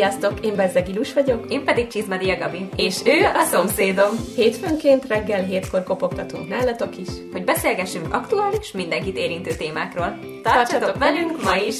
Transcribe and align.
Sziasztok, 0.00 0.40
én 0.40 0.56
Bezzeg 0.56 0.88
Ilus 0.88 1.12
vagyok. 1.12 1.44
Én 1.48 1.64
pedig 1.64 1.86
Csizmadia 1.86 2.36
Gabi. 2.38 2.68
És 2.76 3.00
ő 3.04 3.24
a 3.34 3.42
szomszédom. 3.42 4.10
Hétfőnként 4.36 5.06
reggel 5.06 5.42
hétkor 5.42 5.82
kopogtatunk 5.82 6.48
nálatok 6.48 6.98
is. 6.98 7.08
Hogy 7.32 7.44
beszélgessünk 7.44 8.14
aktuális, 8.14 8.72
mindenkit 8.72 9.16
érintő 9.16 9.50
témákról. 9.54 10.18
Tartsatok 10.42 10.98
velünk 10.98 11.42
ma 11.42 11.56
is! 11.56 11.76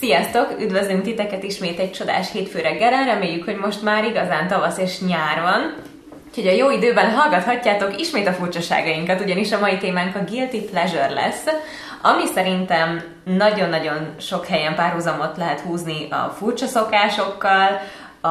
Sziasztok! 0.00 0.60
Üdvözlünk 0.60 1.02
titeket 1.02 1.42
ismét 1.42 1.78
egy 1.78 1.92
csodás 1.92 2.32
hétfő 2.32 2.60
reggelen. 2.60 3.04
Reméljük, 3.04 3.44
hogy 3.44 3.56
most 3.56 3.82
már 3.82 4.04
igazán 4.04 4.48
tavasz 4.48 4.78
és 4.78 5.00
nyár 5.00 5.40
van. 5.42 5.74
Úgyhogy 6.28 6.46
a 6.46 6.56
jó 6.56 6.70
időben 6.70 7.10
hallgathatjátok 7.10 8.00
ismét 8.00 8.26
a 8.26 8.32
furcsaságainkat, 8.32 9.20
ugyanis 9.20 9.52
a 9.52 9.60
mai 9.60 9.76
témánk 9.76 10.16
a 10.16 10.24
Guilty 10.24 10.60
Pleasure 10.70 11.10
lesz, 11.10 11.44
ami 12.02 12.26
szerintem 12.34 13.02
nagyon-nagyon 13.24 14.14
sok 14.20 14.46
helyen 14.46 14.74
párhuzamot 14.74 15.36
lehet 15.36 15.60
húzni 15.60 16.08
a 16.10 16.34
furcsa 16.38 16.66
szokásokkal, 16.66 17.80
a, 18.22 18.28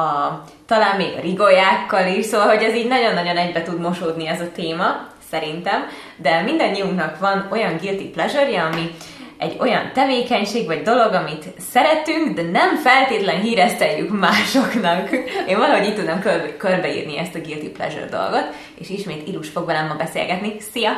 talán 0.66 0.96
még 0.96 1.14
a 1.16 1.20
rigolyákkal 1.20 2.06
is, 2.06 2.24
szóval, 2.24 2.48
hogy 2.48 2.62
ez 2.62 2.74
így 2.74 2.88
nagyon-nagyon 2.88 3.36
egybe 3.36 3.62
tud 3.62 3.80
mosódni 3.80 4.26
ez 4.26 4.40
a 4.40 4.52
téma, 4.54 5.06
szerintem, 5.30 5.86
de 6.16 6.42
mindannyiunknak 6.42 7.18
van 7.18 7.46
olyan 7.50 7.76
guilty 7.76 8.10
pleasure 8.10 8.62
ami 8.62 8.90
egy 9.38 9.56
olyan 9.60 9.90
tevékenység 9.92 10.66
vagy 10.66 10.82
dolog, 10.82 11.12
amit 11.12 11.44
szeretünk, 11.58 12.34
de 12.34 12.42
nem 12.42 12.76
feltétlen 12.76 13.40
híreszteljük 13.40 14.18
másoknak. 14.18 15.10
Én 15.48 15.58
valahogy 15.58 15.86
így 15.86 15.94
tudom 15.94 16.20
körbe, 16.20 16.56
körbeírni 16.56 17.18
ezt 17.18 17.34
a 17.34 17.40
guilty 17.40 17.68
pleasure 17.68 18.06
dolgot, 18.06 18.46
és 18.78 18.88
ismét 18.88 19.28
Ilus 19.28 19.48
fog 19.48 19.66
velem 19.66 19.86
ma 19.86 19.94
beszélgetni. 19.94 20.56
Szia! 20.72 20.90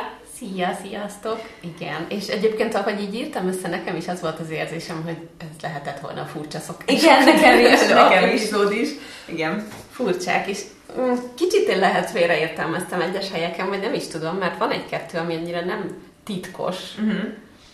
Szia, 0.43 0.77
sziasztok! 0.83 1.39
Igen, 1.59 2.05
és 2.09 2.27
egyébként 2.27 2.75
ahogy 2.75 3.01
így 3.01 3.13
írtam 3.13 3.47
össze, 3.47 3.67
nekem 3.67 3.95
is 3.95 4.07
az 4.07 4.21
volt 4.21 4.39
az 4.39 4.49
érzésem, 4.49 5.01
hogy 5.03 5.17
ez 5.37 5.61
lehetett 5.61 5.99
volna 5.99 6.25
furcsa 6.25 6.59
szokás. 6.59 7.01
Igen, 7.01 7.23
nekem 7.23 7.59
is, 7.59 7.87
nekem 7.89 8.29
is. 8.29 8.41
is. 8.81 8.89
Igen. 9.25 9.67
Furcsák 9.91 10.47
is. 10.47 10.59
Mm, 10.99 11.13
kicsit 11.35 11.67
én 11.67 11.79
lehet 11.79 12.11
félreértelmeztem 12.11 13.01
egyes 13.01 13.31
helyeken, 13.31 13.69
vagy 13.69 13.79
nem 13.79 13.93
is 13.93 14.07
tudom, 14.07 14.35
mert 14.35 14.57
van 14.57 14.71
egy-kettő, 14.71 15.17
ami 15.17 15.35
annyira 15.35 15.65
nem 15.65 15.95
titkos, 16.23 16.77
uh-huh. 16.97 17.23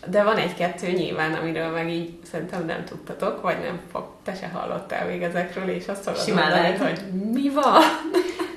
de 0.06 0.24
van 0.24 0.38
egy-kettő 0.38 0.92
nyilván, 0.92 1.34
amiről 1.34 1.70
meg 1.70 1.90
így 1.90 2.10
szerintem 2.32 2.66
nem 2.66 2.86
tudtatok, 2.86 3.42
vagy 3.42 3.58
nem 3.60 3.80
fog, 3.92 4.06
te 4.24 4.36
se 4.36 4.48
hallottál 4.48 5.08
még 5.08 5.22
ezekről, 5.22 5.70
és 5.70 5.88
azt 5.88 6.34
mondani, 6.34 6.76
hogy 6.76 7.02
mi 7.34 7.50
van? 7.50 7.84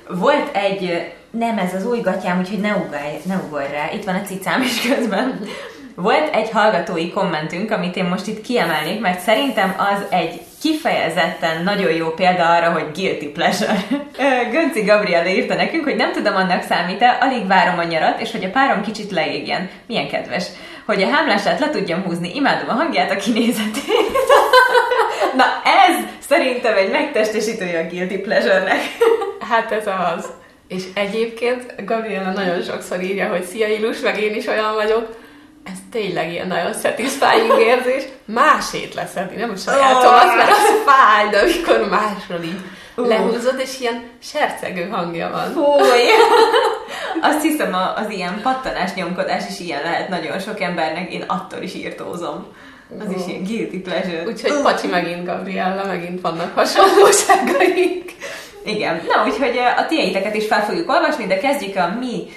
Volt 0.09 0.55
egy, 0.55 1.11
nem 1.31 1.57
ez 1.57 1.73
az 1.73 1.85
új 1.85 1.99
gatyám, 1.99 2.39
úgyhogy 2.39 2.59
ne 2.59 2.75
ugorj, 2.75 3.17
ne 3.25 3.35
ugorj 3.35 3.71
rá, 3.71 3.91
itt 3.93 4.03
van 4.03 4.15
a 4.15 4.21
cicám 4.21 4.61
is 4.61 4.81
közben. 4.81 5.39
Volt 5.95 6.35
egy 6.35 6.49
hallgatói 6.49 7.11
kommentünk, 7.11 7.71
amit 7.71 7.95
én 7.95 8.05
most 8.05 8.27
itt 8.27 8.41
kiemelnék, 8.41 8.99
mert 8.99 9.19
szerintem 9.19 9.75
az 9.77 10.05
egy 10.09 10.41
kifejezetten 10.61 11.63
nagyon 11.63 11.91
jó 11.91 12.09
példa 12.09 12.49
arra, 12.49 12.71
hogy 12.71 12.85
guilty 12.93 13.25
pleasure. 13.25 13.75
Gönci 14.51 14.81
Gabriele 14.81 15.33
írta 15.33 15.55
nekünk, 15.55 15.83
hogy 15.83 15.95
nem 15.95 16.11
tudom 16.11 16.35
annak 16.35 16.63
számít-e, 16.63 17.17
alig 17.21 17.47
várom 17.47 17.79
a 17.79 17.83
nyarat, 17.83 18.21
és 18.21 18.31
hogy 18.31 18.43
a 18.43 18.49
párom 18.49 18.81
kicsit 18.81 19.11
leégjen. 19.11 19.69
Milyen 19.87 20.07
kedves. 20.07 20.45
Hogy 20.85 21.01
a 21.01 21.09
hámlását 21.09 21.59
le 21.59 21.69
tudjam 21.69 22.03
húzni, 22.03 22.35
imádom 22.35 22.69
a 22.69 22.73
hangját, 22.73 23.11
a 23.11 23.15
kinézetét. 23.15 24.17
Na 25.37 25.43
ez 25.87 25.95
szerintem 26.27 26.77
egy 26.77 26.91
megtestesítője 26.91 27.79
a 27.79 27.87
guilty 27.87 28.17
pleasure-nek. 28.17 28.81
Hát 29.53 29.71
ez 29.71 29.87
az. 30.15 30.29
És 30.67 30.83
egyébként 30.93 31.85
Gabriela 31.85 32.31
nagyon 32.31 32.61
sokszor 32.61 33.01
írja, 33.01 33.29
hogy 33.29 33.43
szia 33.43 33.67
Ilus, 33.67 33.99
meg 33.99 34.21
én 34.21 34.35
is 34.35 34.47
olyan 34.47 34.73
vagyok, 34.73 35.15
ez 35.63 35.77
tényleg 35.91 36.31
ilyen 36.31 36.47
nagyon 36.47 36.73
satisfying 36.73 37.59
érzés. 37.59 38.03
Másét 38.25 38.93
leszedni, 38.93 39.35
nem 39.35 39.49
a 39.49 39.55
sajátom, 39.55 40.13
oh, 40.13 40.35
mert 40.35 40.49
az 40.49 40.81
fáj, 40.85 41.29
de 41.29 41.39
amikor 41.39 41.89
másról 41.89 42.43
így 42.43 42.59
uh. 42.95 43.07
lehúzod, 43.07 43.59
és 43.59 43.79
ilyen 43.79 44.03
sercegő 44.23 44.87
hangja 44.87 45.29
van. 45.29 45.51
Fúj! 45.53 46.01
Azt 47.21 47.41
hiszem, 47.41 47.73
az 47.95 48.09
ilyen 48.09 48.39
pattanás 48.41 48.93
nyomkodás 48.93 49.43
is 49.49 49.59
ilyen 49.59 49.81
lehet 49.81 50.09
nagyon 50.09 50.39
sok 50.39 50.61
embernek, 50.61 51.13
én 51.13 51.23
attól 51.27 51.61
is 51.61 51.73
írtózom. 51.73 52.45
Az 52.99 53.07
uh. 53.07 53.19
is 53.19 53.27
ilyen 53.27 53.43
guilty 53.43 53.77
pleasure. 53.81 54.23
Úgyhogy 54.27 54.51
uh. 54.51 54.61
Pacsi 54.61 54.87
megint, 54.87 55.25
Gabriella, 55.25 55.85
megint 55.85 56.21
vannak 56.21 56.55
hasonlóságaink. 56.55 58.11
Igen. 58.65 59.01
Na, 59.07 59.23
úgyhogy 59.25 59.59
a 59.77 59.85
tieiteket 59.85 60.35
is 60.35 60.47
fel 60.47 60.65
fogjuk 60.65 60.89
olvasni, 60.89 61.25
de 61.25 61.37
kezdjük 61.37 61.75
a 61.75 61.95
mi 61.99 62.27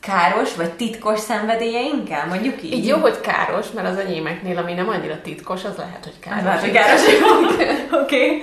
káros 0.00 0.54
vagy 0.54 0.72
titkos 0.72 1.18
szenvedélyeinkkel, 1.20 2.26
mondjuk 2.26 2.62
így? 2.62 2.72
Így 2.72 2.86
jó, 2.86 2.96
hogy 2.96 3.20
káros, 3.20 3.66
mert 3.74 3.88
az 3.88 3.96
enyémeknél, 3.96 4.58
ami 4.58 4.72
nem 4.72 4.88
annyira 4.88 5.20
titkos, 5.22 5.64
az 5.64 5.76
lehet, 5.76 6.04
hogy 6.04 6.18
káros. 6.20 6.44
Lehet, 6.44 6.60
hogy 6.60 6.70
káros. 6.70 7.00
Oké. 8.02 8.24
okay. 8.26 8.42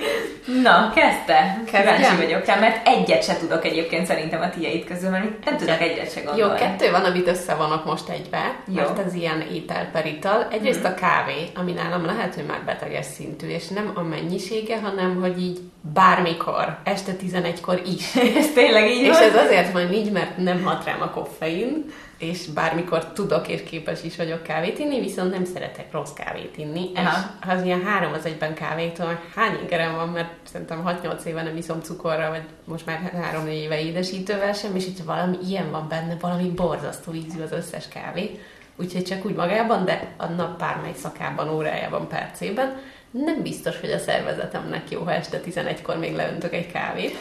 Na, 0.62 0.92
kezdte. 0.94 1.62
Kíváncsi 1.64 2.16
vagyok 2.16 2.44
rá, 2.44 2.58
mert 2.58 2.88
egyet 2.88 3.24
se 3.24 3.36
tudok 3.36 3.64
egyébként 3.64 4.06
szerintem 4.06 4.40
a 4.40 4.50
tiéd 4.50 4.84
közül, 4.84 5.10
mert 5.10 5.44
nem 5.44 5.56
tudok 5.56 5.80
egyet 5.80 6.12
se 6.12 6.20
gondolni. 6.20 6.52
Jó, 6.52 6.58
kettő 6.58 6.90
van, 6.90 7.04
amit 7.04 7.28
összevonok 7.28 7.84
most 7.84 8.08
egybe, 8.08 8.56
jó. 8.66 8.74
mert 8.74 8.98
ez 8.98 9.14
ilyen 9.14 9.40
étel 9.40 9.88
per 9.92 10.06
ital. 10.06 10.48
Egyrészt 10.50 10.82
hmm. 10.82 10.92
a 10.92 10.94
kávé, 10.94 11.50
ami 11.54 11.72
nálam 11.72 12.04
lehet, 12.04 12.34
hogy 12.34 12.44
már 12.44 12.62
beteges 12.64 13.06
szintű, 13.06 13.46
és 13.46 13.68
nem 13.68 13.90
a 13.94 14.02
mennyisége, 14.02 14.78
hanem 14.80 15.20
hogy 15.20 15.42
így 15.42 15.58
bármikor, 15.92 16.78
este 16.84 17.12
11-kor 17.20 17.82
is. 17.86 18.16
ez 18.40 18.52
tényleg 18.54 18.90
így 18.90 19.02
És 19.02 19.08
van? 19.08 19.22
ez 19.22 19.36
azért 19.36 19.72
van 19.72 19.92
így, 19.92 20.12
mert 20.12 20.36
nem 20.36 20.62
hat 20.62 20.84
rám 20.84 21.02
a 21.02 21.10
koffein, 21.10 21.84
és 22.18 22.46
bármikor 22.46 23.12
tudok 23.12 23.48
és 23.48 23.62
képes 23.62 24.02
is 24.02 24.16
vagyok 24.16 24.42
kávét 24.42 24.78
inni, 24.78 25.00
viszont 25.00 25.30
nem 25.30 25.44
szeretek 25.44 25.92
rossz 25.92 26.12
kávét 26.12 26.56
inni. 26.56 26.90
Aha. 26.94 27.18
És 27.40 27.48
az 27.48 27.62
ilyen 27.62 27.82
három 27.82 28.12
az 28.12 28.24
egyben 28.24 28.54
kávétól, 28.54 29.20
hány 29.34 29.58
ingerem 29.62 29.94
van, 29.94 30.08
mert 30.08 30.32
szerintem 30.52 30.82
6-8 31.02 31.22
éve 31.22 31.42
nem 31.42 31.56
iszom 31.56 31.80
cukorra, 31.80 32.28
vagy 32.28 32.42
most 32.64 32.86
már 32.86 33.32
3-4 33.44 33.48
éve 33.48 33.80
édesítővel 33.80 34.52
sem, 34.52 34.76
és 34.76 34.84
hogyha 34.84 35.14
valami 35.14 35.36
ilyen 35.48 35.70
van 35.70 35.88
benne, 35.88 36.16
valami 36.20 36.48
borzasztó 36.48 37.12
ízű 37.12 37.42
az 37.42 37.52
összes 37.52 37.88
kávé, 37.88 38.40
úgyhogy 38.76 39.04
csak 39.04 39.24
úgy 39.24 39.34
magában, 39.34 39.84
de 39.84 40.14
a 40.16 40.26
nap 40.26 40.58
bármely 40.58 40.94
szakában, 40.94 41.48
órájában, 41.48 42.08
percében, 42.08 42.76
nem 43.24 43.42
biztos, 43.42 43.80
hogy 43.80 43.90
a 43.90 43.98
szervezetemnek 43.98 44.90
jó, 44.90 45.02
ha 45.02 45.12
este 45.12 45.40
11-kor 45.46 45.96
még 45.98 46.14
leöntök 46.14 46.54
egy 46.54 46.72
kávét. 46.72 47.16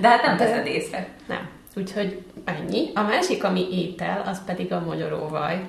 De 0.00 0.08
hát 0.08 0.22
nem 0.22 0.36
De 0.36 0.44
teszed 0.44 0.66
észre. 0.66 1.08
Nem. 1.26 1.48
Úgyhogy 1.76 2.22
ennyi. 2.44 2.90
A 2.94 3.02
másik, 3.02 3.44
ami 3.44 3.66
étel, 3.70 4.22
az 4.26 4.44
pedig 4.46 4.72
a 4.72 4.80
magyaróvaj. 4.86 5.60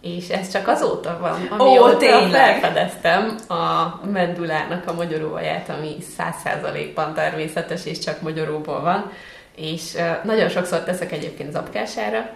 És 0.00 0.28
ez 0.28 0.50
csak 0.50 0.68
azóta 0.68 1.18
van, 1.20 1.46
amióta 1.58 1.94
Ó, 1.94 1.96
tényleg. 1.96 2.30
felfedeztem 2.30 3.36
a 3.48 4.00
mendulának 4.06 4.88
a 4.88 4.92
magyaróvaját, 4.92 5.68
ami 5.68 5.96
száz 6.16 6.34
százalékban 6.44 7.14
természetes, 7.14 7.86
és 7.86 7.98
csak 7.98 8.20
magyaróból 8.20 8.80
van. 8.80 9.12
És 9.56 9.96
nagyon 10.24 10.48
sokszor 10.48 10.82
teszek 10.84 11.12
egyébként 11.12 11.52
zapkására, 11.52 12.30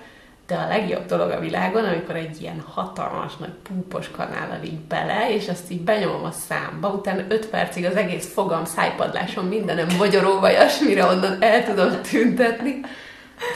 de 0.52 0.58
a 0.58 0.68
legjobb 0.68 1.06
dolog 1.06 1.30
a 1.30 1.40
világon, 1.40 1.84
amikor 1.84 2.16
egy 2.16 2.40
ilyen 2.40 2.64
hatalmas 2.74 3.36
nagy 3.36 3.52
púpos 3.62 4.10
kanállal 4.10 4.62
így 4.64 4.78
bele, 4.78 5.34
és 5.34 5.48
azt 5.48 5.70
így 5.70 5.80
benyomom 5.80 6.24
a 6.24 6.30
számba, 6.30 6.88
utána 6.88 7.22
5 7.28 7.46
percig 7.46 7.84
az 7.84 7.96
egész 7.96 8.32
fogam, 8.32 8.64
szájpadlásom, 8.64 9.46
mindenem 9.46 9.86
magyaróvajas, 9.98 10.78
mire 10.78 11.04
onnan 11.04 11.42
el 11.42 11.64
tudom 11.64 12.02
tüntetni. 12.10 12.80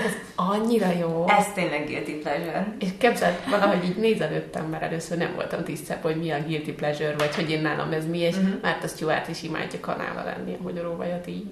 Ez 0.07 0.13
annyira 0.35 0.93
jó. 1.01 1.25
Ez 1.29 1.47
tényleg 1.55 1.87
guilty 1.87 2.23
pleasure. 2.23 2.67
És 2.79 2.89
képzeld, 2.99 3.35
valahogy 3.51 3.85
így 3.85 3.97
nézelődtem, 3.97 4.65
mert 4.65 4.83
először 4.83 5.19
nem 5.19 5.33
voltam 5.35 5.65
tisztában, 5.65 6.13
hogy 6.13 6.21
mi 6.21 6.31
a 6.31 6.39
guilty 6.47 6.73
pleasure, 6.73 7.15
vagy 7.19 7.35
hogy 7.35 7.51
én 7.51 7.61
nálam 7.63 7.93
ez 7.93 8.07
mi, 8.07 8.19
és 8.19 8.37
uh-huh. 8.37 8.61
mert 8.63 8.85
a 8.85 8.89
Stuart 8.89 9.29
is 9.29 9.43
imádja 9.43 9.81
kanála 9.81 10.25
lenni 10.25 10.55
a 10.55 10.63
magyaróvajat 10.63 11.27
így. 11.27 11.47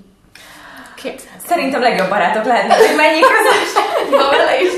Képzeld. 0.95 1.41
Szerintem 1.47 1.81
legjobb 1.81 2.09
barátok 2.09 2.45
lehetnek, 2.45 2.79
hogy 2.79 2.97
mennyi 2.97 3.21
közös. 3.21 3.73
Ma 4.11 4.31
vele 4.31 4.61
is 4.63 4.75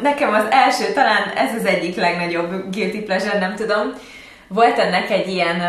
Nekem 0.00 0.34
az 0.34 0.44
első, 0.50 0.92
talán 0.92 1.28
ez 1.36 1.54
az 1.54 1.64
egyik 1.64 1.96
legnagyobb 1.96 2.70
guilty 2.70 3.04
pleasure, 3.04 3.38
nem 3.38 3.54
tudom. 3.54 3.92
Volt 4.48 4.78
ennek 4.78 5.10
egy 5.10 5.28
ilyen 5.28 5.60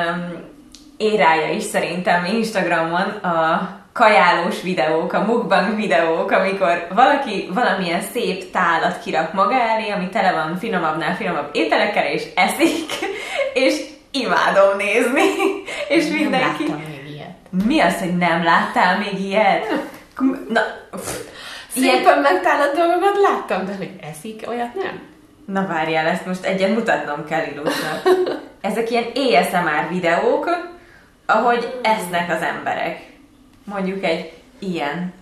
érája 0.97 1.49
is 1.53 1.63
szerintem 1.63 2.25
Instagramon, 2.25 3.07
a 3.07 3.69
kajálós 3.93 4.61
videók, 4.61 5.13
a 5.13 5.23
mukbang 5.25 5.75
videók, 5.75 6.31
amikor 6.31 6.87
valaki 6.95 7.49
valamilyen 7.53 8.01
szép 8.13 8.51
tálat 8.51 8.99
kirak 9.03 9.33
maga 9.33 9.55
elé, 9.61 9.89
ami 9.89 10.09
tele 10.09 10.31
van 10.31 10.57
finomabbnál 10.57 11.15
finomabb 11.15 11.49
ételekkel, 11.51 12.05
és 12.05 12.23
eszik, 12.35 12.91
és 13.65 13.81
imádom 14.11 14.77
nézni. 14.77 15.29
és 15.95 16.07
nem 16.07 16.17
mindenki... 16.17 16.63
Nem 16.63 16.83
még 16.89 17.13
ilyet. 17.13 17.65
Mi 17.65 17.79
az, 17.79 17.99
hogy 17.99 18.17
nem 18.17 18.43
láttál 18.43 18.97
még 18.97 19.25
ilyet? 19.25 19.73
Na, 20.49 20.61
pff, 20.91 21.15
Szépen 21.79 22.19
megtállott 22.19 22.75
dolgokat 22.75 23.17
láttam, 23.21 23.65
de 23.65 23.75
hogy 23.75 23.91
eszik, 24.11 24.43
olyat 24.47 24.73
nem? 24.73 25.01
Na 25.45 25.67
várjál, 25.67 26.07
ezt 26.07 26.25
most 26.25 26.43
egyen 26.43 26.71
mutatnom 26.71 27.25
kell 27.25 27.45
Ilusnak. 27.45 28.01
Ezek 28.61 28.89
ilyen 28.89 29.05
ASMR 29.15 29.87
videók, 29.89 30.49
ahogy 31.25 31.79
esznek 31.81 32.31
az 32.31 32.41
emberek. 32.41 32.99
Mondjuk 33.63 34.03
egy 34.03 34.33
ilyen. 34.59 35.13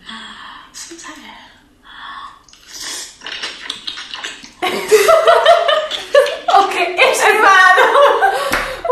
Oké, 6.63 6.81
okay, 6.81 6.93
és 6.93 7.19
imádom! 7.33 8.44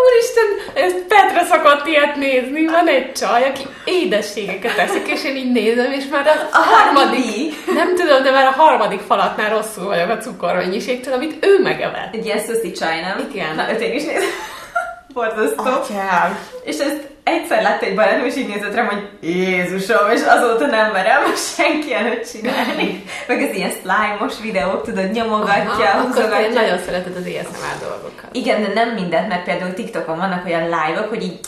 úristen, 0.04 0.48
ez 0.74 0.94
Petra 1.08 1.44
szokott 1.44 1.88
ilyet 1.88 2.16
nézni, 2.16 2.66
van 2.66 2.88
egy 2.88 3.12
csaj, 3.12 3.44
aki 3.44 3.64
édességeket 3.86 4.78
eszik, 4.78 5.08
és 5.08 5.24
én 5.24 5.36
így 5.36 5.52
nézem, 5.52 5.92
és 5.92 6.04
már 6.12 6.28
a, 6.28 6.58
a 6.58 6.62
harmadik, 6.62 7.14
harmadik, 7.14 7.74
nem 7.74 7.96
tudom, 7.96 8.24
de 8.24 8.32
már 8.32 8.46
a 8.46 8.62
harmadik 8.62 9.00
falatnál 9.00 9.50
rosszul 9.50 9.86
vagyok 9.86 10.10
a 10.10 10.18
cukormennyiségtől, 10.18 11.14
amit 11.14 11.46
ő 11.46 11.60
megevett. 11.62 12.14
Egy 12.14 12.26
ilyen 12.26 12.40
csaj, 12.74 13.02
nem? 13.02 13.30
Igen. 13.32 13.56
Na, 13.56 13.72
őt 13.72 13.82
én 13.82 13.94
is 13.94 14.04
nézem. 14.04 14.30
Borzasztó. 15.14 15.64
Atyám. 15.64 16.40
És 16.64 16.78
ezt 16.78 17.13
egyszer 17.24 17.62
látta 17.62 17.86
egy 17.86 17.96
barátom, 17.96 18.26
és 18.26 18.36
így 18.36 18.48
nézett 18.48 18.76
rám, 18.76 18.88
hogy 18.88 19.10
Jézusom, 19.22 20.10
és 20.12 20.22
azóta 20.28 20.66
nem 20.66 20.92
merem 20.92 21.22
senki 21.36 21.94
előtt 21.94 22.32
csinálni. 22.32 23.04
Meg 23.28 23.42
az 23.42 23.56
ilyen 23.56 23.70
slime-os 23.70 24.34
videók, 24.42 24.84
tudod, 24.84 25.12
nyomogatja, 25.12 25.90
Aha, 25.90 26.02
húzogatja. 26.02 26.50
nagyon 26.50 26.78
szereted 26.78 27.16
az 27.16 27.26
ASMR 27.26 27.78
dolgokat. 27.80 28.30
Igen, 28.32 28.62
de 28.62 28.74
nem 28.74 28.90
mindent, 28.90 29.28
mert 29.28 29.44
például 29.44 29.74
TikTokon 29.74 30.18
vannak 30.18 30.46
olyan 30.46 30.64
live-ok, 30.64 31.10
hogy 31.10 31.24
így 31.24 31.40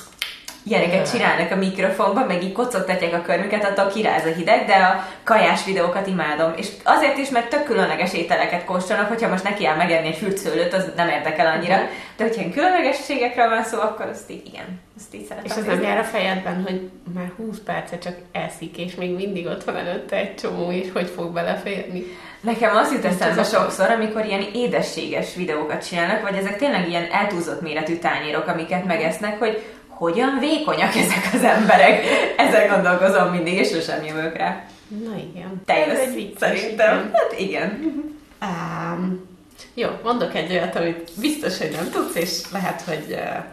ilyeneket 0.67 1.11
csinálnak 1.11 1.51
a 1.51 1.55
mikrofonban, 1.55 2.25
meg 2.25 2.43
így 2.43 2.51
kocogtatják 2.51 3.13
a 3.13 3.21
körmüket, 3.21 3.65
attól 3.65 3.91
kiráz 3.91 4.25
a 4.25 4.33
hideg, 4.33 4.65
de 4.65 4.73
a 4.73 5.07
kajás 5.23 5.65
videókat 5.65 6.07
imádom. 6.07 6.53
És 6.55 6.67
azért 6.83 7.17
is, 7.17 7.29
mert 7.29 7.49
tök 7.49 7.63
különleges 7.63 8.13
ételeket 8.13 8.65
kóstolnak, 8.65 9.07
hogyha 9.07 9.29
most 9.29 9.43
neki 9.43 9.65
áll 9.65 9.75
megenni 9.75 10.07
egy 10.07 10.17
fürtszőlőt, 10.17 10.73
az 10.73 10.91
nem 10.95 11.09
érdekel 11.09 11.47
annyira. 11.47 11.75
Mhm. 11.75 11.85
De 12.17 12.23
hogyha 12.23 12.51
különlegességekről 12.51 13.49
van 13.49 13.63
szó, 13.63 13.79
akkor 13.79 14.05
azt 14.05 14.31
így 14.31 14.45
igen, 14.45 14.81
azt 14.97 15.13
így 15.13 15.25
szeretem. 15.25 15.51
És 15.51 15.57
az 15.57 15.65
nem 15.65 15.81
jár 15.81 15.97
a 15.97 16.03
fejedben, 16.03 16.63
hogy 16.67 16.89
már 17.13 17.31
20 17.37 17.59
perce 17.65 17.97
csak 17.97 18.15
eszik, 18.31 18.77
és 18.77 18.95
még 18.95 19.15
mindig 19.15 19.45
ott 19.45 19.63
van 19.63 19.75
előtte 19.75 20.15
egy 20.15 20.35
csomó, 20.35 20.71
és 20.71 20.87
hogy 20.93 21.09
fog 21.15 21.33
beleférni. 21.33 22.03
Nekem 22.41 22.75
az 22.75 22.91
jut 22.91 23.05
eszembe 23.05 23.43
sokszor, 23.43 23.89
amikor 23.89 24.25
ilyen 24.25 24.45
édességes 24.53 25.35
videókat 25.35 25.87
csinálnak, 25.87 26.21
vagy 26.21 26.37
ezek 26.37 26.57
tényleg 26.57 26.89
ilyen 26.89 27.07
eltúzott 27.11 27.61
méretű 27.61 27.97
tányérok, 27.97 28.47
amiket 28.47 28.85
megesznek, 28.85 29.39
hogy 29.39 29.63
hogyan 29.95 30.37
vékonyak 30.39 30.95
ezek 30.95 31.29
az 31.33 31.43
emberek. 31.43 32.03
Ezen 32.37 32.67
gondolkozom 32.69 33.27
mindig, 33.31 33.53
és 33.53 33.69
sosem 33.69 34.03
jövök 34.03 34.37
rá. 34.37 34.65
Na 34.87 35.15
igen. 35.33 35.61
Te 35.65 35.85
Ez 35.85 35.99
egy 35.99 36.13
vicces, 36.13 36.59
szerintem. 36.59 36.97
igen. 36.97 37.11
Hát 37.13 37.39
igen. 37.39 37.93
Um, 38.41 39.27
jó, 39.73 39.87
mondok 40.03 40.35
egy 40.35 40.51
olyat, 40.51 40.75
amit 40.75 41.11
biztos, 41.19 41.57
hogy 41.57 41.71
nem 41.71 41.89
tudsz, 41.91 42.15
és 42.15 42.51
lehet, 42.51 42.81
hogy 42.81 43.05
uh, 43.09 43.43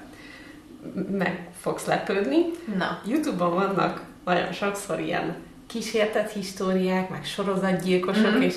meg 1.19 1.49
fogsz 1.61 1.85
lepődni. 1.87 2.37
Na. 2.79 3.01
Youtube-on 3.07 3.55
vannak 3.55 4.03
nagyon 4.25 4.53
sokszor 4.53 5.01
ilyen 5.01 5.37
kísértett 5.67 6.33
históriák, 6.33 7.09
meg 7.09 7.25
sorozatgyilkosok, 7.25 8.33
Mhm. 8.33 8.41
és 8.43 8.55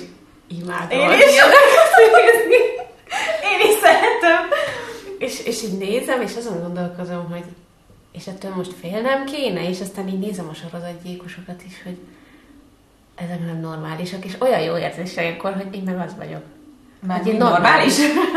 imádom. 0.58 0.98
Én 0.98 1.10
is 1.10 1.18
nézni. 2.22 2.56
Én 3.52 3.70
is 3.70 3.74
szeretem. 3.80 4.48
És, 5.18 5.44
és 5.44 5.62
így 5.62 5.78
nézem, 5.78 6.20
és 6.20 6.36
azon 6.36 6.60
gondolkozom, 6.62 7.30
hogy 7.30 7.44
és 8.16 8.26
ettől 8.26 8.54
most 8.54 8.72
félnem 8.72 9.24
kéne, 9.24 9.68
és 9.68 9.80
aztán 9.80 10.08
így 10.08 10.18
nézem 10.18 10.48
a 10.48 10.54
sorozatgyilkosokat 10.54 11.62
is, 11.66 11.82
hogy 11.82 11.96
ezek 13.14 13.46
nem 13.46 13.60
normálisak, 13.60 14.24
és 14.24 14.36
olyan 14.38 14.60
jó 14.60 14.76
érzés 14.76 15.16
ilyenkor, 15.16 15.54
hogy 15.54 15.74
én 15.74 15.82
meg 15.82 15.98
az 15.98 16.16
vagyok. 16.16 16.42
Már 17.06 17.18
Hogy 17.22 17.32
én 17.32 17.36
normális. 17.36 17.94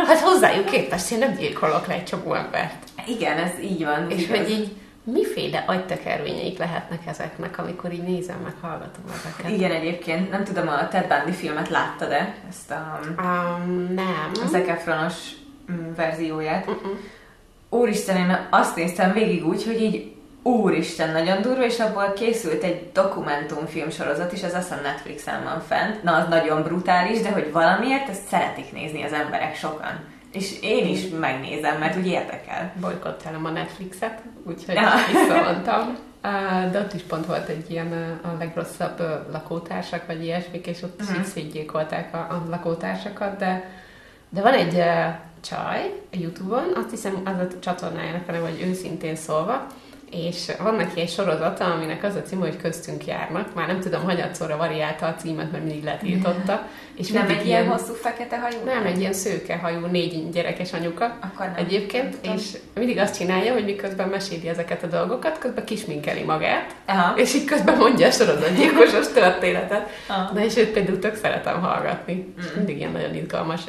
Hát 0.07 0.19
hozzájuk 0.19 0.65
képest 0.65 1.11
én 1.11 1.17
nem 1.17 1.35
gyilkolok 1.35 1.87
le 1.87 1.93
egy 1.93 2.05
csomó 2.05 2.33
embert. 2.33 2.83
Igen, 3.07 3.37
ez 3.37 3.51
így 3.61 3.83
van. 3.83 4.09
És 4.09 4.23
igaz. 4.23 4.37
hogy 4.37 4.49
így 4.49 4.71
miféle 5.03 5.63
agytekervényeik 5.67 6.57
lehetnek 6.57 7.01
ezeknek, 7.05 7.57
amikor 7.57 7.93
így 7.93 8.03
nézem, 8.03 8.39
meg 8.43 8.53
hallgatom 8.61 9.03
ezeket. 9.13 9.51
Igen, 9.51 9.71
egyébként, 9.71 10.29
nem 10.29 10.43
tudom, 10.43 10.67
a 10.67 10.87
Ted 10.87 11.07
Bundy 11.07 11.37
filmet 11.37 11.69
láttad-e? 11.69 12.35
Ezt 12.49 12.71
a 12.71 12.99
Um, 13.09 13.93
nem. 13.93 14.31
a 14.43 14.47
Zac 14.47 14.67
Efronos 14.67 15.15
mm, 15.71 15.93
verzióját. 15.95 16.67
Uh-uh. 16.67 16.97
Úristen, 17.69 18.17
én 18.17 18.47
azt 18.49 18.75
néztem 18.75 19.13
végig 19.13 19.45
úgy, 19.47 19.65
hogy 19.65 19.81
így 19.81 20.13
úristen, 20.43 21.11
nagyon 21.11 21.41
durva, 21.41 21.65
és 21.65 21.79
abból 21.79 22.13
készült 22.13 22.63
egy 22.63 22.89
dokumentumfilm 22.93 23.89
sorozat 23.89 24.33
is, 24.33 24.41
ez 24.41 24.55
azt 24.55 24.67
hiszem 24.69 24.83
Netflixen 24.83 25.43
van 25.43 25.61
fent. 25.61 26.03
Na, 26.03 26.15
az 26.15 26.27
nagyon 26.27 26.63
brutális, 26.63 27.21
de 27.21 27.31
hogy 27.31 27.51
valamiért 27.51 28.09
ezt 28.09 28.27
szeretik 28.27 28.71
nézni 28.71 29.03
az 29.03 29.13
emberek 29.13 29.55
sokan. 29.55 29.99
És 30.31 30.61
én 30.61 30.87
is 30.87 30.99
megnézem, 31.19 31.77
mert 31.79 31.97
úgy 31.97 32.07
érdekel. 32.07 32.71
Bolykottálom 32.81 33.45
a 33.45 33.49
Netflixet, 33.49 34.21
úgyhogy 34.43 34.75
Ja. 34.75 34.89
visszavontam. 35.11 35.97
De 36.71 36.79
ott 36.79 36.93
is 36.93 37.01
pont 37.01 37.25
volt 37.25 37.47
egy 37.49 37.71
ilyen 37.71 38.19
a 38.23 38.27
legrosszabb 38.39 39.01
lakótársak, 39.31 40.05
vagy 40.07 40.23
ilyesmik, 40.23 40.67
és 40.67 40.81
ott 40.83 40.99
Mhm. 41.01 41.09
uh-huh. 41.09 41.25
szétgyilkolták 41.25 42.13
a, 42.13 42.17
a 42.17 42.45
lakótársakat, 42.49 43.37
de, 43.37 43.69
de 44.29 44.41
van 44.41 44.53
egy 44.53 44.83
csaj 45.41 46.01
a 46.11 46.17
Youtube-on, 46.19 46.73
azt 46.75 46.89
hiszem 46.89 47.21
az 47.25 47.37
a 47.39 47.59
csatornájának 47.59 48.27
neve, 48.27 48.39
hogy 48.39 48.61
őszintén 48.61 49.15
szólva, 49.15 49.67
és 50.11 50.51
van 50.63 50.75
neki 50.75 51.01
egy 51.01 51.09
sorozata, 51.09 51.65
aminek 51.65 52.03
az 52.03 52.15
a 52.15 52.21
címe, 52.21 52.41
hogy 52.45 52.57
köztünk 52.61 53.05
járnak. 53.05 53.53
Már 53.55 53.67
nem 53.67 53.79
tudom, 53.79 54.03
hanyatszorra 54.03 54.57
variálta 54.57 55.05
a 55.05 55.15
címet, 55.15 55.51
mert 55.51 55.63
mindig 55.63 55.83
letiltotta. 55.83 56.67
És 56.97 57.09
Nem 57.11 57.29
egy 57.29 57.45
ilyen 57.45 57.67
hosszú 57.67 57.93
fekete 57.93 58.39
hajú? 58.39 58.57
nem, 58.65 58.85
egy 58.85 58.99
ilyen 58.99 59.13
szőkehajú, 59.13 59.85
négy 59.85 60.29
gyerekes 60.29 60.73
anyuka 60.73 61.17
Akkor 61.21 61.45
nem. 61.45 61.55
egyébként, 61.55 62.21
Nem 62.23 62.33
és 62.35 62.57
mindig 62.73 62.97
azt 62.97 63.17
csinálja, 63.17 63.53
hogy 63.53 63.63
miközben 63.63 64.07
meséli 64.09 64.47
ezeket 64.47 64.83
a 64.83 64.87
dolgokat, 64.87 65.37
közben 65.37 65.65
kisminkeli 65.65 66.23
magát, 66.23 66.75
Aha. 66.85 67.17
és 67.17 67.33
így 67.35 67.45
közben 67.45 67.77
mondja 67.77 68.07
a 68.07 68.11
sorozatgyilkosos 68.11 69.07
történetet. 69.21 69.89
Aha. 70.07 70.33
Na 70.33 70.43
és 70.43 70.57
őt 70.57 70.69
például 70.69 70.99
tök 70.99 71.15
szeretem 71.15 71.61
hallgatni, 71.61 72.33
és 72.37 72.45
mindig 72.55 72.77
ilyen 72.77 72.91
nagyon 72.91 73.15
izgalmas. 73.15 73.61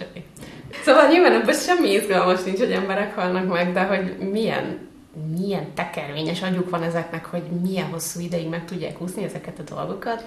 Szóval 0.85 1.09
nyilván 1.09 1.33
ebben 1.33 1.55
semmi 1.55 1.91
izgalmas 1.93 2.43
nincs, 2.43 2.59
hogy 2.59 2.73
emberek 2.73 3.15
halnak 3.15 3.53
meg, 3.53 3.73
de 3.73 3.83
hogy 3.83 4.17
milyen 4.31 4.89
milyen 5.37 5.75
tekervényes 5.75 6.43
agyuk 6.43 6.71
van 6.71 6.83
ezeknek, 6.83 7.25
hogy 7.25 7.43
milyen 7.43 7.87
hosszú 7.87 8.21
ideig 8.21 8.49
meg 8.49 8.65
tudják 8.65 9.01
úszni 9.01 9.25
ezeket 9.25 9.59
a 9.59 9.75
dolgokat. 9.75 10.25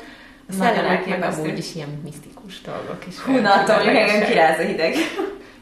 A 0.50 0.51
szellemek 0.51 1.06
meg 1.06 1.24
amúgy 1.24 1.57
is 1.57 1.75
ilyen 1.75 2.01
misztikus 2.03 2.62
dolgok 2.62 3.07
is. 3.07 3.19
Hú, 3.19 3.31
na, 3.31 3.53
attól 3.53 3.75
engem 3.75 4.30
kiráz 4.30 4.59
a 4.59 4.62
hideg. 4.62 4.94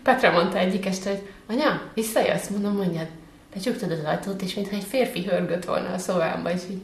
Petra 0.04 0.32
mondta 0.32 0.58
egyik 0.58 0.86
este, 0.86 1.10
hogy 1.10 1.22
anya, 1.48 1.82
visszajössz? 1.94 2.48
Mondom, 2.48 2.76
mondjad. 2.76 3.08
Becsukod 3.54 3.92
az 3.92 4.04
ajtót, 4.06 4.42
és 4.42 4.54
mintha 4.54 4.76
egy 4.76 4.86
férfi 4.90 5.26
hörgött 5.26 5.66
volna 5.66 5.94
a 5.94 5.98
szobámba, 5.98 6.52
és 6.52 6.62
így... 6.70 6.82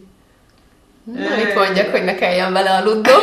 Na, 1.04 1.36
mit 1.36 1.56
mondjak, 1.56 1.92
hogy 1.92 2.04
ne 2.04 2.16
kelljen 2.16 2.54
vele 2.54 2.70
aludnom? 2.70 3.22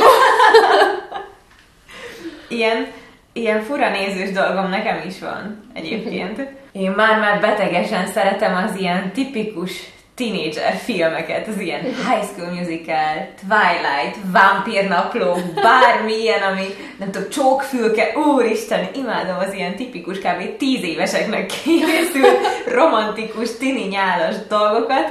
Ilyen, 2.49 2.87
ilyen 3.35 3.63
fura 3.63 3.91
nézős 3.91 4.33
dolgom 4.33 4.69
nekem 4.69 5.03
is 5.07 5.19
van 5.19 5.65
egyébként. 5.73 6.41
Én 6.73 6.91
már-már 6.91 7.41
betegesen 7.41 8.07
szeretem 8.07 8.64
az 8.64 8.81
ilyen 8.81 9.12
tipikus 9.12 9.93
tínédzser 10.14 10.75
filmeket, 10.75 11.47
az 11.47 11.61
ilyen 11.61 11.83
High 12.09 12.25
School 12.25 12.50
Musical, 12.50 13.29
Twilight, 13.41 14.17
Vámpírnapló, 14.33 15.37
bármilyen, 15.55 16.43
ami 16.43 16.67
nem 16.99 17.11
tudom, 17.11 17.29
csókfülke, 17.29 18.12
úristen, 18.19 18.88
imádom 18.95 19.37
az 19.38 19.53
ilyen 19.53 19.76
tipikus, 19.76 20.19
kb. 20.19 20.57
tíz 20.57 20.83
éveseknek 20.83 21.47
készült 21.47 22.38
romantikus, 22.67 23.57
tini 23.57 23.85
nyálas 23.85 24.35
dolgokat, 24.49 25.09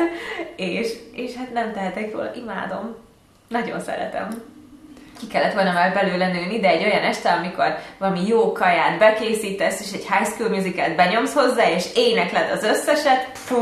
és, 0.56 0.94
és 1.13 1.36
hát 1.36 1.53
nem 1.53 1.74
tehetek 1.74 2.12
róla, 2.12 2.32
imádom. 2.36 2.96
Nagyon 3.48 3.80
szeretem 3.80 4.52
ki 5.20 5.27
kellett 5.27 5.53
volna 5.53 5.72
már 5.72 5.93
belőle 5.93 6.27
nőni, 6.27 6.60
de 6.60 6.67
egy 6.67 6.84
olyan 6.84 7.03
este, 7.03 7.32
amikor 7.32 7.77
valami 7.98 8.27
jó 8.27 8.51
kaját 8.51 8.98
bekészítesz, 8.98 9.79
és 9.79 9.91
egy 9.91 10.08
High 10.10 10.29
School 10.29 10.50
Musical 10.50 10.96
benyomsz 10.96 11.34
hozzá, 11.34 11.70
és 11.70 11.86
énekled 11.96 12.51
az 12.51 12.63
összeset, 12.63 13.29
fú, 13.34 13.58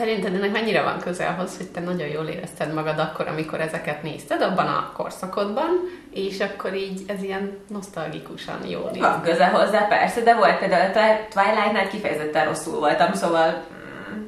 Szerinted 0.00 0.34
ennek 0.34 0.52
mennyire 0.52 0.82
van 0.82 0.98
köze 0.98 1.26
ahhoz, 1.26 1.56
hogy 1.56 1.66
te 1.66 1.80
nagyon 1.80 2.08
jól 2.08 2.26
érezted 2.26 2.74
magad 2.74 2.98
akkor, 2.98 3.28
amikor 3.28 3.60
ezeket 3.60 4.02
nézted, 4.02 4.42
abban 4.42 4.66
a 4.66 4.92
korszakodban, 4.96 5.68
és 6.10 6.40
akkor 6.40 6.74
így 6.74 7.02
ez 7.06 7.22
ilyen 7.22 7.58
nosztalgikusan 7.68 8.66
jól 8.66 8.90
néz. 8.92 9.00
van 9.00 9.22
köze 9.22 9.46
hozzá, 9.46 9.86
persze, 9.86 10.20
de 10.20 10.34
volt 10.34 10.58
például 10.58 10.90
a 10.90 10.90
Twi- 10.90 11.28
Twilight-nál 11.28 11.88
kifejezetten 11.88 12.44
rosszul 12.44 12.78
voltam, 12.78 13.12
szóval 13.12 13.48
mm, 13.48 14.22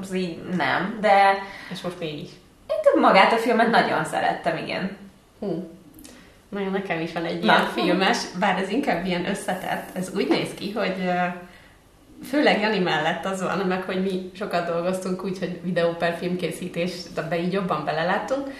az 0.00 0.14
így 0.14 0.42
nem, 0.56 0.98
de 1.00 1.42
És 1.72 1.80
most 1.80 1.98
mégis. 1.98 2.30
én 2.66 3.00
magát 3.00 3.32
a 3.32 3.36
filmet 3.36 3.70
nagyon 3.70 4.04
szerettem, 4.04 4.56
igen. 4.56 5.03
Hú. 5.44 5.68
Nagyon 6.48 6.70
nekem 6.70 7.00
is 7.00 7.12
van 7.12 7.24
egy 7.24 7.44
ilyen 7.44 7.66
filmes, 7.66 8.18
bár 8.38 8.58
ez 8.58 8.68
inkább 8.68 9.06
ilyen 9.06 9.28
összetett. 9.28 9.96
Ez 9.96 10.10
úgy 10.14 10.28
néz 10.28 10.48
ki, 10.54 10.72
hogy 10.72 10.94
főleg 12.28 12.60
Jani 12.60 12.78
mellett 12.78 13.24
az 13.24 13.42
van, 13.42 13.58
meg 13.58 13.82
hogy 13.82 14.02
mi 14.02 14.30
sokat 14.36 14.66
dolgoztunk 14.66 15.24
úgy, 15.24 15.38
hogy 15.38 15.60
videó 15.62 15.90
per 15.90 16.16
filmkészítés, 16.18 16.92
de 17.28 17.40
így 17.40 17.52
jobban 17.52 17.84
beleláttunk. 17.84 18.50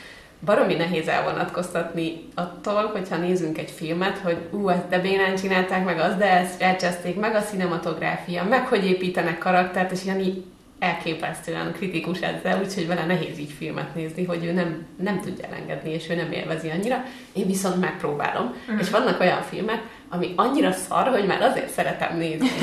Baromi 0.45 0.75
nehéz 0.75 1.09
elvonatkoztatni 1.09 2.29
attól, 2.35 2.87
hogyha 2.87 3.17
nézünk 3.17 3.59
egy 3.59 3.71
filmet, 3.71 4.19
hogy 4.19 4.39
ú, 4.51 4.69
ezt 4.69 4.89
de 4.89 4.99
bénán 4.99 5.37
csinálták 5.37 5.85
meg 5.85 5.99
az, 5.99 6.17
de 6.17 6.31
ezt 6.31 6.63
elcseszték 6.63 7.21
meg 7.21 7.35
a 7.35 7.43
cinematográfia, 7.43 8.45
meg 8.45 8.67
hogy 8.67 8.85
építenek 8.85 9.39
karaktert, 9.39 9.93
és 9.93 10.05
Jani 10.05 10.45
elképesztően 10.85 11.73
kritikus 11.73 12.21
ezzel, 12.21 12.61
úgyhogy 12.65 12.87
vele 12.87 13.05
nehéz 13.05 13.39
így 13.39 13.53
filmet 13.59 13.95
nézni, 13.95 14.25
hogy 14.25 14.45
ő 14.45 14.53
nem, 14.53 14.87
nem 15.03 15.21
tudja 15.21 15.45
elengedni, 15.47 15.91
és 15.91 16.09
ő 16.11 16.15
nem 16.15 16.33
élvezi 16.33 16.69
annyira. 16.69 17.05
Én 17.33 17.47
viszont 17.47 17.81
megpróbálom. 17.81 18.55
Mm. 18.73 18.79
És 18.79 18.91
vannak 18.91 19.21
olyan 19.21 19.43
filmek, 19.43 19.83
ami 20.09 20.33
annyira 20.37 20.73
szar, 20.73 21.09
hogy 21.09 21.27
már 21.27 21.43
azért 21.43 21.69
szeretem 21.69 22.17
nézni. 22.17 22.49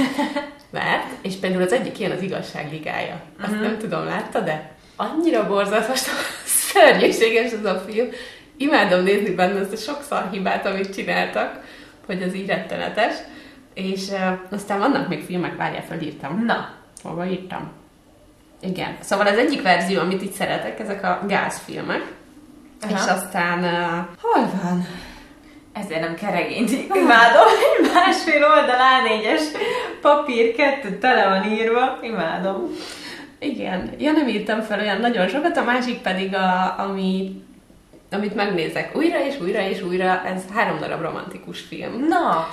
Mert, 0.72 1.08
és 1.22 1.36
például 1.36 1.62
az 1.62 1.74
egyik 1.74 2.00
ilyen 2.00 2.12
az 2.12 2.22
igazság 2.22 2.72
ligája. 2.72 3.22
Azt 3.42 3.52
uh-huh. 3.52 3.68
nem 3.68 3.78
tudom, 3.78 4.06
látta, 4.06 4.40
de 4.40 4.72
annyira 4.96 5.48
borzalmas, 5.48 6.00
szörnyűséges 6.72 7.52
ez 7.52 7.66
a 7.66 7.84
film. 7.88 8.08
Imádom 8.58 9.04
nézni 9.04 9.36
benne 9.36 9.60
ezt 9.60 9.74
a 9.74 9.76
sok 9.76 10.04
szar 10.04 10.30
hibát, 10.32 10.66
amit 10.66 10.94
csináltak, 10.94 11.64
hogy 12.06 12.24
az 12.24 12.36
így 12.36 12.48
rettenetes. 12.48 13.16
És 13.74 14.08
uh, 14.10 14.40
aztán 14.52 14.80
vannak 14.80 15.08
még 15.08 15.24
filmek, 15.24 15.56
várjál, 15.56 15.84
felírtam. 15.84 16.44
Na, 16.46 16.74
hova 17.04 17.26
írtam? 17.26 17.81
Igen. 18.62 18.98
Szóval 19.00 19.28
az 19.28 19.38
egyik 19.38 19.62
verzió, 19.62 20.00
amit 20.00 20.22
itt 20.22 20.34
szeretek, 20.34 20.80
ezek 20.80 21.04
a 21.04 21.22
gázfilmek. 21.28 22.14
Aha. 22.82 22.94
És 22.94 23.10
aztán... 23.10 23.60
Uh, 23.60 24.20
hol 24.22 24.50
van? 24.64 24.88
Ezért 25.74 26.02
nem 26.02 26.16
kell 26.16 26.32
regényt. 26.32 26.72
Imádom, 26.72 27.48
egy 27.48 27.90
másfél 27.94 28.44
oldal 28.44 28.76
A4-es 28.78 29.42
papír, 30.02 30.56
kettő 30.56 30.98
tele 30.98 31.28
van 31.28 31.52
írva. 31.52 31.98
Imádom. 32.02 32.70
Igen. 33.40 33.94
Ja, 33.98 34.12
nem 34.12 34.28
írtam 34.28 34.62
fel 34.62 34.80
olyan 34.80 35.00
nagyon 35.00 35.28
sokat, 35.28 35.58
a 35.58 35.64
másik 35.64 36.02
pedig, 36.02 36.36
a, 36.36 36.80
ami, 36.80 37.42
amit 38.12 38.36
megnézek 38.36 38.96
újra 38.96 39.26
és 39.26 39.40
újra 39.40 39.62
és 39.62 39.82
újra, 39.82 40.22
ez 40.26 40.42
három 40.54 40.80
darab 40.80 41.02
romantikus 41.02 41.62
film. 41.62 42.08
Na! 42.08 42.48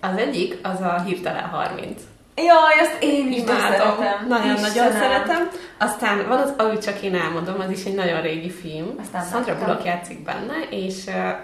Az 0.00 0.16
egyik, 0.16 0.58
az 0.62 0.80
a 0.80 1.02
Hirtelen 1.06 1.48
30. 1.48 2.02
Jaj, 2.36 2.80
azt 2.80 3.02
én 3.02 3.32
is 3.32 3.40
imádom. 3.40 4.28
Nagyon-nagyon 4.28 4.92
szeretem. 4.92 5.50
Aztán 5.78 6.28
van 6.28 6.40
az, 6.40 6.54
ahogy 6.56 6.78
csak 6.78 7.02
én 7.02 7.14
elmondom, 7.14 7.60
az 7.60 7.70
is 7.70 7.84
egy 7.84 7.94
nagyon 7.94 8.20
régi 8.20 8.50
film. 8.50 8.94
Aztán 9.00 9.24
Sandra 9.24 9.58
Bullock 9.58 9.84
játszik 9.84 10.22
benne, 10.22 10.54
és 10.70 10.94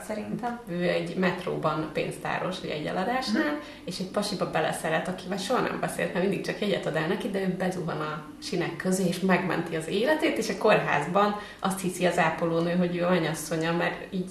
szerintem 0.07 0.61
ő 0.69 0.83
egy 0.83 1.17
metróban 1.17 1.91
pénztáros, 1.93 2.57
ugye 2.63 2.73
egy 2.73 2.87
eladásnál, 2.87 3.43
hmm. 3.43 3.61
és 3.85 3.99
egy 3.99 4.11
pasiba 4.11 4.51
beleszeret, 4.51 5.09
akivel 5.09 5.39
soha 5.39 5.61
nem 5.61 5.81
beszélt, 5.81 6.13
mert 6.15 6.27
mindig 6.27 6.45
csak 6.45 6.61
jegyet 6.61 6.87
ad 6.87 6.97
el 6.97 7.07
neki, 7.07 7.29
de 7.31 7.41
ő 7.41 7.55
bezuhan 7.59 8.01
a 8.01 8.23
sinek 8.43 8.77
közé, 8.77 9.07
és 9.09 9.21
megmenti 9.21 9.77
az 9.77 9.89
életét, 9.89 10.39
és 10.39 10.49
a 10.49 10.59
kórházban 10.59 11.37
azt 11.59 11.81
hiszi 11.81 12.07
az 12.07 12.19
ápolónő, 12.19 12.77
hogy 12.77 12.97
ő 12.97 13.05
anyasszonya, 13.05 13.73
mert 13.73 14.07
így 14.11 14.31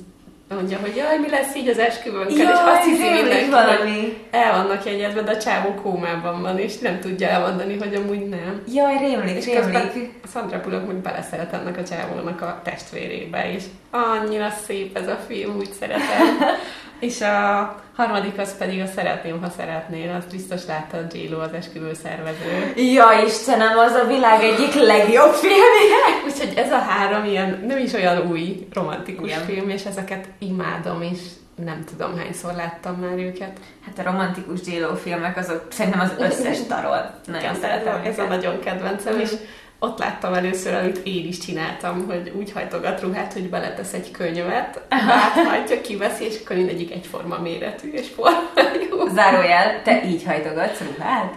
mondja, 0.55 0.77
hogy 0.79 0.95
jaj, 0.95 1.17
mi 1.17 1.29
lesz 1.29 1.55
így 1.55 1.67
az 1.67 1.77
esküvőnkkel, 1.77 2.37
jaj, 2.37 2.53
és 2.53 2.59
azt 2.65 2.83
hiszi 2.83 3.09
mindenki, 3.09 3.49
valami. 3.49 4.17
el 4.31 4.51
vannak 4.51 4.85
jegyezve, 4.85 5.21
de 5.21 5.31
a 5.31 5.37
csávó 5.37 5.73
kómában 5.73 6.41
van, 6.41 6.59
és 6.59 6.77
nem 6.77 6.99
tudja 6.99 7.27
elmondani, 7.27 7.77
hogy 7.77 7.95
amúgy 7.95 8.29
nem. 8.29 8.61
Jaj, 8.73 8.97
rémlik, 8.97 9.35
és 9.35 9.45
rémlik. 9.45 10.11
Sandra 10.33 10.61
Bullock 10.61 10.87
még 10.87 10.95
beleszeret 10.95 11.53
ennek 11.53 11.77
a 11.77 11.83
csávónak 11.83 12.41
a 12.41 12.61
testvérébe, 12.63 13.53
és 13.53 13.63
annyira 13.91 14.49
szép 14.65 14.97
ez 14.97 15.07
a 15.07 15.19
film, 15.27 15.55
úgy 15.55 15.71
szeretem. 15.79 16.37
és 16.99 17.21
a 17.21 17.75
harmadik 17.95 18.39
az 18.39 18.57
pedig 18.57 18.81
a 18.81 18.85
Szeretném, 18.85 19.41
ha 19.41 19.49
szeretnél, 19.49 20.15
azt 20.17 20.31
biztos 20.31 20.65
látta 20.65 20.97
a 20.97 21.01
J-Lo, 21.11 21.39
az 21.39 21.53
esküvő 21.53 21.93
szervező. 21.93 22.73
Ja, 22.75 23.05
Istenem, 23.25 23.77
az 23.77 23.91
a 23.91 24.07
világ 24.07 24.43
egyik 24.43 24.73
legjobb 24.73 25.33
filmje! 25.33 26.01
Úgyhogy 26.27 26.53
ez 26.55 26.71
a 26.71 26.77
három 26.77 27.25
ilyen, 27.25 27.63
nem 27.67 27.77
is 27.77 27.93
olyan 27.93 28.31
új 28.31 28.67
romantikus 28.73 29.29
Igen. 29.29 29.45
film, 29.45 29.69
és 29.69 29.85
ezeket 29.85 30.27
imádom, 30.39 31.01
és 31.01 31.19
nem 31.65 31.83
tudom 31.83 32.17
hányszor 32.17 32.53
láttam 32.53 32.95
már 32.95 33.17
őket. 33.17 33.59
Hát 33.85 33.99
a 33.99 34.11
romantikus 34.11 34.59
J-Lo 34.65 34.95
filmek 34.95 35.37
azok 35.37 35.65
szerintem 35.69 35.99
az 35.99 36.13
összes 36.17 36.57
tarol. 36.67 37.11
Nagyon 37.25 37.41
Igen, 37.41 37.55
szeretem 37.55 38.01
ez, 38.03 38.19
a 38.19 38.23
nagyon 38.23 38.59
kedvencem, 38.59 39.19
és 39.19 39.31
ott 39.79 39.99
láttam 39.99 40.33
először, 40.33 40.73
amit 40.73 41.01
én 41.03 41.27
is 41.27 41.37
csináltam, 41.37 42.05
hogy 42.05 42.31
úgy 42.35 42.51
hajtogat 42.51 43.01
ruhát, 43.01 43.33
hogy 43.33 43.49
beletesz 43.49 43.93
egy 43.93 44.11
könyvet, 44.11 44.81
áthajtja, 44.89 45.81
kiveszi, 45.81 46.25
és 46.25 46.39
akkor 46.43 46.55
mindegyik 46.55 46.91
egyforma 46.91 47.37
méretű 47.37 47.91
és 47.91 48.07
formájú. 48.07 49.13
Zárójel, 49.13 49.81
te 49.83 50.03
így 50.05 50.23
hajtogatsz 50.23 50.79
ruhát? 50.79 51.35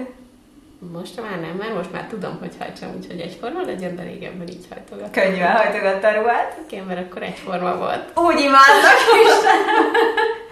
Most 0.92 1.20
már 1.20 1.40
nem, 1.40 1.56
mert 1.58 1.74
most 1.74 1.92
már 1.92 2.06
tudom, 2.06 2.36
hogy 2.40 2.52
hajtsam 2.58 2.88
úgy, 2.96 3.06
hogy 3.06 3.20
egyforma 3.20 3.60
legyen, 3.64 3.96
de 3.96 4.02
régebben 4.02 4.48
így 4.48 4.66
hajtogat. 4.70 5.10
Könnyűen 5.10 5.56
hajtogatta 5.56 6.08
a 6.08 6.20
ruhát? 6.20 6.58
Igen, 6.68 6.84
mert 6.84 7.06
akkor 7.06 7.22
egyforma 7.22 7.76
volt. 7.76 8.18
Úgy 8.18 8.40
imádnak 8.40 8.98
is! 9.24 9.32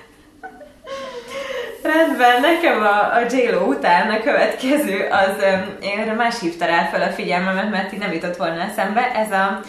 Rendben, 1.95 2.41
nekem 2.41 2.83
a, 2.83 3.15
a 3.15 3.21
j 3.31 3.55
után 3.69 4.11
a 4.11 4.21
következő 4.21 5.09
az, 5.11 5.43
én 5.81 6.15
más 6.17 6.41
hívta 6.41 6.65
rá 6.65 6.85
fel 6.85 7.03
a 7.03 7.13
figyelmemet, 7.13 7.71
mert 7.71 7.93
így 7.93 7.99
nem 7.99 8.13
jutott 8.13 8.37
volna 8.37 8.61
eszembe, 8.61 9.13
ez 9.15 9.31
a 9.31 9.61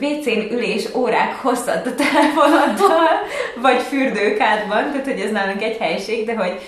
WC-n 0.00 0.52
ülés 0.52 0.94
órák 0.94 1.34
hosszat 1.34 1.86
a 1.86 1.94
telefonoddal, 1.94 3.08
vagy 3.62 3.80
fürdőkádban, 3.80 4.90
tehát 4.90 5.04
hogy 5.04 5.20
ez 5.20 5.30
nálunk 5.30 5.62
egy 5.62 5.76
helység, 5.76 6.26
de 6.26 6.36
hogy 6.36 6.60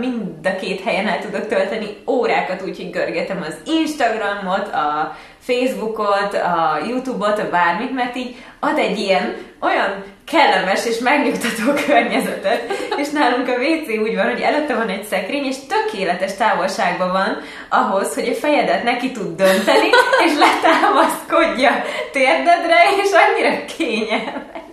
mind 0.00 0.46
a 0.46 0.56
két 0.56 0.82
helyen 0.82 1.08
el 1.08 1.18
tudok 1.18 1.46
tölteni 1.46 1.96
órákat, 2.06 2.62
úgyhogy 2.62 2.90
görgetem 2.90 3.44
az 3.48 3.72
Instagramot, 3.80 4.68
a 4.72 5.16
Facebookot, 5.38 6.34
a 6.34 6.78
Youtube-ot, 6.88 7.38
a 7.38 7.50
bármit, 7.50 7.94
mert 7.94 8.16
így 8.16 8.36
ad 8.60 8.78
egy 8.78 8.98
ilyen 8.98 9.36
olyan 9.60 10.04
kellemes 10.26 10.86
és 10.86 10.98
megnyugtató 10.98 11.72
környezetet, 11.86 12.72
és 12.96 13.08
nálunk 13.08 13.48
a 13.48 13.52
WC 13.52 13.88
úgy 13.88 14.14
van, 14.14 14.30
hogy 14.30 14.40
előtte 14.40 14.74
van 14.74 14.88
egy 14.88 15.04
szekrény, 15.04 15.44
és 15.44 15.56
tökéletes 15.68 16.36
távolságban 16.36 17.12
van 17.12 17.42
ahhoz, 17.68 18.14
hogy 18.14 18.28
a 18.28 18.34
fejedet 18.34 18.82
neki 18.82 19.10
tud 19.12 19.36
dönteni, 19.36 19.88
és 20.26 20.32
letámaszkodja 20.38 21.84
térdedre, 22.12 22.76
és 23.02 23.10
annyira 23.12 23.64
kényelmes. 23.76 24.64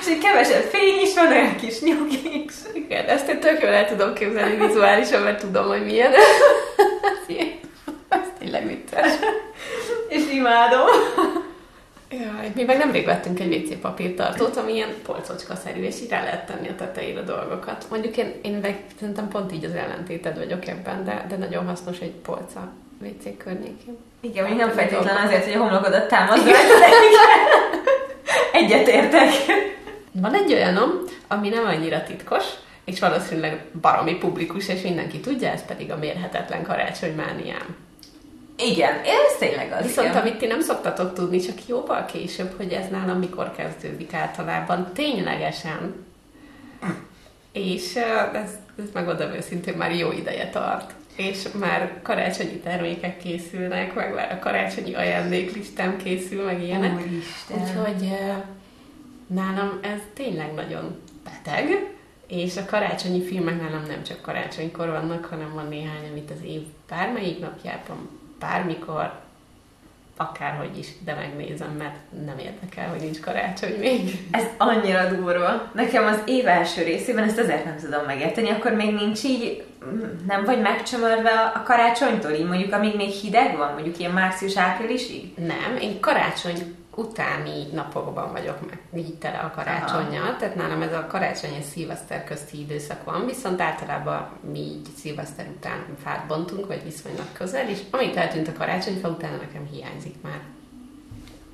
És 0.00 0.06
egy 0.06 0.18
kevesebb 0.18 0.62
fény 0.62 1.00
is 1.02 1.14
van, 1.14 1.26
olyan 1.26 1.56
kis 1.56 1.80
nyugis. 1.80 2.54
Igen, 2.74 3.04
ezt 3.04 3.28
én 3.28 3.40
tök 3.40 3.62
jól 3.62 3.72
el 3.72 3.88
tudom 3.88 4.14
képzelni 4.14 4.66
vizuálisan, 4.66 5.22
mert 5.22 5.40
tudom, 5.40 5.66
hogy 5.66 5.84
milyen. 5.84 6.12
Ez 8.08 8.28
tényleg 8.38 8.66
vicces. 8.66 9.12
És 10.08 10.22
imádom. 10.32 10.86
Jaj, 12.10 12.52
mi 12.54 12.62
meg 12.62 12.78
nemrég 12.78 13.04
vettünk 13.04 13.40
egy 13.40 13.54
WC 13.54 13.80
papírtartót, 13.80 14.56
ami 14.56 14.72
ilyen 14.72 14.94
polcocska-szerű, 15.02 15.82
és 15.82 16.00
így 16.00 16.10
rá 16.10 16.22
lehet 16.22 16.46
tenni 16.46 16.68
a 16.68 16.74
tetejére 16.74 17.22
dolgokat. 17.22 17.86
Mondjuk 17.90 18.16
én, 18.16 18.34
én 18.42 18.52
meg 18.52 18.84
szerintem 18.98 19.28
pont 19.28 19.52
így 19.52 19.64
az 19.64 19.74
ellentéted 19.74 20.36
vagyok 20.36 20.66
ebben, 20.66 21.04
de, 21.04 21.26
de 21.28 21.36
nagyon 21.36 21.66
hasznos 21.66 21.98
egy 21.98 22.10
polca 22.10 22.72
WC 23.02 23.36
környékén. 23.36 23.96
Igen, 24.20 24.46
hogy 24.46 24.56
nem 24.56 24.70
feltétlenül 24.70 25.26
azért, 25.26 25.44
hogy 25.44 25.54
a 25.54 25.58
homlokodat 25.58 26.08
támaszd 26.08 26.46
Egyetértek. 28.52 29.30
Van 30.12 30.34
egy 30.34 30.52
olyanom, 30.52 30.90
ami 31.28 31.48
nem 31.48 31.66
annyira 31.66 32.02
titkos, 32.02 32.44
és 32.84 33.00
valószínűleg 33.00 33.64
baromi 33.80 34.14
publikus, 34.14 34.68
és 34.68 34.82
mindenki 34.82 35.20
tudja, 35.20 35.50
ez 35.50 35.64
pedig 35.64 35.90
a 35.90 35.96
mérhetetlen 35.96 36.62
karácsonymániám. 36.62 37.85
Igen, 38.56 38.94
ez 38.94 39.38
tényleg 39.38 39.72
az. 39.72 39.86
Viszont 39.86 40.08
igen. 40.08 40.20
amit 40.20 40.36
ti 40.36 40.46
nem 40.46 40.60
szoktatok 40.60 41.12
tudni, 41.12 41.40
csak 41.40 41.66
jóval 41.66 42.04
később, 42.04 42.52
hogy 42.56 42.72
ez 42.72 42.88
nálam 42.90 43.18
mikor 43.18 43.52
kezdődik 43.56 44.14
általában, 44.14 44.90
ténylegesen. 44.94 46.04
És 47.52 47.94
ez, 48.32 48.50
ez 48.78 48.88
megmondom 48.92 49.30
őszintén, 49.30 49.74
már 49.74 49.94
jó 49.94 50.12
ideje 50.12 50.48
tart. 50.50 50.94
És 51.16 51.48
már 51.58 52.00
karácsonyi 52.02 52.58
termékek 52.58 53.18
készülnek, 53.18 53.94
meg 53.94 54.14
már 54.14 54.32
a 54.32 54.38
karácsonyi 54.38 54.94
ajándéklistám 54.94 55.96
készül, 55.96 56.44
meg 56.44 56.62
ilyenek. 56.62 56.92
Úristen. 56.92 57.60
Úgyhogy 57.60 58.10
nálam 59.26 59.78
ez 59.82 60.00
tényleg 60.14 60.54
nagyon 60.54 61.00
beteg, 61.24 61.94
és 62.26 62.56
a 62.56 62.64
karácsonyi 62.64 63.22
filmek 63.22 63.60
nálam 63.60 63.84
nem 63.86 64.02
csak 64.02 64.20
karácsonykor 64.20 64.88
vannak, 64.88 65.24
hanem 65.24 65.52
van 65.54 65.68
néhány, 65.68 66.08
amit 66.10 66.30
az 66.30 66.44
év 66.44 66.60
bármelyik 66.88 67.40
napjában 67.40 68.08
bármikor, 68.38 69.12
akárhogy 70.16 70.78
is, 70.78 70.88
de 71.04 71.14
megnézem, 71.14 71.70
mert 71.78 71.96
nem 72.26 72.38
érdekel, 72.38 72.88
hogy 72.88 73.00
nincs 73.00 73.20
karácsony 73.20 73.78
még. 73.78 74.18
Ez 74.30 74.44
annyira 74.56 75.14
durva. 75.14 75.70
Nekem 75.74 76.06
az 76.06 76.22
év 76.24 76.46
első 76.46 76.82
részében 76.82 77.24
ezt 77.24 77.38
azért 77.38 77.64
nem 77.64 77.76
tudom 77.76 78.04
megérteni, 78.04 78.50
akkor 78.50 78.72
még 78.72 78.94
nincs 78.94 79.24
így, 79.24 79.64
nem 80.26 80.44
vagy 80.44 80.60
megcsömörve 80.60 81.52
a 81.54 81.62
karácsonytól, 81.62 82.30
így 82.30 82.46
mondjuk 82.46 82.72
amíg 82.72 82.96
még 82.96 83.10
hideg 83.10 83.56
van, 83.56 83.72
mondjuk 83.72 83.98
ilyen 83.98 84.12
március-áprilisig? 84.12 85.32
Nem, 85.36 85.76
én 85.80 86.00
karácsony 86.00 86.76
utáni 86.96 87.66
napokban 87.72 88.32
vagyok 88.32 88.58
meg 88.68 88.78
így 88.94 89.14
tele 89.14 89.38
a 89.38 89.50
karácsonyjal, 89.50 90.36
tehát 90.36 90.54
nálam 90.54 90.82
ez 90.82 90.92
a 90.92 91.06
karácsony 91.06 91.54
és 91.58 91.64
szilveszter 91.64 92.24
közti 92.24 92.60
időszak 92.60 93.04
van, 93.04 93.26
viszont 93.26 93.60
általában 93.60 94.28
mi 94.52 94.58
így 94.58 94.86
szilveszter 94.98 95.46
után 95.56 95.84
fát 96.02 96.26
bontunk, 96.26 96.66
vagy 96.66 96.82
viszonylag 96.84 97.26
közel, 97.32 97.68
és 97.68 97.78
amint 97.90 98.16
eltűnt 98.16 98.48
a 98.48 98.52
karácsonyfa, 98.52 99.08
utána 99.08 99.36
nekem 99.36 99.66
hiányzik 99.70 100.14
már. 100.22 100.40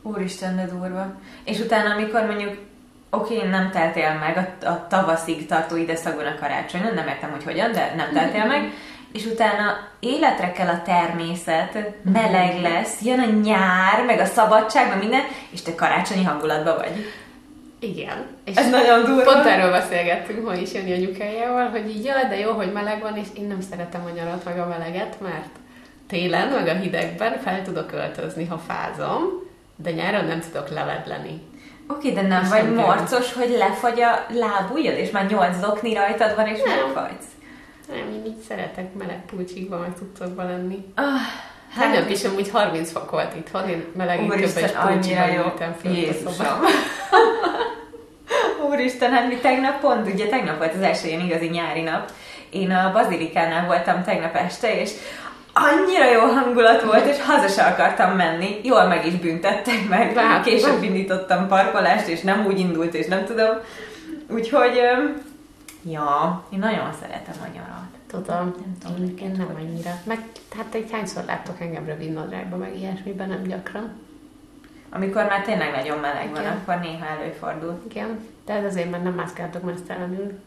Úristen, 0.02 0.56
de 0.56 0.66
durva. 0.66 1.14
És 1.44 1.58
utána, 1.58 1.94
amikor 1.94 2.26
mondjuk 2.26 2.56
oké, 3.10 3.36
okay, 3.36 3.48
nem 3.48 3.70
teltél 3.70 4.18
meg 4.18 4.36
a, 4.36 4.66
a 4.66 4.86
tavaszig 4.86 5.46
tartó 5.46 5.76
időszakban 5.76 6.26
a 6.26 6.38
karácsony, 6.40 6.80
nem 6.94 7.08
értem, 7.08 7.30
hogy 7.30 7.44
hogyan, 7.44 7.72
de 7.72 7.92
nem 7.96 8.12
teltél 8.12 8.46
meg, 8.46 8.62
és 9.12 9.24
utána 9.24 9.76
életre 10.00 10.52
kell 10.52 10.68
a 10.68 10.82
természet, 10.82 11.78
meleg 12.12 12.60
lesz, 12.60 13.00
jön 13.02 13.20
a 13.20 13.30
nyár, 13.42 14.04
meg 14.06 14.20
a 14.20 14.24
szabadság, 14.24 14.88
meg 14.88 14.98
minden, 14.98 15.22
és 15.50 15.62
te 15.62 15.74
karácsonyi 15.74 16.24
hangulatban 16.24 16.76
vagy. 16.76 17.06
Igen. 17.78 18.26
És 18.44 18.56
Ez 18.56 18.70
nagyon 18.70 19.04
durva. 19.04 19.32
Pont 19.32 19.46
erről 19.46 19.70
beszélgettünk 19.70 20.44
ma 20.44 20.54
is 20.54 20.72
Jani 20.72 20.92
anyukájával, 20.92 21.68
hogy 21.68 21.88
így 21.88 22.04
jaj, 22.04 22.28
de 22.28 22.38
jó, 22.38 22.52
hogy 22.52 22.72
meleg 22.72 23.00
van, 23.00 23.16
és 23.16 23.26
én 23.36 23.46
nem 23.46 23.60
szeretem 23.70 24.04
a 24.04 24.16
nyarat 24.16 24.44
meg 24.44 24.58
a 24.58 24.66
meleget, 24.66 25.20
mert 25.20 25.50
télen, 26.08 26.48
meg 26.48 26.66
a 26.66 26.72
hidegben 26.72 27.38
fel 27.38 27.62
tudok 27.62 27.92
öltözni, 27.92 28.46
ha 28.46 28.62
fázom, 28.68 29.22
de 29.76 29.90
nyáron 29.90 30.24
nem 30.24 30.40
tudok 30.40 30.68
levedleni. 30.68 31.42
Oké, 31.88 32.10
de 32.10 32.22
nem 32.22 32.42
és 32.42 32.48
vagy 32.48 32.62
nem 32.62 32.84
morcos, 32.84 33.32
hogy 33.32 33.54
lefagy 33.58 34.00
a 34.00 34.26
lábujjad, 34.28 34.98
és 34.98 35.10
már 35.10 35.26
nyolc 35.26 35.58
zokni 35.58 35.94
rajtad 35.94 36.36
van, 36.36 36.46
és 36.46 36.58
nem. 36.62 36.78
megfagysz? 36.78 37.26
Nem, 37.92 38.12
én 38.12 38.24
így 38.26 38.40
szeretek 38.48 38.94
meleg 38.94 39.24
pulcsikban, 39.24 39.80
meg 39.80 39.94
tudszakban 39.98 40.46
lenni. 40.46 40.84
Ah, 40.94 41.04
hát 41.74 41.92
Tegnap 41.92 42.10
is 42.10 42.24
amúgy 42.24 42.50
30 42.50 42.92
fok 42.92 43.10
volt 43.10 43.34
itthon, 43.36 43.68
én 43.68 43.84
meleg 43.96 44.22
inkább 44.22 44.40
egy 44.40 44.72
pulcsiban 44.72 45.34
ültem 45.44 45.74
föl 45.80 45.92
a 45.92 46.30
szobában. 46.30 46.70
Úristen, 48.70 49.10
hát 49.10 49.28
mi 49.28 49.34
tegnap 49.34 49.80
pont, 49.80 50.12
ugye 50.12 50.28
tegnap 50.28 50.58
volt 50.58 50.74
az 50.74 50.82
első 50.82 51.08
ilyen 51.08 51.20
igazi 51.20 51.46
nyári 51.46 51.80
nap, 51.80 52.10
én 52.50 52.70
a 52.70 52.92
Bazilikánál 52.92 53.66
voltam 53.66 54.04
tegnap 54.04 54.34
este, 54.34 54.80
és 54.80 54.90
annyira 55.52 56.10
jó 56.10 56.20
hangulat 56.20 56.82
volt, 56.82 57.06
és 57.06 57.22
haza 57.22 57.48
se 57.48 57.62
akartam 57.62 58.16
menni. 58.16 58.60
Jól 58.62 58.86
meg 58.86 59.06
is 59.06 59.12
büntettek 59.12 59.88
meg. 59.88 60.14
Látom. 60.14 60.42
Később 60.42 60.82
indítottam 60.82 61.48
parkolást, 61.48 62.06
és 62.06 62.20
nem 62.20 62.46
úgy 62.46 62.58
indult, 62.58 62.94
és 62.94 63.06
nem 63.06 63.24
tudom. 63.24 63.56
Úgyhogy, 64.28 64.80
ja, 65.82 66.44
én 66.50 66.58
nagyon 66.58 66.92
szeretem 67.00 67.34
a 67.42 67.46
nyarat. 67.54 67.90
Tudom, 68.06 68.54
nem 68.60 68.78
tudom, 68.80 69.08
én, 69.08 69.18
én 69.18 69.36
nem 69.36 69.54
annyira. 69.56 69.90
Meg 70.04 70.18
hát 70.56 70.74
egy 70.74 70.90
hányszor 70.90 71.24
láttok 71.24 71.60
engem 71.60 71.86
rövid 71.86 72.12
nadrágban, 72.12 72.58
meg 72.58 72.76
ilyesmiben, 72.76 73.28
nem 73.28 73.42
gyakran. 73.42 73.92
Amikor 74.90 75.24
már 75.26 75.42
tényleg 75.44 75.70
nagyon 75.70 75.98
meleg 75.98 76.30
van, 76.30 76.40
Igen. 76.40 76.52
akkor 76.52 76.78
néha 76.80 77.06
előfordul. 77.06 77.82
Igen, 77.88 78.28
de 78.44 78.52
ez 78.52 78.64
azért, 78.64 78.90
mert 78.90 79.02
nem 79.02 79.14
mászkáltok 79.14 79.62
mesztelenül. 79.62 80.32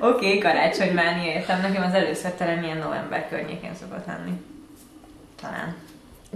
Oké, 0.00 0.26
okay, 0.26 0.38
karácsonymánia, 0.38 1.32
értem. 1.32 1.60
Nekem 1.60 1.82
az 1.82 1.94
először 1.94 2.30
talán 2.30 2.64
ilyen 2.64 2.78
november 2.78 3.28
környékén 3.28 3.74
szokott 3.74 4.06
lenni. 4.06 4.42
Talán. 5.40 5.74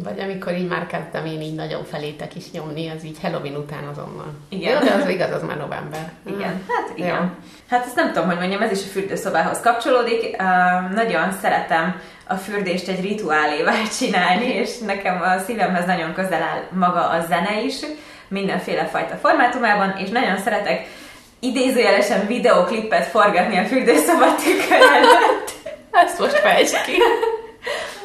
Vagy 0.05 0.21
amikor 0.21 0.52
így 0.52 0.69
már 0.69 0.87
kezdtem 0.87 1.26
én 1.26 1.40
így 1.40 1.55
nagyon 1.55 1.85
felétek 1.85 2.35
is 2.37 2.50
nyomni, 2.50 2.88
az 2.88 3.05
így 3.05 3.21
Halloween 3.23 3.57
után 3.57 3.85
azonnal. 3.85 4.33
Igen. 4.49 4.73
Jó, 4.73 4.88
de 4.88 4.95
az 5.02 5.09
igaz, 5.09 5.33
az 5.33 5.43
már 5.43 5.57
november. 5.57 6.12
Igen, 6.26 6.50
hmm. 6.50 6.64
hát 6.69 6.90
igen. 6.95 7.09
Jó. 7.09 7.28
Hát 7.69 7.87
ezt 7.87 7.95
nem 7.95 8.12
tudom, 8.12 8.28
hogy 8.28 8.38
mondjam, 8.38 8.62
ez 8.62 8.78
is 8.78 8.85
a 8.85 8.90
fürdőszobához 8.90 9.61
kapcsolódik. 9.61 10.37
Uh, 10.38 10.95
nagyon 10.95 11.33
szeretem 11.40 12.00
a 12.26 12.35
fürdést 12.35 12.88
egy 12.88 13.00
rituálévá 13.00 13.73
csinálni, 13.99 14.47
és 14.47 14.78
nekem 14.78 15.23
a 15.23 15.38
szívemhez 15.38 15.87
nagyon 15.87 16.14
közel 16.14 16.43
áll 16.43 16.62
maga 16.71 17.09
a 17.09 17.25
zene 17.28 17.62
is, 17.62 17.75
mindenféle 18.28 18.85
fajta 18.85 19.14
formátumában, 19.14 19.95
és 19.97 20.09
nagyon 20.09 20.38
szeretek 20.38 20.87
idézőjelesen 21.40 22.26
videoklippet 22.26 23.07
forgatni 23.07 23.59
a 23.59 23.64
fürdőszoba 23.64 24.35
tükör 24.35 24.81
előtt. 24.97 25.52
Ezt 25.90 26.19
most 26.19 26.38
fejtsd 26.38 26.85
ki. 26.85 26.97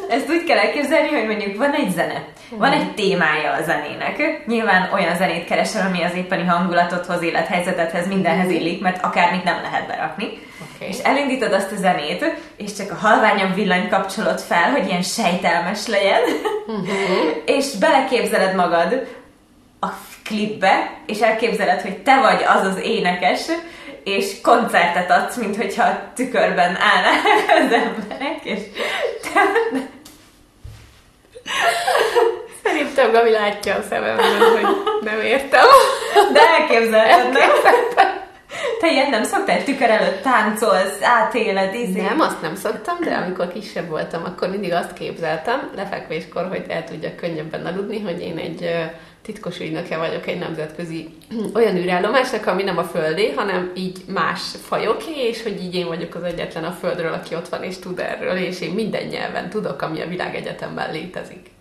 Ezt 0.10 0.29
úgy 0.29 0.43
kell 0.43 0.57
elképzelni, 0.57 1.07
hogy 1.07 1.25
mondjuk 1.25 1.57
van 1.57 1.72
egy 1.72 1.91
zene, 1.91 2.24
van 2.50 2.72
egy 2.72 2.93
témája 2.93 3.51
a 3.51 3.63
zenének. 3.63 4.43
Nyilván 4.45 4.89
olyan 4.93 5.15
zenét 5.15 5.45
keresel, 5.45 5.88
ami 5.88 6.03
az 6.03 6.15
éppeni 6.15 6.45
hangulatodhoz, 6.45 7.22
élethelyzetedhez, 7.22 8.07
mindenhez 8.07 8.50
illik, 8.50 8.81
mert 8.81 9.03
akármit 9.03 9.43
nem 9.43 9.62
lehet 9.62 9.88
berakni. 9.88 10.25
Okay. 10.75 10.88
És 10.88 10.98
elindítod 10.98 11.53
azt 11.53 11.72
a 11.72 11.75
zenét, 11.75 12.36
és 12.57 12.74
csak 12.74 12.91
a 12.91 13.07
halványabb 13.07 13.55
villany 13.55 13.89
kapcsolod 13.89 14.39
fel, 14.39 14.72
hogy 14.72 14.88
ilyen 14.88 15.01
sejtelmes 15.01 15.88
legyen, 15.88 16.22
uh-huh. 16.67 16.88
és 17.45 17.65
beleképzeled 17.79 18.55
magad 18.55 19.07
a 19.79 19.88
klipbe, 20.24 20.91
és 21.05 21.19
elképzeled, 21.19 21.81
hogy 21.81 21.98
te 21.98 22.19
vagy 22.19 22.45
az 22.48 22.67
az 22.67 22.79
énekes, 22.83 23.41
és 24.03 24.41
koncertet 24.41 25.12
adsz, 25.12 25.36
mint 25.36 25.55
hogyha 25.55 25.86
tükörben 26.15 26.77
állnának 26.79 27.48
az 27.48 27.72
emberek, 27.72 28.39
és 28.43 28.60
te... 29.22 29.41
Szerintem 32.63 33.12
Gabi 33.12 33.32
látja 33.32 33.75
a 33.75 33.82
szememben, 33.89 34.38
hogy 34.38 34.67
nem 35.01 35.19
értem. 35.19 35.65
De 36.34 36.39
elképzelheted, 36.60 37.32
nem? 37.32 37.49
Te 38.79 38.91
ilyet 38.91 39.10
nem 39.10 39.23
szoktál? 39.23 39.63
Tükör 39.63 39.89
előtt 39.89 40.21
táncolsz, 40.21 41.01
átéled, 41.01 41.73
izé? 41.73 42.01
Nem, 42.01 42.19
azt 42.19 42.41
nem 42.41 42.56
szoktam, 42.56 42.97
de 42.99 43.15
amikor 43.15 43.51
kisebb 43.51 43.89
voltam, 43.89 44.23
akkor 44.25 44.49
mindig 44.49 44.73
azt 44.73 44.93
képzeltem, 44.93 45.71
lefekvéskor, 45.75 46.47
hogy 46.47 46.63
el 46.67 46.84
tudjak 46.84 47.15
könnyebben 47.15 47.65
aludni, 47.65 47.99
hogy 48.01 48.21
én 48.21 48.38
egy 48.38 48.89
titkos 49.23 49.59
ügynöke 49.59 49.97
vagyok 49.97 50.27
egy 50.27 50.39
nemzetközi 50.39 51.09
olyan 51.55 51.75
űrállomásnak, 51.75 52.45
ami 52.45 52.63
nem 52.63 52.77
a 52.77 52.83
földé, 52.83 53.31
hanem 53.31 53.71
így 53.75 53.97
más 54.07 54.41
fajoké, 54.62 55.27
és 55.27 55.43
hogy 55.43 55.63
így 55.63 55.75
én 55.75 55.88
vagyok 55.88 56.15
az 56.15 56.23
egyetlen 56.23 56.63
a 56.63 56.71
földről, 56.71 57.13
aki 57.13 57.36
ott 57.36 57.49
van 57.49 57.63
és 57.63 57.77
tud 57.77 57.99
erről, 57.99 58.38
és 58.38 58.62
én 58.62 58.71
minden 58.71 59.03
nyelven 59.03 59.49
tudok, 59.49 59.81
ami 59.81 60.01
a 60.01 60.07
világegyetemben 60.07 60.91
létezik. 60.91 61.51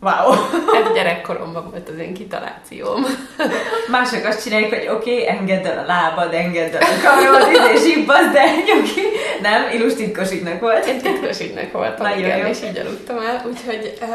Wow! 0.00 0.32
Ez 0.80 0.92
gyerekkoromban 0.96 1.70
volt 1.70 1.88
az 1.88 1.98
én 1.98 2.14
kitalációm. 2.14 3.04
Mások 3.90 4.24
azt 4.24 4.42
csinálják, 4.42 4.70
hogy 4.70 4.88
oké, 4.88 5.12
okay, 5.12 5.28
engedd 5.28 5.64
el 5.64 5.78
a 5.78 5.86
lábad, 5.86 6.34
engedd 6.34 6.74
el 6.74 6.82
a 6.82 7.08
karod, 7.08 7.72
és 7.74 7.94
ibbaz, 7.96 8.32
de 8.32 8.44
nyugi. 8.44 9.08
Nem, 9.42 9.72
Ilus 9.72 9.94
titkos 9.94 10.30
ügynök 10.30 10.60
volt. 10.60 10.86
Én 10.86 11.00
titkos 11.00 11.40
ügynök 11.40 11.72
voltam, 11.72 12.06
Nagyon 12.06 12.18
igen, 12.18 12.38
jó. 12.38 12.46
és 12.46 12.62
így 12.62 12.78
aludtam 12.78 13.18
el, 13.18 13.42
úgyhogy 13.46 13.98
uh, 14.00 14.08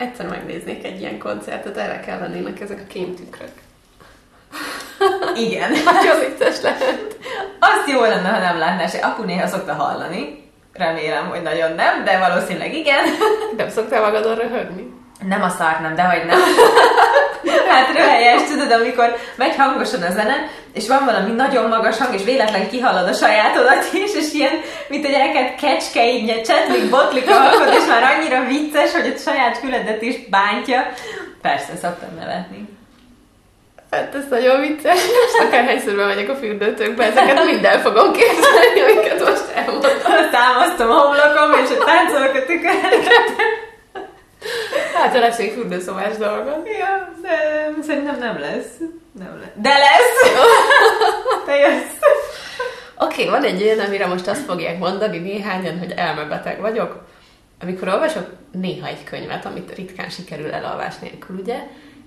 egyszer 0.00 0.26
megnéznék 0.26 0.84
egy 0.84 1.00
ilyen 1.00 1.18
koncertet, 1.18 1.76
erre 1.76 2.00
kell 2.00 2.18
lennének 2.18 2.60
ezek 2.60 2.80
a 2.84 2.86
kémtükrök. 2.92 3.52
Igen. 5.46 5.70
Nagyon 5.84 6.18
vicces 6.20 6.60
lehet. 6.60 7.16
Azt 7.58 7.88
jó 7.88 8.00
lenne, 8.00 8.28
ha 8.28 8.38
nem 8.38 8.58
látnás. 8.58 8.94
Apu 8.94 9.22
néha 9.22 9.46
szokta 9.46 9.74
hallani. 9.74 10.48
Remélem, 10.72 11.28
hogy 11.28 11.42
nagyon 11.42 11.72
nem, 11.72 12.04
de 12.04 12.18
valószínűleg 12.18 12.74
igen. 12.74 13.04
Nem 13.56 13.68
szoktál 13.68 14.00
magadon 14.00 14.34
röhögni? 14.34 14.98
Nem 15.28 15.42
a 15.42 15.48
szart, 15.48 15.80
nem, 15.80 15.94
de 15.94 16.02
hogy 16.02 16.26
nem. 16.26 16.38
hát 17.68 17.96
röhelyes, 17.96 18.42
tudod, 18.42 18.70
amikor 18.70 19.16
megy 19.36 19.56
hangosan 19.56 20.02
a 20.02 20.10
zene, 20.10 20.34
és 20.72 20.88
van 20.88 21.04
valami 21.04 21.32
nagyon 21.32 21.68
magas 21.68 21.98
hang, 21.98 22.14
és 22.14 22.24
véletlen 22.24 22.68
kihallod 22.68 23.08
a 23.08 23.12
sajátodat 23.12 23.92
is, 23.92 24.14
és 24.14 24.32
ilyen, 24.32 24.60
mint 24.88 25.04
egy 25.04 25.12
elkezd 25.12 25.54
kecske, 25.60 26.08
így 26.08 26.42
csetlik, 26.42 26.90
botlik 26.90 27.30
a 27.30 27.32
hangod, 27.32 27.74
és 27.74 27.86
már 27.88 28.02
annyira 28.02 28.44
vicces, 28.44 28.92
hogy 28.92 29.12
a 29.16 29.18
saját 29.18 29.58
füledet 29.58 30.02
is 30.02 30.16
bántja. 30.28 30.92
Persze, 31.42 31.72
szoktam 31.82 32.14
nevetni. 32.18 32.68
Hát 33.90 34.14
ez 34.14 34.24
nagyon 34.30 34.60
vicces. 34.60 34.98
Akárhányszor 35.46 35.94
megyek 35.94 36.28
a 36.28 36.34
fürdőtőkbe, 36.34 37.04
ezeket 37.04 37.44
minden 37.44 37.80
fogom 37.80 38.12
képzelni, 38.12 38.80
amiket 38.80 39.28
most 39.28 39.44
elmondtam. 39.54 40.30
Támasztom 40.30 40.90
a 40.90 40.94
homlokom, 40.94 41.64
és 41.64 41.70
a 41.78 41.84
táncolok 41.84 42.34
a 42.34 42.44
tüköröket. 42.44 43.59
Hát, 44.94 45.12
ha 45.12 45.18
lesz 45.18 45.38
egy 45.38 45.52
fürdőszobás 45.52 46.16
dolgod. 46.16 46.66
Ja, 46.66 47.12
de 47.22 47.38
szerintem 47.82 48.18
nem 48.18 48.38
lesz. 48.38 48.76
Nem 49.18 49.38
lesz. 49.40 49.52
De 49.54 49.72
lesz! 49.78 50.32
Te 51.46 51.56
jössz! 51.56 51.98
Oké, 52.98 53.26
okay, 53.26 53.40
van 53.40 53.44
egy 53.44 53.62
olyan, 53.62 53.78
amire 53.78 54.06
most 54.06 54.26
azt 54.26 54.44
fogják 54.44 54.78
mondani 54.78 55.18
néhányan, 55.18 55.78
hogy 55.78 55.92
elmebeteg 55.96 56.60
vagyok. 56.60 57.02
Amikor 57.60 57.88
olvasok 57.88 58.26
néha 58.52 58.86
egy 58.86 59.04
könyvet, 59.04 59.46
amit 59.46 59.74
ritkán 59.74 60.08
sikerül 60.08 60.52
elolvás 60.52 60.98
nélkül, 60.98 61.36
ugye, 61.38 61.58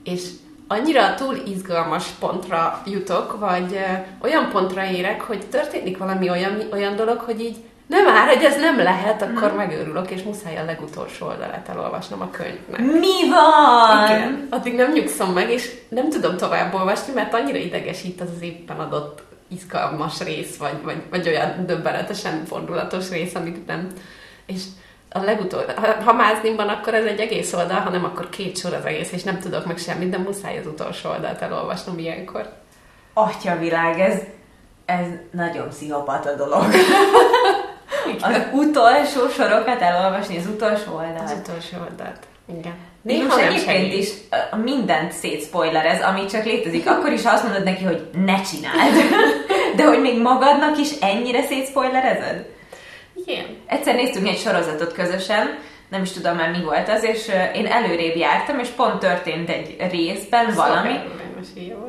és 0.04 0.22
annyira 0.68 1.16
túl 1.16 1.36
izgalmas 1.46 2.08
pontra 2.20 2.82
jutok, 2.86 3.40
vagy 3.40 3.80
olyan 4.22 4.50
pontra 4.50 4.86
érek, 4.86 5.22
hogy 5.22 5.46
történik 5.50 5.98
valami 5.98 6.30
olyan, 6.30 6.62
olyan 6.72 6.96
dolog, 6.96 7.20
hogy 7.20 7.42
így 7.42 7.58
nem 7.94 8.14
már, 8.14 8.28
hogy 8.28 8.44
ez 8.44 8.60
nem 8.60 8.78
lehet, 8.78 9.22
akkor 9.22 9.48
hmm. 9.48 9.58
megőrülök, 9.58 10.10
és 10.10 10.24
muszáj 10.24 10.58
a 10.58 10.64
legutolsó 10.64 11.28
oldalát 11.28 11.70
elolvasnom 11.70 12.22
a 12.22 12.30
könyvnek. 12.30 12.80
Mi 12.80 13.30
van? 13.30 14.10
Igen, 14.10 14.48
addig 14.50 14.76
nem 14.76 14.92
nyugszom 14.92 15.34
meg, 15.34 15.50
és 15.50 15.72
nem 15.90 16.10
tudom 16.10 16.38
tovább 16.38 16.74
olvasni, 16.74 17.14
mert 17.14 17.34
annyira 17.34 17.58
idegesít 17.58 18.22
az 18.22 18.28
az 18.36 18.42
éppen 18.42 18.80
adott 18.80 19.22
izgalmas 19.48 20.20
rész, 20.24 20.58
vagy, 20.58 20.84
vagy, 20.84 21.02
vagy 21.10 21.28
olyan 21.28 21.66
döbbenetesen 21.66 22.46
fordulatos 22.46 23.10
rész, 23.10 23.36
amit 23.36 23.66
nem... 23.66 23.88
És 24.46 24.64
a 25.10 25.20
legutolsó, 25.20 25.68
ha, 25.76 26.04
ha 26.04 26.14
mázni 26.14 26.56
van, 26.56 26.68
akkor 26.68 26.94
ez 26.94 27.06
egy 27.06 27.20
egész 27.20 27.54
oldal, 27.54 27.80
ha 27.80 27.90
nem, 27.90 28.04
akkor 28.04 28.30
két 28.30 28.58
sor 28.58 28.74
az 28.74 28.86
egész, 28.86 29.12
és 29.12 29.24
nem 29.24 29.40
tudok 29.40 29.66
meg 29.66 29.78
semmit, 29.78 30.10
de 30.10 30.18
muszáj 30.18 30.58
az 30.58 30.68
utolsó 30.68 31.10
oldalt 31.10 31.42
elolvasnom 31.42 31.98
ilyenkor. 31.98 32.50
Atya 33.14 33.58
világ, 33.58 34.00
ez, 34.00 34.20
ez 34.86 35.06
nagyon 35.32 35.70
pszichopata 35.70 36.36
dolog. 36.36 36.66
az 38.22 38.42
utolsó 38.52 39.30
sorokat 39.30 39.82
elolvasni, 39.82 40.38
az 40.38 40.48
utolsó 40.48 40.94
oldalt. 40.94 41.22
Az 41.22 41.36
utolsó 41.40 41.78
oldalt. 41.78 42.20
Igen. 42.60 42.74
Néha 43.02 43.24
Most 43.24 43.38
egyébként 43.38 43.94
is 43.94 44.10
mindent 44.64 45.12
szétszpoilerez, 45.12 46.02
ami 46.02 46.26
csak 46.26 46.44
létezik. 46.44 46.90
Akkor 46.90 47.12
is 47.12 47.26
azt 47.26 47.44
mondod 47.44 47.64
neki, 47.64 47.84
hogy 47.84 48.10
ne 48.26 48.42
csináld. 48.42 48.94
De 49.78 49.86
hogy 49.86 50.02
még 50.02 50.22
magadnak 50.22 50.78
is 50.78 50.90
ennyire 51.02 51.42
szétszpoilerezed? 51.42 52.46
Igen. 53.26 53.46
Egyszer 53.68 53.96
néztünk 53.96 54.28
egy 54.28 54.38
sorozatot 54.38 54.94
közösen, 54.94 55.60
nem 55.90 56.02
is 56.02 56.12
tudom 56.12 56.36
már 56.36 56.52
mi 56.52 56.64
volt 56.64 56.90
az, 56.90 57.04
és 57.04 57.32
én 57.56 57.66
előrébb 57.66 58.16
jártam, 58.16 58.60
és 58.60 58.68
pont 58.68 59.00
történt 59.00 59.50
egy 59.50 59.76
részben 59.92 60.54
valami, 60.54 61.00
volt. 61.54 61.83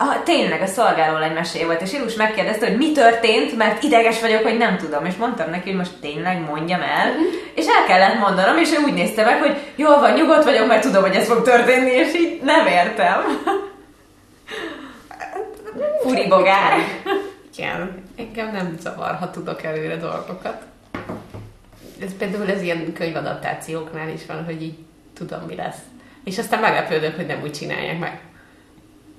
Ah, 0.00 0.22
tényleg, 0.24 0.62
a 0.62 0.66
szolgáló 0.66 1.16
egy 1.16 1.32
meséje 1.32 1.64
volt, 1.64 1.82
és 1.82 1.92
Ilus 1.92 2.14
megkérdezte, 2.14 2.66
hogy 2.66 2.76
mi 2.76 2.92
történt, 2.92 3.56
mert 3.56 3.82
ideges 3.82 4.20
vagyok, 4.20 4.42
hogy 4.42 4.56
nem 4.56 4.76
tudom, 4.76 5.04
és 5.04 5.16
mondtam 5.16 5.50
neki, 5.50 5.68
hogy 5.68 5.78
most 5.78 6.00
tényleg 6.00 6.40
mondjam 6.40 6.80
el, 6.80 7.08
uh-huh. 7.08 7.24
és 7.54 7.66
el 7.66 7.84
kellett 7.86 8.18
mondanom, 8.18 8.58
és 8.58 8.72
ő 8.72 8.82
úgy 8.84 8.92
nézte 8.92 9.24
meg, 9.24 9.38
hogy 9.38 9.56
jól 9.76 10.00
van, 10.00 10.12
nyugodt 10.12 10.44
vagyok, 10.44 10.66
mert 10.66 10.82
tudom, 10.82 11.02
hogy 11.02 11.14
ez 11.14 11.26
fog 11.26 11.42
történni, 11.42 11.90
és 11.90 12.14
így 12.14 12.40
nem 12.42 12.66
értem. 12.66 13.22
Furi 16.02 16.28
bogár. 16.28 16.78
Igen, 17.56 18.04
engem 18.16 18.52
nem 18.52 18.76
zavar, 18.80 19.14
ha 19.14 19.30
tudok 19.30 19.62
előre 19.62 19.96
dolgokat. 19.96 20.62
Ez 22.02 22.16
például 22.18 22.50
ez 22.50 22.62
ilyen 22.62 22.92
könyvadaptációknál 22.92 24.08
is 24.08 24.26
van, 24.26 24.44
hogy 24.44 24.62
így 24.62 24.78
tudom, 25.14 25.40
mi 25.46 25.54
lesz. 25.54 25.78
És 26.24 26.38
aztán 26.38 26.60
meglepődök, 26.60 27.16
hogy 27.16 27.26
nem 27.26 27.40
úgy 27.42 27.52
csinálják 27.52 27.98
meg. 27.98 28.20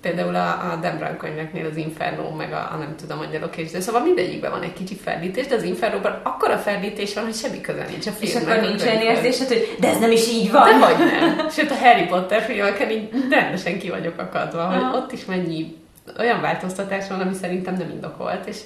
Például 0.01 0.35
a, 0.35 0.47
a 0.47 0.79
Dan 0.81 0.97
Brown 0.97 1.17
könyveknél 1.17 1.65
az 1.65 1.75
Inferno, 1.75 2.29
meg 2.35 2.53
a, 2.53 2.69
a 2.73 2.75
nem 2.77 2.95
tudom, 2.95 3.19
angyalok 3.19 3.57
és 3.57 3.71
de 3.71 3.81
szóval 3.81 4.01
mindegyikben 4.01 4.51
van 4.51 4.61
egy 4.61 4.73
kicsi 4.73 4.95
fellítés, 4.95 5.47
de 5.47 5.55
az 5.55 5.63
Inferno-ban 5.63 6.19
akkora 6.23 6.57
fellítés 6.57 7.13
van, 7.13 7.23
hogy 7.23 7.35
semmi 7.35 7.61
köze 7.61 7.85
nincs 7.89 8.07
a 8.07 8.11
filmnek. 8.11 8.43
És 8.43 8.49
akkor 8.49 8.69
nincs 8.69 8.81
olyan 8.81 9.01
érzésed, 9.01 9.47
hogy 9.47 9.75
de 9.79 9.87
ez 9.87 9.99
nem 9.99 10.11
is 10.11 10.27
így 10.27 10.51
van. 10.51 10.79
De 10.79 10.85
hogy 10.85 10.97
nem. 10.97 11.49
Sőt, 11.49 11.71
a 11.71 11.75
Harry 11.75 12.05
Potter 12.05 12.41
filmeken 12.41 12.89
így 12.89 13.09
rendesen 13.29 13.79
ki 13.79 13.89
vagyok 13.89 14.19
akadva, 14.19 14.63
hogy 14.63 14.81
Aha. 14.81 14.97
ott 14.97 15.11
is 15.11 15.25
mennyi 15.25 15.75
olyan 16.19 16.41
változtatás 16.41 17.07
van, 17.07 17.19
ami 17.19 17.33
szerintem 17.33 17.73
nem 17.73 17.89
indokolt, 17.89 18.47
és 18.47 18.57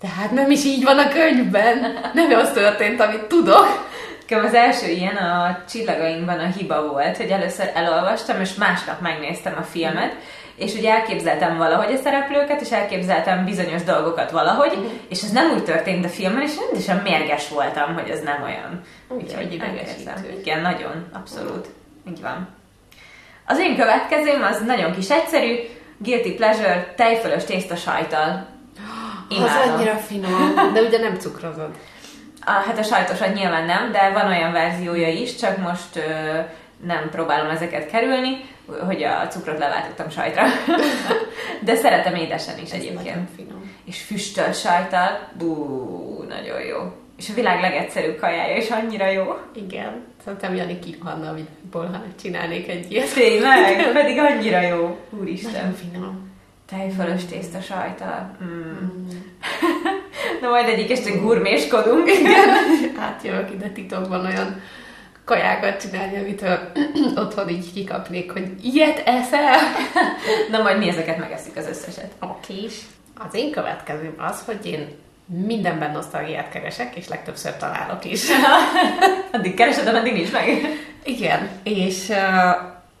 tehát 0.00 0.30
nem 0.30 0.50
is 0.50 0.64
így 0.64 0.84
van 0.84 0.98
a 0.98 1.08
könyvben. 1.08 1.78
Nem 2.14 2.38
az 2.38 2.50
történt, 2.50 3.00
amit 3.00 3.24
tudok. 3.24 3.92
Nekem 4.28 4.44
az 4.44 4.54
első 4.54 4.90
ilyen 4.90 5.16
a 5.16 5.58
csillagainkban 5.68 6.38
a 6.38 6.46
hiba 6.46 6.86
volt, 6.86 7.16
hogy 7.16 7.30
először 7.30 7.70
elolvastam, 7.74 8.40
és 8.40 8.54
másnap 8.54 9.00
megnéztem 9.00 9.54
a 9.58 9.62
filmet, 9.62 10.12
és 10.56 10.74
ugye 10.74 10.90
elképzeltem 10.90 11.56
valahogy 11.56 11.92
a 11.92 12.02
szereplőket, 12.02 12.60
és 12.60 12.70
elképzeltem 12.70 13.44
bizonyos 13.44 13.82
dolgokat 13.82 14.30
valahogy, 14.30 14.72
uh-huh. 14.72 14.90
és 15.08 15.22
ez 15.22 15.30
nem 15.30 15.50
úgy 15.50 15.64
történt 15.64 16.04
a 16.04 16.08
filmben, 16.08 16.42
és 16.42 16.52
rendesen 16.58 16.96
mérges 16.96 17.48
voltam, 17.48 17.94
hogy 17.94 18.08
ez 18.08 18.20
nem 18.20 18.42
olyan. 18.42 18.80
Úgyhogy 19.08 19.52
idegesítő. 19.52 20.38
Igen, 20.40 20.60
nagyon, 20.60 21.06
abszolút. 21.12 21.66
Így 22.08 22.20
van. 22.20 22.48
Az 23.46 23.58
én 23.58 23.76
következőm 23.76 24.42
az 24.42 24.62
nagyon 24.66 24.92
kis 24.92 25.10
egyszerű, 25.10 25.56
guilty 25.98 26.34
pleasure, 26.36 26.92
tejfölös 26.96 27.44
tészta 27.44 27.76
sajtal. 27.76 28.46
Imádom. 29.28 29.62
Az 29.62 29.68
annyira 29.68 29.94
finom, 29.94 30.54
de 30.74 30.80
ugye 30.80 30.98
nem 30.98 31.18
cukrozod. 31.18 31.70
A, 32.44 32.50
hát 32.50 32.78
a 32.78 32.82
sajtosat 32.82 33.34
nyilván 33.34 33.64
nem, 33.64 33.92
de 33.92 34.10
van 34.12 34.26
olyan 34.26 34.52
verziója 34.52 35.08
is, 35.08 35.36
csak 35.36 35.56
most 35.56 35.96
ö, 35.96 36.38
nem 36.86 37.08
próbálom 37.10 37.50
ezeket 37.50 37.90
kerülni, 37.90 38.44
hogy 38.86 39.02
a 39.02 39.26
cukrot 39.28 39.58
leváltottam 39.58 40.10
sajtra. 40.10 40.42
de 41.60 41.74
szeretem 41.74 42.14
édesen 42.14 42.58
is 42.58 42.70
Ez 42.70 42.78
egyébként. 42.80 43.28
finom. 43.36 43.72
És 43.84 44.02
füstöl 44.02 44.52
sajtal, 44.52 45.18
bú, 45.38 45.54
nagyon 46.28 46.60
jó. 46.60 46.78
És 47.18 47.30
a 47.30 47.34
világ 47.34 47.60
legegyszerűbb 47.60 48.18
kajája 48.18 48.56
is 48.56 48.70
annyira 48.70 49.08
jó. 49.10 49.38
Igen. 49.54 50.02
Szerintem 50.24 50.54
Jani 50.54 50.78
kirohanna 50.78 51.30
a 51.30 51.34
világból, 51.34 51.86
ha 51.86 52.02
csinálnék 52.20 52.68
egy 52.68 52.92
ilyet. 52.92 53.14
Tényleg? 53.14 53.92
Pedig 53.92 54.18
annyira 54.18 54.60
jó. 54.60 54.98
Úristen. 55.20 55.52
Nagyon 55.52 55.74
finom. 55.74 56.32
Tejfölös 56.68 57.24
tészta 57.24 57.60
sajtal. 57.60 58.36
Mm. 58.44 58.48
Mm. 58.48 59.08
Na 60.40 60.48
majd 60.48 60.68
egyik 60.68 60.90
este 60.90 61.10
gurméskodunk. 61.10 62.08
Igen. 62.08 62.48
Átjövök 63.08 63.50
ide 63.52 63.68
titokban 63.68 64.26
olyan 64.26 64.60
kajákat 65.24 65.80
csinálni, 65.80 66.16
amitől 66.16 66.58
otthon 67.24 67.48
így 67.48 67.72
kikapnék, 67.72 68.30
hogy 68.32 68.50
ilyet 68.62 69.02
eszel. 69.06 69.58
Na 70.50 70.62
majd 70.62 70.78
mi 70.78 70.88
ezeket 70.88 71.18
megeszik 71.18 71.56
az 71.56 71.66
összeset. 71.66 72.12
Oké 72.20 72.54
is. 72.64 72.80
Az 73.18 73.34
én 73.34 73.50
következőm 73.50 74.14
az, 74.18 74.42
hogy 74.44 74.66
én 74.66 74.88
mindenben 75.26 75.90
nosztalgiát 75.90 76.48
keresek, 76.48 76.96
és 76.96 77.08
legtöbbször 77.08 77.56
találok 77.56 78.04
is. 78.04 78.28
addig 79.32 79.54
keresed, 79.54 79.86
ameddig 79.86 80.12
nincs 80.12 80.32
meg. 80.32 80.48
Igen, 81.04 81.48
és 81.62 82.08
uh, 82.08 82.16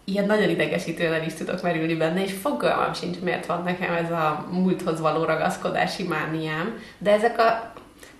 ilyen 0.04 0.26
nagyon 0.26 0.48
idegesítően 0.48 1.24
is 1.24 1.34
tudok 1.34 1.62
merülni 1.62 1.94
benne, 1.94 2.22
és 2.22 2.32
fogalmam 2.32 2.94
sincs, 2.94 3.18
miért 3.20 3.46
van 3.46 3.62
nekem 3.62 3.94
ez 3.94 4.10
a 4.10 4.46
múlthoz 4.50 5.00
való 5.00 5.24
ragaszkodási 5.24 6.02
mániám, 6.02 6.78
de 6.98 7.10
ezek 7.10 7.38
a 7.38 7.72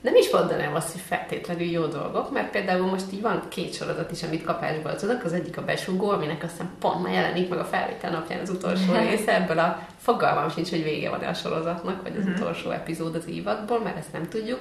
nem 0.05 0.15
is 0.15 0.31
mondanám 0.31 0.75
azt, 0.75 0.93
hogy 0.93 1.01
feltétlenül 1.01 1.67
jó 1.67 1.87
dolgok, 1.87 2.33
mert 2.33 2.51
például 2.51 2.87
most 2.87 3.13
így 3.13 3.21
van 3.21 3.43
két 3.49 3.75
sorozat 3.75 4.11
is, 4.11 4.23
amit 4.23 4.45
kapásból 4.45 4.95
tudok, 4.95 5.25
az 5.25 5.33
egyik 5.33 5.57
a 5.57 5.65
besugó, 5.65 6.11
aminek 6.11 6.43
aztán 6.43 6.71
pont 6.79 7.03
ma 7.03 7.09
jelenik 7.09 7.49
meg 7.49 7.59
a 7.59 7.65
felvétel 7.65 8.11
napján 8.11 8.41
az 8.41 8.51
utolsó 8.51 8.93
része, 9.09 9.35
ebből 9.35 9.59
a 9.59 9.87
fogalmam 9.97 10.51
sincs, 10.51 10.71
hogy 10.71 10.83
vége 10.83 11.11
van 11.11 11.21
a 11.21 11.35
sorozatnak, 11.35 12.03
vagy 12.03 12.17
az 12.17 12.25
uh-huh. 12.25 12.41
utolsó 12.41 12.71
epizód 12.71 13.15
az 13.15 13.29
évadból, 13.29 13.81
mert 13.81 13.97
ezt 13.97 14.13
nem 14.13 14.29
tudjuk, 14.29 14.61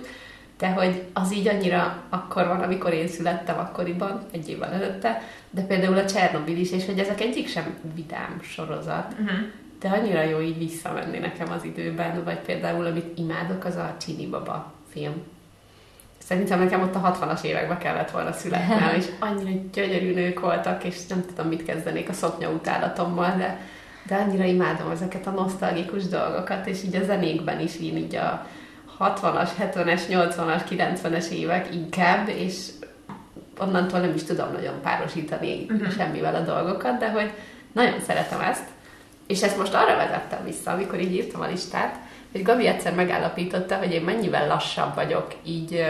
de 0.57 0.69
hogy 0.69 1.03
az 1.13 1.33
így 1.33 1.47
annyira 1.47 2.03
akkor 2.09 2.47
van, 2.47 2.61
amikor 2.61 2.93
én 2.93 3.07
születtem 3.07 3.59
akkoriban, 3.59 4.25
egy 4.31 4.49
évvel 4.49 4.71
előtte, 4.71 5.21
de 5.49 5.61
például 5.61 5.97
a 5.97 6.05
Csernobil 6.05 6.57
is, 6.57 6.71
és 6.71 6.85
hogy 6.85 6.99
ezek 6.99 7.21
egyik 7.21 7.47
sem 7.47 7.77
vidám 7.95 8.39
sorozat, 8.41 9.11
uh-huh. 9.11 9.37
de 9.79 9.89
annyira 9.89 10.21
jó 10.21 10.39
így 10.39 10.57
visszamenni 10.57 11.17
nekem 11.17 11.51
az 11.51 11.63
időben, 11.63 12.23
vagy 12.23 12.39
például, 12.39 12.85
amit 12.85 13.17
imádok, 13.17 13.65
az 13.65 13.75
a 13.75 13.95
Csini 13.99 14.27
Baba 14.27 14.72
film. 14.93 15.13
Szerintem 16.27 16.59
nekem 16.59 16.81
ott 16.81 16.95
a 16.95 17.17
60-as 17.19 17.43
években 17.43 17.77
kellett 17.77 18.11
volna 18.11 18.31
születnem, 18.31 18.95
és 18.95 19.05
annyira 19.19 19.59
gyönyörű 19.73 20.13
nők 20.13 20.39
voltak, 20.39 20.83
és 20.83 21.07
nem 21.07 21.25
tudom, 21.27 21.47
mit 21.47 21.65
kezdenék 21.65 22.09
a 22.09 22.13
szoknya 22.13 22.49
utálatommal, 22.49 23.35
de, 23.37 23.59
de 24.07 24.15
annyira 24.15 24.43
imádom 24.43 24.91
ezeket 24.91 25.27
a 25.27 25.31
nosztalgikus 25.31 26.07
dolgokat, 26.07 26.67
és 26.67 26.83
így 26.83 26.95
a 26.95 27.03
zenékben 27.03 27.59
is 27.59 27.79
én 27.79 27.97
így 27.97 28.15
a 28.15 28.47
60-as, 28.99 29.49
70-es, 29.59 30.01
80-as, 30.09 30.61
90-es 30.69 31.27
évek 31.27 31.73
inkább, 31.73 32.27
és 32.27 32.67
onnantól 33.59 33.99
nem 33.99 34.13
is 34.15 34.23
tudom 34.23 34.51
nagyon 34.51 34.81
párosítani 34.81 35.65
uh-huh. 35.69 35.91
semmivel 35.91 36.35
a 36.35 36.39
dolgokat, 36.39 36.97
de 36.97 37.11
hogy 37.11 37.31
nagyon 37.71 37.99
szeretem 38.07 38.41
ezt, 38.41 38.67
és 39.27 39.43
ezt 39.43 39.57
most 39.57 39.73
arra 39.73 39.95
vezettem 39.95 40.43
vissza, 40.43 40.71
amikor 40.71 40.99
így 40.99 41.13
írtam 41.13 41.41
a 41.41 41.47
listát, 41.47 41.99
hogy 42.33 42.43
Gabi 42.43 42.67
egyszer 42.67 42.93
megállapította, 42.93 43.77
hogy 43.77 43.93
én 43.93 44.01
mennyivel 44.01 44.47
lassabb 44.47 44.95
vagyok, 44.95 45.27
így 45.45 45.85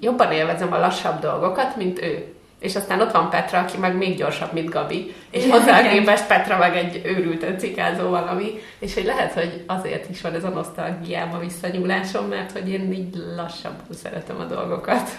jobban 0.00 0.32
élvezem 0.32 0.72
a 0.72 0.78
lassabb 0.78 1.20
dolgokat, 1.20 1.76
mint 1.76 2.02
ő. 2.02 2.34
És 2.58 2.76
aztán 2.76 3.00
ott 3.00 3.12
van 3.12 3.30
Petra, 3.30 3.58
aki 3.58 3.78
meg 3.78 3.96
még 3.96 4.16
gyorsabb, 4.16 4.52
mint 4.52 4.70
Gabi. 4.70 5.14
És 5.30 5.50
hozzá 5.50 5.88
képest 5.88 6.26
Petra 6.26 6.58
meg 6.58 6.76
egy 6.76 7.00
őrülten 7.04 7.58
cikázó 7.58 8.08
valami. 8.08 8.50
És 8.78 8.94
hogy 8.94 9.04
lehet, 9.04 9.32
hogy 9.32 9.64
azért 9.66 10.10
is 10.10 10.20
van 10.20 10.34
ez 10.34 10.44
a 10.44 10.48
nosztalgiába 10.48 11.38
visszanyúlásom, 11.38 12.26
mert 12.26 12.52
hogy 12.52 12.68
én 12.68 12.92
így 12.92 13.16
lassabbul 13.36 13.94
szeretem 13.94 14.40
a 14.40 14.44
dolgokat. 14.44 15.10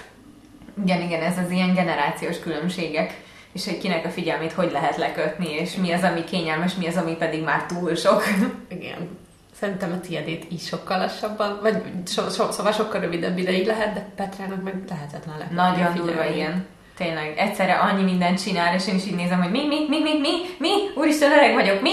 Igen, 0.84 1.02
igen, 1.02 1.22
ez 1.22 1.38
az 1.38 1.52
ilyen 1.52 1.74
generációs 1.74 2.40
különbségek 2.40 3.14
és 3.54 3.66
hogy 3.66 3.78
kinek 3.78 4.06
a 4.06 4.10
figyelmét 4.10 4.52
hogy 4.52 4.72
lehet 4.72 4.98
lekötni, 4.98 5.50
és 5.50 5.76
mi 5.76 5.92
az, 5.92 6.04
ami 6.04 6.24
kényelmes, 6.24 6.76
mi 6.76 6.88
az, 6.88 6.98
ami 6.98 7.16
pedig 7.16 7.44
már 7.44 7.66
túl 7.66 7.96
sok. 7.96 8.24
Igen. 8.68 9.18
Szerintem 9.62 9.92
a 9.92 10.00
tiédét 10.00 10.46
is 10.52 10.66
sokkal 10.66 10.98
lassabban, 10.98 11.60
vagy 11.62 11.82
so, 12.08 12.30
so, 12.30 12.52
szóval 12.52 12.72
sokkal 12.72 13.02
rövidebb 13.02 13.38
ideig 13.38 13.66
lehet, 13.66 13.94
de 13.94 14.06
Petrának 14.16 14.64
meg 14.64 14.74
lehetetlen 14.90 15.38
lehet. 15.38 15.54
Nagyon 15.54 15.96
durva, 15.96 16.26
igen. 16.26 16.66
Tényleg, 16.98 17.34
egyszerre 17.38 17.74
annyi 17.74 18.04
mindent 18.04 18.44
csinál, 18.44 18.76
és 18.76 18.88
én 18.88 18.96
is 18.96 19.06
így 19.06 19.16
nézem, 19.16 19.42
hogy 19.42 19.52
mi, 19.52 19.68
mi, 19.68 19.86
mi, 19.90 20.00
mi, 20.00 20.20
mi, 20.20 20.30
mi, 20.58 20.70
úristen, 20.96 21.32
öreg 21.32 21.54
vagyok, 21.54 21.82
mi? 21.82 21.92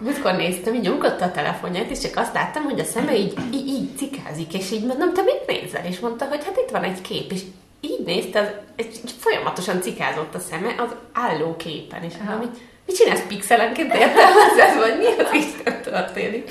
Múltkor 0.00 0.34
néztem, 0.34 0.74
így 0.74 0.80
nyomkodta 0.80 1.24
a 1.24 1.30
telefonját, 1.30 1.90
és 1.90 1.98
csak 1.98 2.16
azt 2.16 2.34
láttam, 2.34 2.62
hogy 2.62 2.80
a 2.80 2.84
szeme 2.84 3.16
így, 3.16 3.34
így, 3.52 3.66
így 3.66 3.96
cikázik, 3.96 4.54
és 4.54 4.70
így 4.70 4.86
mondom, 4.86 5.12
te 5.12 5.22
mit 5.22 5.46
nézel? 5.46 5.84
És 5.84 5.98
mondta, 5.98 6.24
hogy 6.24 6.44
hát 6.44 6.56
itt 6.56 6.70
van 6.70 6.82
egy 6.82 7.00
kép, 7.00 7.32
és 7.32 7.40
így 7.80 8.02
nézte, 8.04 8.40
az, 8.40 8.48
egy, 8.76 9.00
folyamatosan 9.18 9.80
cikázott 9.80 10.34
a 10.34 10.38
szeme 10.38 10.74
az 10.78 10.94
álló 11.12 11.56
képen, 11.56 12.02
és 12.02 12.12
mondom, 12.16 12.38
hogy 12.38 12.60
mit 12.86 12.96
csinálsz 12.96 13.26
pixelenként 13.28 13.94
értelmezed, 13.94 14.78
vagy 14.78 14.98
mi 14.98 15.22
az 15.22 15.32
Isten 15.32 15.82
történik? 15.82 16.50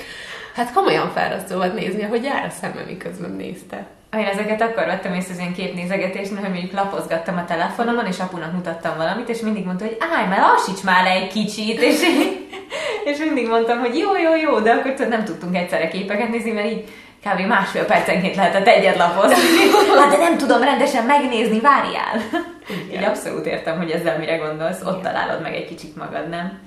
Hát 0.54 0.72
komolyan 0.72 1.10
fárasztó 1.10 1.56
volt 1.56 1.74
nézni, 1.74 2.02
hogy 2.02 2.24
jár 2.24 2.44
a 2.44 2.50
szemem, 2.50 2.84
miközben 2.86 3.30
nézte. 3.30 3.86
Én 4.16 4.24
ezeket 4.24 4.60
akkor 4.60 4.86
vettem 4.86 5.14
észre 5.14 5.32
az 5.32 5.38
ilyen 5.38 5.54
képnézegetésnél, 5.54 6.40
hogy 6.40 6.50
mondjuk 6.50 6.72
lapozgattam 6.72 7.36
a 7.36 7.44
telefonomon, 7.44 8.06
és 8.06 8.18
apunak 8.18 8.52
mutattam 8.52 8.96
valamit, 8.96 9.28
és 9.28 9.40
mindig 9.40 9.64
mondta, 9.64 9.84
hogy 9.84 9.96
állj, 10.12 10.28
már 10.28 10.40
lassíts 10.40 10.82
már 10.82 11.04
le 11.04 11.10
egy 11.10 11.32
kicsit, 11.32 11.80
és, 11.80 12.00
és 13.10 13.18
mindig 13.18 13.48
mondtam, 13.48 13.78
hogy 13.78 13.96
jó, 13.96 14.16
jó, 14.16 14.36
jó, 14.36 14.60
de 14.60 14.72
akkor 14.72 15.06
nem 15.08 15.24
tudtunk 15.24 15.56
egyszerre 15.56 15.88
képeket 15.88 16.30
nézni, 16.30 16.50
mert 16.50 16.70
így 16.70 16.84
kb. 17.24 17.40
másfél 17.46 17.84
percenként 17.84 18.36
lehetett 18.36 18.66
egyet 18.66 18.96
lapozni. 18.96 19.34
hát 20.00 20.10
de 20.10 20.16
nem 20.16 20.38
tudom 20.38 20.62
rendesen 20.62 21.04
megnézni, 21.04 21.60
várjál. 21.60 22.20
Igen. 22.88 23.00
Így 23.00 23.08
abszolút 23.08 23.46
értem, 23.46 23.76
hogy 23.76 23.90
ezzel 23.90 24.18
mire 24.18 24.36
gondolsz, 24.36 24.82
ott 24.84 25.02
találod 25.02 25.42
meg 25.42 25.54
egy 25.54 25.66
kicsit 25.66 25.96
magad, 25.96 26.28
nem? 26.28 26.58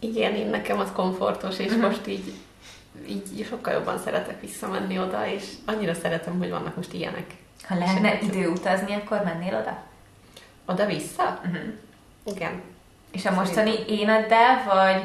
Igen, 0.00 0.34
én 0.34 0.46
nekem 0.46 0.78
az 0.78 0.88
komfortos, 0.94 1.58
és 1.58 1.66
uh-huh. 1.66 1.82
most 1.82 2.06
így 2.06 2.32
így 3.08 3.46
sokkal 3.48 3.72
jobban 3.72 3.98
szeretek 3.98 4.40
visszamenni 4.40 4.98
oda, 4.98 5.26
és 5.26 5.44
annyira 5.64 5.94
szeretem, 5.94 6.38
hogy 6.38 6.50
vannak 6.50 6.76
most 6.76 6.92
ilyenek. 6.92 7.34
Ha 7.66 7.78
lehetne 7.78 8.18
idő 8.20 8.48
utazni, 8.48 8.94
akkor 8.94 9.22
mennél 9.24 9.56
oda? 9.56 9.82
Oda-vissza? 10.66 11.40
Uh-huh. 11.44 11.62
Igen. 12.24 12.62
És 13.10 13.26
a 13.26 13.34
mostani 13.34 13.74
éneddel, 13.88 14.64
vagy, 14.66 15.02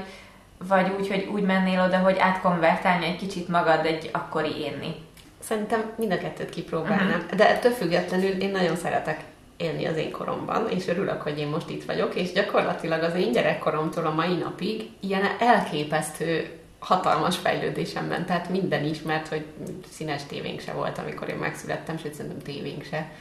vagy 0.68 0.92
úgy, 1.00 1.08
hogy 1.08 1.30
úgy 1.34 1.44
mennél 1.44 1.82
oda, 1.82 1.98
hogy 1.98 2.18
átkonvertálni 2.18 3.06
egy 3.06 3.18
kicsit 3.18 3.48
magad 3.48 3.86
egy 3.86 4.10
akkori 4.14 4.58
énni? 4.58 4.96
Szerintem 5.40 5.92
mind 5.98 6.12
a 6.12 6.18
kettőt 6.18 6.50
kipróbálnám. 6.50 7.20
Uh-huh. 7.20 7.36
De 7.36 7.50
ettől 7.50 7.72
függetlenül 7.72 8.30
én 8.42 8.52
nagyon 8.52 8.76
szeretek 8.76 9.24
élni 9.58 9.86
az 9.86 9.98
én 9.98 10.12
koromban, 10.12 10.70
és 10.70 10.88
örülök, 10.88 11.22
hogy 11.22 11.40
én 11.40 11.48
most 11.48 11.70
itt 11.70 11.86
vagyok, 11.86 12.16
és 12.16 12.32
gyakorlatilag 12.32 13.04
az 13.04 13.16
én 13.16 13.32
gyerekkoromtól 13.32 14.06
a 14.06 14.14
mai 14.14 14.36
napig 14.36 14.90
ilyen 15.00 15.24
elképesztő 15.40 16.60
hatalmas 16.84 17.38
fejlődésem 17.38 18.06
ment, 18.06 18.26
tehát 18.26 18.50
minden 18.50 18.84
is, 18.84 19.02
mert 19.02 19.28
hogy 19.28 19.46
színes 19.90 20.24
tévénk 20.24 20.60
se 20.60 20.72
volt, 20.72 20.98
amikor 20.98 21.30
én 21.30 21.36
megszülettem, 21.36 21.98
sőt 21.98 22.14
szerintem 22.14 22.42
tévénk 22.42 22.84
se. 22.84 23.12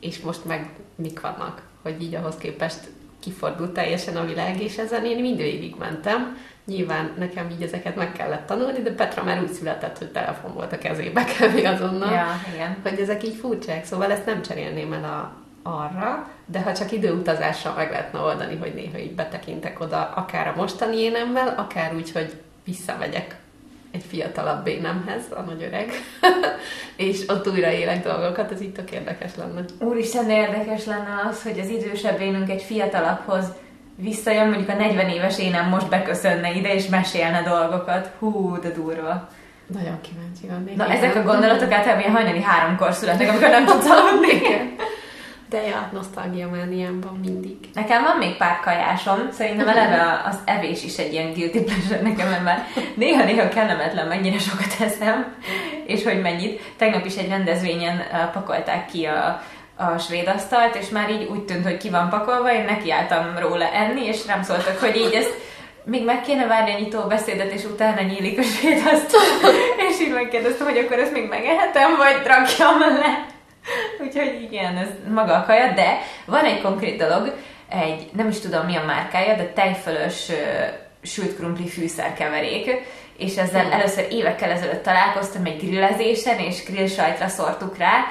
És 0.00 0.20
most 0.20 0.44
meg 0.44 0.70
mik 0.94 1.20
vannak, 1.20 1.62
hogy 1.82 2.02
így 2.02 2.14
ahhoz 2.14 2.36
képest 2.36 2.88
kifordult 3.20 3.72
teljesen 3.72 4.16
a 4.16 4.24
világ, 4.24 4.62
és 4.62 4.76
ezen 4.76 5.04
én 5.04 5.20
mindőig 5.20 5.74
mentem. 5.78 6.36
Nyilván 6.64 7.14
nekem 7.18 7.50
így 7.50 7.62
ezeket 7.62 7.96
meg 7.96 8.12
kellett 8.12 8.46
tanulni, 8.46 8.82
de 8.82 8.92
Petra 8.92 9.24
már 9.24 9.42
úgy 9.42 9.52
született, 9.52 9.98
hogy 9.98 10.10
telefon 10.12 10.54
volt 10.54 10.72
a 10.72 10.78
kezébe 10.78 11.24
kb. 11.38 11.64
azonnal. 11.64 12.12
Ja, 12.12 12.26
igen. 12.54 12.76
Hogy 12.82 13.00
ezek 13.00 13.24
így 13.24 13.34
furcsák, 13.34 13.84
szóval 13.84 14.12
ezt 14.12 14.26
nem 14.26 14.42
cserélném 14.42 14.92
el 14.92 15.04
a, 15.04 15.42
arra, 15.62 16.28
de 16.46 16.60
ha 16.60 16.74
csak 16.74 16.92
időutazással 16.92 17.74
meg 17.74 17.90
lehetne 17.90 18.18
oldani, 18.18 18.56
hogy 18.56 18.74
néha 18.74 18.98
így 18.98 19.14
betekintek 19.14 19.80
oda, 19.80 20.12
akár 20.16 20.48
a 20.48 20.56
mostani 20.56 20.96
énemmel, 20.96 21.54
akár 21.56 21.94
úgy, 21.94 22.12
hogy 22.12 22.41
visszamegyek 22.64 23.36
egy 23.92 24.04
fiatalabb 24.08 24.66
énemhez, 24.66 25.22
a 25.30 25.40
nagy 25.40 25.62
öreg, 25.62 25.90
és 27.06 27.28
ott 27.28 27.48
újra 27.48 27.70
élek 27.70 28.04
dolgokat, 28.04 28.52
ez 28.52 28.62
így 28.62 28.72
tök 28.72 28.90
érdekes 28.90 29.30
lenne. 29.36 29.64
Úristen, 29.78 30.30
érdekes 30.30 30.84
lenne 30.84 31.22
az, 31.30 31.42
hogy 31.42 31.58
az 31.58 31.68
idősebb 31.68 32.20
énünk 32.20 32.50
egy 32.50 32.62
fiatalabbhoz 32.62 33.44
visszajön, 33.96 34.48
mondjuk 34.48 34.68
a 34.68 34.74
40 34.74 35.08
éves 35.08 35.38
énem 35.38 35.68
most 35.68 35.88
beköszönne 35.88 36.52
ide, 36.52 36.74
és 36.74 36.86
mesélne 36.86 37.42
dolgokat. 37.42 38.10
Hú, 38.18 38.60
de 38.60 38.70
durva. 38.70 39.28
Nagyon 39.66 40.00
kíváncsi 40.00 40.46
vannék. 40.48 40.76
Na, 40.76 40.86
ezek 40.86 41.16
a 41.16 41.22
gondolatok 41.22 41.72
általában 41.72 42.00
ilyen 42.00 42.14
hajnali 42.14 42.42
háromkor 42.42 42.92
születnek, 42.92 43.28
amikor 43.28 43.48
nem 43.48 43.66
tudsz 43.66 43.88
aludni. 43.90 44.40
De 45.52 45.62
ja, 45.66 45.88
nosztalgia 45.92 46.48
mániámban 46.48 47.18
mindig. 47.24 47.56
Nekem 47.74 48.02
van 48.02 48.16
még 48.16 48.36
pár 48.36 48.60
kajásom, 48.60 49.28
szerintem 49.32 49.68
eleve 49.68 50.22
az 50.24 50.38
evés 50.44 50.84
is 50.84 50.96
egy 50.96 51.12
ilyen 51.12 51.32
guilty 51.32 51.58
pleasure 51.58 52.00
nekem, 52.00 52.42
mert 52.42 52.60
néha-néha 52.94 53.48
kellemetlen, 53.48 54.06
mennyire 54.06 54.38
sokat 54.38 54.74
eszem, 54.80 55.34
és 55.86 56.04
hogy 56.04 56.20
mennyit. 56.20 56.60
Tegnap 56.76 57.04
is 57.04 57.16
egy 57.16 57.28
rendezvényen 57.28 58.02
pakolták 58.32 58.86
ki 58.86 59.04
a, 59.04 59.42
a 59.76 59.98
svéd 59.98 60.28
asztalt, 60.28 60.74
és 60.74 60.88
már 60.88 61.10
így 61.10 61.28
úgy 61.30 61.44
tűnt, 61.44 61.64
hogy 61.64 61.76
ki 61.76 61.90
van 61.90 62.08
pakolva, 62.08 62.52
én 62.52 62.64
nekiálltam 62.64 63.38
róla 63.38 63.72
enni, 63.72 64.04
és 64.04 64.26
rám 64.26 64.42
szóltak, 64.42 64.78
hogy 64.78 64.96
így 64.96 65.12
ezt 65.12 65.34
még 65.84 66.04
meg 66.04 66.20
kéne 66.20 66.46
várni 66.46 66.72
a 66.72 66.78
nyitó 66.78 67.00
beszédet, 67.00 67.52
és 67.52 67.64
utána 67.64 68.00
nyílik 68.00 68.38
a 68.38 68.42
svéd 68.42 68.82
asztal. 68.86 69.20
és 69.88 70.00
így 70.00 70.12
megkérdeztem, 70.12 70.66
hogy 70.66 70.78
akkor 70.78 70.98
ezt 70.98 71.12
még 71.12 71.28
megehetem, 71.28 71.96
vagy 71.96 72.26
rakjam 72.26 72.78
le. 72.78 73.31
Úgyhogy 74.04 74.48
igen, 74.50 74.76
ez 74.76 74.88
maga 75.08 75.34
a 75.34 75.44
kaja, 75.44 75.72
de 75.72 75.98
van 76.24 76.44
egy 76.44 76.60
konkrét 76.60 76.98
dolog, 76.98 77.34
egy, 77.68 78.10
nem 78.12 78.28
is 78.28 78.40
tudom 78.40 78.66
mi 78.66 78.76
a 78.76 78.84
márkája, 78.84 79.36
de 79.36 79.46
tejfölös 79.46 80.28
uh, 80.28 80.36
sült 81.02 81.36
krumpli 81.36 81.68
fűszerkeverék, 81.68 82.70
és 83.16 83.36
ezzel 83.36 83.62
hmm. 83.62 83.72
először 83.72 84.06
évekkel 84.10 84.50
ezelőtt 84.50 84.82
találkoztam 84.82 85.44
egy 85.44 85.58
grillezésen, 85.58 86.38
és 86.38 86.64
grill 86.64 86.86
sajtra 86.86 87.28
szórtuk 87.28 87.76
rá, 87.76 88.04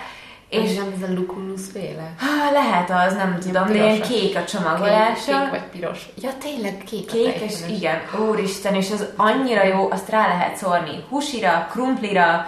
és 0.51 0.75
nem 0.75 0.93
ez 0.95 1.09
a 1.09 1.13
lukulus 1.13 1.61
féle? 1.73 2.13
Ha, 2.17 2.51
lehet 2.51 2.89
az, 2.89 3.13
nem 3.13 3.39
tudom, 3.39 3.67
de 3.67 3.73
ilyen 3.73 4.01
kék 4.01 4.35
a 4.35 4.43
csomagolása. 4.43 5.31
Kék, 5.31 5.41
kék 5.41 5.49
vagy 5.49 5.63
piros. 5.71 6.05
Ja, 6.21 6.29
tényleg 6.37 6.83
kék 6.85 7.05
Kékes, 7.05 7.53
igen, 7.69 8.01
úristen, 8.29 8.75
és 8.75 8.91
az 8.91 9.05
annyira 9.15 9.63
jó, 9.63 9.91
azt 9.91 10.09
rá 10.09 10.27
lehet 10.27 10.55
szórni 10.57 11.03
husira, 11.09 11.67
krumplira, 11.71 12.47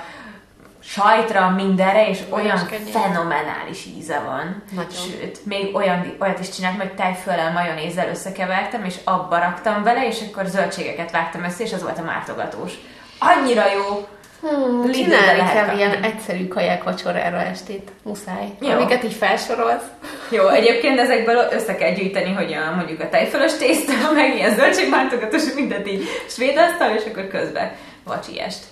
sajtra, 0.85 1.49
mindenre, 1.49 2.09
és 2.09 2.19
olyan 2.29 2.57
fenomenális 2.91 3.85
íze 3.97 4.19
van. 4.19 4.63
Nagyon. 4.71 4.91
Sőt, 4.91 5.45
még 5.45 5.75
olyan, 5.75 6.15
olyat 6.19 6.39
is 6.39 6.49
csináltam, 6.49 6.79
hogy 6.79 6.95
tejföllel, 6.95 7.51
majonézzel 7.51 8.09
összekevertem, 8.09 8.83
és 8.83 8.95
abba 9.03 9.37
raktam 9.37 9.83
vele, 9.83 10.07
és 10.07 10.21
akkor 10.31 10.45
zöldségeket 10.45 11.11
vágtam 11.11 11.43
össze, 11.43 11.63
és 11.63 11.73
az 11.73 11.81
volt 11.81 11.99
a 11.99 12.03
mártogatós. 12.03 12.73
Annyira 13.19 13.63
jó! 13.73 14.07
Hmm, 14.49 14.91
csinálni 14.91 15.51
kell 15.53 15.77
ilyen 15.77 16.03
egyszerű 16.03 16.47
kaják 16.47 16.83
vacsorára 16.83 17.41
estét. 17.41 17.91
Muszáj. 18.03 18.47
Jó. 18.61 18.71
Amiket 18.71 19.03
így 19.03 19.13
felsorolsz. 19.13 19.83
Jó, 20.29 20.47
egyébként 20.47 20.99
ezekből 20.99 21.47
össze 21.51 21.75
kell 21.75 21.93
gyűjteni, 21.93 22.33
hogy 22.33 22.53
a, 22.53 22.75
mondjuk 22.75 22.99
a 22.99 23.09
tejfölös 23.09 23.57
tészta, 23.57 23.93
meg 24.13 24.35
ilyen 24.35 24.55
zöldségmártogatós, 24.55 25.53
mindent 25.55 25.87
így 25.87 26.03
svéd 26.27 26.57
asztal, 26.57 26.95
és 26.95 27.03
akkor 27.05 27.27
közben 27.27 27.71
vacsi 28.03 28.39
est. 28.39 28.63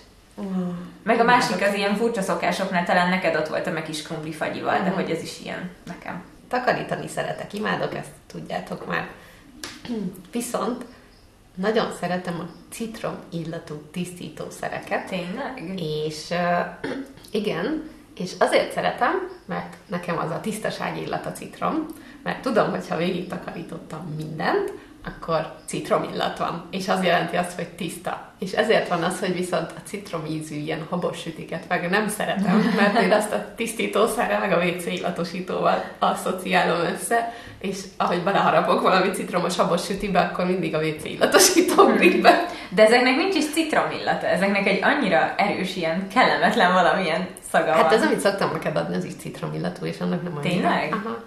Mm. 0.41 0.90
Meg 1.03 1.19
a 1.19 1.23
másik 1.23 1.61
az 1.61 1.73
ilyen 1.73 1.95
furcsa 1.95 2.21
szokásoknál, 2.21 2.85
talán 2.85 3.09
neked 3.09 3.35
ott 3.35 3.47
volt 3.47 3.67
a 3.67 3.71
meg 3.71 3.83
kis 3.83 4.01
krumpli 4.01 4.31
fagyival, 4.31 4.81
de 4.81 4.89
hogy 4.89 5.09
ez 5.09 5.21
is 5.21 5.39
ilyen 5.43 5.69
nekem. 5.85 6.23
Takarítani 6.47 7.07
szeretek, 7.07 7.53
imádok 7.53 7.95
ezt, 7.95 8.11
tudjátok 8.27 8.87
már. 8.87 9.09
Viszont 10.31 10.85
nagyon 11.55 11.91
szeretem 11.99 12.39
a 12.39 12.49
citrom 12.69 13.15
illatú 13.29 13.75
tisztítószereket. 13.91 15.07
Tényleg? 15.07 15.79
És 15.79 16.29
uh, 16.29 16.91
igen, 17.41 17.89
és 18.17 18.31
azért 18.39 18.71
szeretem, 18.73 19.29
mert 19.45 19.75
nekem 19.87 20.17
az 20.17 20.31
a 20.31 20.41
tisztaság 20.41 20.97
illat 20.97 21.25
a 21.25 21.31
citrom, 21.31 21.85
mert 22.23 22.41
tudom, 22.41 22.69
hogy 22.69 22.87
ha 22.87 22.97
végig 22.97 23.27
takarítottam 23.27 24.13
mindent, 24.17 24.73
akkor 25.05 25.53
citromillat 25.65 26.37
van, 26.37 26.67
és 26.71 26.87
az 26.87 27.03
jelenti 27.03 27.35
azt, 27.35 27.55
hogy 27.55 27.67
tiszta. 27.67 28.29
És 28.39 28.51
ezért 28.51 28.87
van 28.87 29.03
az, 29.03 29.19
hogy 29.19 29.33
viszont 29.33 29.71
a 29.71 29.79
citromízű 29.83 30.55
ilyen 30.55 30.85
habos 30.89 31.19
sütiket 31.19 31.63
meg 31.67 31.89
nem 31.89 32.07
szeretem, 32.07 32.73
mert 32.75 33.01
én 33.01 33.11
azt 33.11 33.33
a 33.33 33.45
tisztítószerrel 33.55 34.39
meg 34.39 34.51
a 34.51 34.65
WC 34.65 34.85
illatosítóval 34.85 35.83
asszociálom 35.99 36.79
össze, 36.93 37.33
és 37.59 37.77
ahogy 37.97 38.23
beleharapok 38.23 38.81
valami 38.81 39.11
citromos 39.11 39.55
habos 39.55 39.85
sütibe, 39.85 40.19
akkor 40.19 40.45
mindig 40.45 40.75
a 40.75 40.79
WC 40.79 41.03
illatosító 41.03 41.83
hmm. 41.83 42.21
De 42.69 42.85
ezeknek 42.85 43.15
nincs 43.15 43.35
is 43.35 43.51
citromillata, 43.51 44.27
ezeknek 44.27 44.67
egy 44.67 44.79
annyira 44.83 45.35
erős, 45.37 45.75
ilyen 45.75 46.07
kellemetlen 46.07 46.73
valamilyen 46.73 47.27
szaga 47.51 47.71
Hát 47.71 47.83
van. 47.83 47.93
ez, 47.93 48.03
amit 48.03 48.19
szoktam 48.19 48.51
neked 48.51 48.75
adni, 48.75 48.95
az 48.95 49.03
is 49.03 49.15
citromillatú, 49.15 49.85
és 49.85 49.99
annak 49.99 50.23
nem 50.23 50.37
annyira. 50.37 50.49
Tényleg? 50.49 50.93
Aha. 50.93 51.17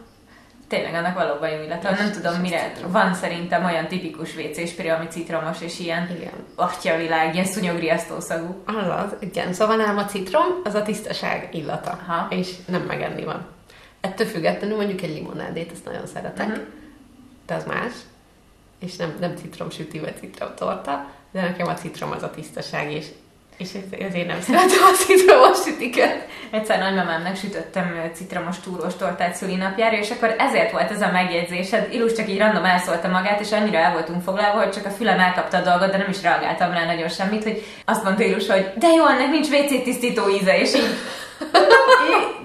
Tényleg 0.68 0.94
annak 0.94 1.14
valóban 1.14 1.50
jó 1.50 1.62
illata. 1.62 1.90
Nem 1.90 2.12
tudom 2.12 2.40
mire. 2.40 2.72
Van 2.86 3.14
szerintem 3.14 3.64
olyan 3.64 3.86
tipikus 3.86 4.36
WC 4.36 4.68
spray, 4.68 4.88
ami 4.88 5.06
citromos, 5.06 5.60
és 5.60 5.78
ilyen 5.78 6.08
atya 6.54 6.96
világ, 6.96 7.34
ilyen 7.34 7.46
szúnyogriasztó 7.46 8.20
szagú. 8.20 8.62
Az, 8.66 9.14
igen. 9.20 9.52
Szóval 9.52 9.76
nem 9.76 9.98
a 9.98 10.04
citrom, 10.04 10.44
az 10.64 10.74
a 10.74 10.82
tisztaság 10.82 11.48
illata. 11.52 11.98
Aha. 12.06 12.26
És 12.30 12.52
nem 12.66 12.82
megenni 12.82 13.24
van. 13.24 13.46
Ettől 14.00 14.26
függetlenül 14.26 14.76
mondjuk 14.76 15.02
egy 15.02 15.14
limonádét, 15.14 15.72
ezt 15.72 15.84
nagyon 15.84 16.06
szeretek. 16.06 16.46
Uh-huh. 16.46 16.64
De 17.46 17.54
az 17.54 17.64
más. 17.64 17.92
És 18.78 18.96
nem, 18.96 19.16
nem 19.20 19.36
citrom 19.36 19.70
süti 19.70 19.98
vagy 19.98 20.16
citrom 20.16 20.54
torta, 20.54 21.06
de 21.30 21.40
nekem 21.40 21.66
a 21.66 21.74
citrom 21.74 22.10
az 22.10 22.22
a 22.22 22.30
tisztaság, 22.30 22.92
és 22.92 23.06
és 23.56 23.68
ezért 23.98 24.26
nem 24.26 24.40
szeretem 24.40 24.82
a 24.82 24.96
citromos 24.96 25.62
sütiket. 25.62 26.26
Egyszer 26.50 26.78
nagymamámnak 26.78 27.36
sütöttem 27.36 28.10
citromos 28.14 28.60
túrós 28.60 28.96
tortát 28.96 29.34
szülinapjára, 29.34 29.96
és 29.96 30.10
akkor 30.10 30.34
ezért 30.38 30.72
volt 30.72 30.90
ez 30.90 31.02
a 31.02 31.10
megjegyzésed. 31.12 31.88
Ilus 31.92 32.12
csak 32.12 32.28
így 32.28 32.38
random 32.38 32.64
elszólta 32.64 33.08
magát, 33.08 33.40
és 33.40 33.52
annyira 33.52 33.78
el 33.78 33.92
voltunk 33.92 34.22
foglalva, 34.22 34.58
hogy 34.58 34.70
csak 34.70 34.86
a 34.86 34.90
fülem 34.90 35.18
elkapta 35.18 35.56
a 35.56 35.62
dolgot, 35.62 35.90
de 35.90 35.96
nem 35.96 36.10
is 36.10 36.22
reagáltam 36.22 36.72
rá 36.72 36.84
nagyon 36.84 37.08
semmit, 37.08 37.42
hogy 37.42 37.64
azt 37.84 38.04
mondta 38.04 38.22
Ilus, 38.22 38.48
hogy 38.48 38.72
de 38.76 38.88
jó, 38.88 39.06
ennek 39.06 39.30
nincs 39.30 39.48
WC 39.48 39.82
tisztító 39.82 40.28
íze, 40.28 40.60
és 40.60 40.74
így 40.74 40.96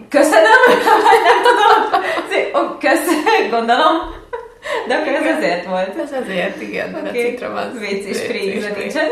köszönöm, 0.09 0.61
nem 1.27 1.37
tudom, 1.43 2.77
köszönöm, 2.79 3.49
gondolom, 3.49 4.18
de 4.87 4.95
akkor 4.95 5.13
ez 5.13 5.37
azért 5.37 5.65
volt. 5.65 5.97
Ez 6.03 6.11
azért, 6.21 6.61
igen, 6.61 6.95
okay. 6.95 7.09
a 7.09 7.11
citrom 7.11 7.55
az 7.55 7.65
WC 7.73 8.17
spray 8.17 8.55
íze 8.55 8.71
nincsen. 8.77 9.07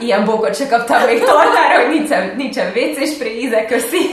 Ilyen 0.00 0.24
bókot 0.24 0.56
se 0.56 0.66
kaptam 0.66 1.04
még 1.04 1.18
tortára, 1.18 1.80
hogy 1.80 1.94
nincsen, 1.94 2.32
nincsen 2.36 2.72
WC 2.74 3.08
spray 3.14 3.38
íze, 3.38 3.64
köszi. 3.64 4.10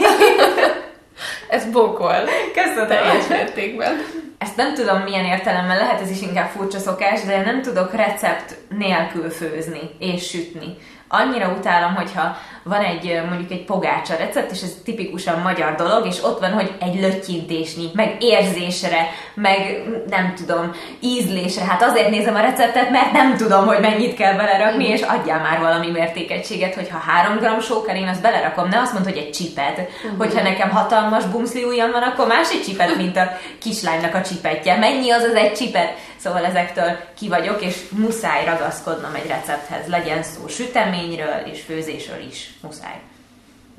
Ez 1.48 1.64
bókol. 1.70 2.28
Köszönöm. 2.54 2.86
Teljes 2.86 3.26
mértékben. 3.28 4.04
Ezt 4.38 4.56
nem 4.56 4.74
tudom 4.74 4.98
milyen 5.00 5.24
értelemben 5.24 5.76
lehet, 5.76 6.00
ez 6.00 6.10
is 6.10 6.20
inkább 6.20 6.50
furcsa 6.50 6.78
szokás, 6.78 7.22
de 7.22 7.42
nem 7.44 7.62
tudok 7.62 7.94
recept 7.94 8.56
nélkül 8.78 9.30
főzni 9.30 9.80
és 9.98 10.28
sütni 10.28 10.76
annyira 11.14 11.54
utálom, 11.58 11.94
hogyha 11.94 12.36
van 12.62 12.80
egy 12.80 13.22
mondjuk 13.28 13.50
egy 13.50 13.64
pogácsa 13.64 14.16
recept, 14.16 14.50
és 14.50 14.62
ez 14.62 14.74
tipikusan 14.84 15.40
magyar 15.40 15.74
dolog, 15.74 16.06
és 16.06 16.24
ott 16.24 16.40
van, 16.40 16.52
hogy 16.52 16.72
egy 16.80 17.00
lötyintésnyi, 17.00 17.90
meg 17.94 18.16
érzésre, 18.22 19.10
meg 19.34 19.82
nem 20.08 20.34
tudom, 20.34 20.74
ízlésre. 21.00 21.64
Hát 21.64 21.82
azért 21.82 22.10
nézem 22.10 22.34
a 22.34 22.40
receptet, 22.40 22.90
mert 22.90 23.12
nem 23.12 23.36
tudom, 23.36 23.66
hogy 23.66 23.80
mennyit 23.80 24.16
kell 24.16 24.36
belerakni, 24.36 24.88
és 24.88 25.00
adjál 25.00 25.40
már 25.40 25.60
valami 25.60 25.90
mértékegységet, 25.90 26.74
hogyha 26.74 26.98
3 26.98 27.38
g 27.38 27.62
sóker, 27.62 27.96
én 27.96 28.08
azt 28.08 28.22
belerakom, 28.22 28.68
ne 28.68 28.78
azt 28.78 28.92
mondd, 28.92 29.04
hogy 29.04 29.16
egy 29.16 29.30
csipet. 29.30 29.78
Uh-huh. 29.78 30.18
Hogyha 30.18 30.42
nekem 30.42 30.70
hatalmas 30.70 31.24
bumszli 31.24 31.64
ujjam 31.64 31.90
van, 31.90 32.02
akkor 32.02 32.26
másik 32.26 32.64
csipet, 32.64 32.96
mint 32.96 33.16
a 33.16 33.30
kislánynak 33.60 34.14
a 34.14 34.22
csipetje. 34.22 34.76
Mennyi 34.76 35.10
az 35.10 35.22
az 35.22 35.34
egy 35.34 35.52
csipet? 35.52 35.94
Szóval 36.16 36.44
ezektől 36.44 36.96
ki 37.18 37.28
vagyok, 37.28 37.62
és 37.62 37.76
muszáj 37.90 38.44
ragaszkodnom 38.44 39.14
egy 39.14 39.26
recepthez. 39.26 39.86
Legyen 39.86 40.22
szó 40.22 40.48
süteményről 40.48 41.42
és 41.52 41.60
főzésről 41.60 42.20
is. 42.28 42.50
Muszáj. 42.62 43.11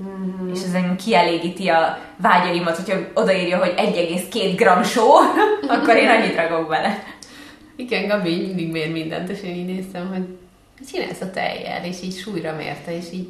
Mm-hmm. 0.04 0.54
És 0.54 0.60
ez 0.64 0.96
kielégíti 1.04 1.68
a 1.68 1.98
vágyaimat, 2.18 2.76
hogyha 2.76 2.98
odaírja, 3.14 3.58
hogy 3.58 3.74
1,2 3.78 4.54
gram 4.56 4.84
só, 4.84 5.14
akkor 5.74 5.96
én 5.96 6.10
annyit 6.10 6.36
ragok 6.36 6.70
bele. 6.70 7.04
Igen, 7.76 8.08
Gabi 8.08 8.36
mindig 8.36 8.72
mér 8.72 8.92
mindent, 8.92 9.30
és 9.30 9.42
én 9.44 9.56
így 9.56 9.66
néztem, 9.66 10.08
hogy 10.08 10.24
csinálsz 10.92 11.22
a 11.22 11.32
tejjel, 11.32 11.86
és 11.86 11.96
így 12.04 12.18
súlyra 12.18 12.56
mérte, 12.56 12.98
és 12.98 13.06
így 13.14 13.28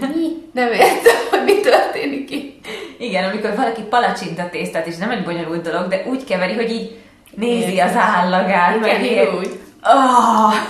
mi? 0.00 0.48
Nem 0.52 0.72
értem, 0.72 1.16
hogy 1.30 1.44
mi 1.44 1.60
történik 1.60 2.30
itt. 2.30 2.66
Igen, 2.98 3.30
amikor 3.30 3.56
valaki 3.56 3.82
palacsinta 3.82 4.48
tésztát, 4.48 4.86
és 4.86 4.96
nem 4.96 5.10
egy 5.10 5.24
bonyolult 5.24 5.62
dolog, 5.62 5.88
de 5.88 6.02
úgy 6.06 6.24
keveri, 6.24 6.54
hogy 6.54 6.70
így 6.70 6.98
nézi 7.34 7.78
az 7.78 7.96
állagát, 7.96 8.80
meg 8.80 9.04
Igen, 9.04 9.36
úgy. 9.36 9.60
Oh. 9.82 10.54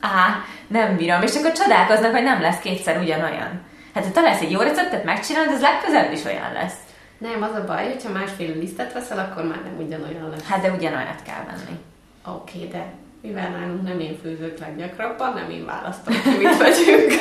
Á, 0.00 0.44
nem 0.66 0.96
bírom. 0.96 1.22
És 1.22 1.34
akkor 1.34 1.52
csodálkoznak, 1.52 2.12
hogy 2.12 2.22
nem 2.22 2.40
lesz 2.40 2.58
kétszer 2.58 3.00
ugyanolyan. 3.00 3.68
Hát 3.94 4.04
ha 4.04 4.10
találsz 4.10 4.40
egy 4.40 4.50
jó 4.50 4.60
receptet, 4.60 5.04
megcsinálod, 5.04 5.54
az 5.54 5.60
legközelebb 5.60 6.12
is 6.12 6.24
olyan 6.24 6.52
lesz. 6.52 6.74
Nem, 7.18 7.42
az 7.42 7.54
a 7.54 7.64
baj, 7.64 7.84
hogyha 7.84 8.12
másféle 8.12 8.54
lisztet 8.54 8.92
veszel, 8.92 9.18
akkor 9.18 9.44
már 9.44 9.60
nem 9.62 9.86
ugyanolyan 9.86 10.30
lesz. 10.30 10.46
Hát 10.46 10.62
de 10.62 10.70
ugyanolyat 10.70 11.22
kell 11.26 11.44
venni. 11.46 11.78
Oké, 12.26 12.56
okay, 12.56 12.68
de 12.68 12.92
mivel 13.22 13.50
nálunk 13.50 13.82
nem 13.82 14.00
én 14.00 14.18
főzök 14.22 14.58
leggyakrabban, 14.58 15.32
nem 15.32 15.50
én 15.50 15.64
választom 15.64 16.14
ki, 16.22 16.28
mit 16.28 16.56
vegyünk. 16.56 17.12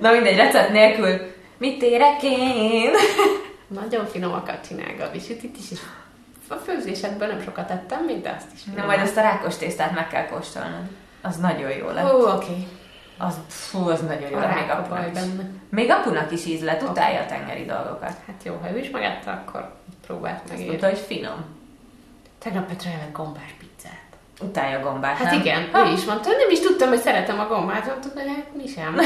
Na 0.00 0.12
mindegy, 0.12 0.36
recept 0.36 0.72
nélkül 0.72 1.20
mit 1.56 1.82
érek 1.82 2.22
én? 2.22 2.90
Nagyon 3.66 4.06
finomakat 4.06 4.66
csinál 4.66 4.94
Gabi 4.98 5.18
sütit 5.18 5.56
is, 5.58 5.78
a 6.52 6.54
főzésedből 6.54 7.28
nem 7.28 7.42
sokat 7.42 7.70
ettem 7.70 8.04
még, 8.04 8.20
de 8.20 8.34
azt 8.36 8.52
is. 8.54 8.64
Na 8.76 8.84
majd 8.84 9.00
azt 9.00 9.16
a 9.16 9.20
rákos 9.20 9.56
tésztát 9.56 9.94
meg 9.94 10.08
kell 10.08 10.26
kóstolnod. 10.26 10.82
Az 11.22 11.36
nagyon 11.36 11.70
jó 11.70 11.90
lett. 11.90 12.12
Ó, 12.12 12.18
oké. 12.18 12.34
Okay. 12.34 12.66
Az, 13.26 13.34
fú, 13.48 13.88
az 13.88 14.00
nagyon 14.00 14.30
jó. 14.30 14.38
A 14.38 14.52
még 14.54 14.70
apunak 14.70 15.06
is. 15.06 15.12
Benne. 15.12 15.50
Még 15.68 15.90
apunak 15.90 16.32
is 16.32 16.46
íz 16.46 16.62
lett, 16.62 16.82
utálja 16.82 17.20
a 17.20 17.26
tengeri 17.26 17.64
dolgokat. 17.64 18.14
Hát 18.26 18.42
jó, 18.42 18.58
ha 18.62 18.70
ő 18.70 18.78
is 18.78 18.90
megette, 18.90 19.30
akkor 19.30 19.74
próbált 20.06 20.48
meg. 20.48 20.68
Azt 20.68 20.84
hogy 20.84 20.98
finom. 20.98 21.44
Tegnap 22.38 22.66
Petra 22.68 22.90
evett 22.90 23.12
gombás 23.12 23.54
pizzát. 23.58 24.00
Utálja 24.40 24.78
a 24.78 24.82
gombát, 24.82 25.16
Hát 25.16 25.30
nem? 25.30 25.40
igen, 25.40 25.68
ha. 25.72 25.88
ő 25.88 25.92
is 25.92 26.04
mondta, 26.04 26.28
nem 26.30 26.50
is 26.50 26.60
tudtam, 26.60 26.88
hogy 26.88 27.00
szeretem 27.00 27.38
a 27.40 27.46
gombát, 27.46 27.86
mondtuk, 27.86 28.12
hogy 28.12 28.26
hát 28.26 28.54
mi 28.56 28.66
sem. 28.66 28.96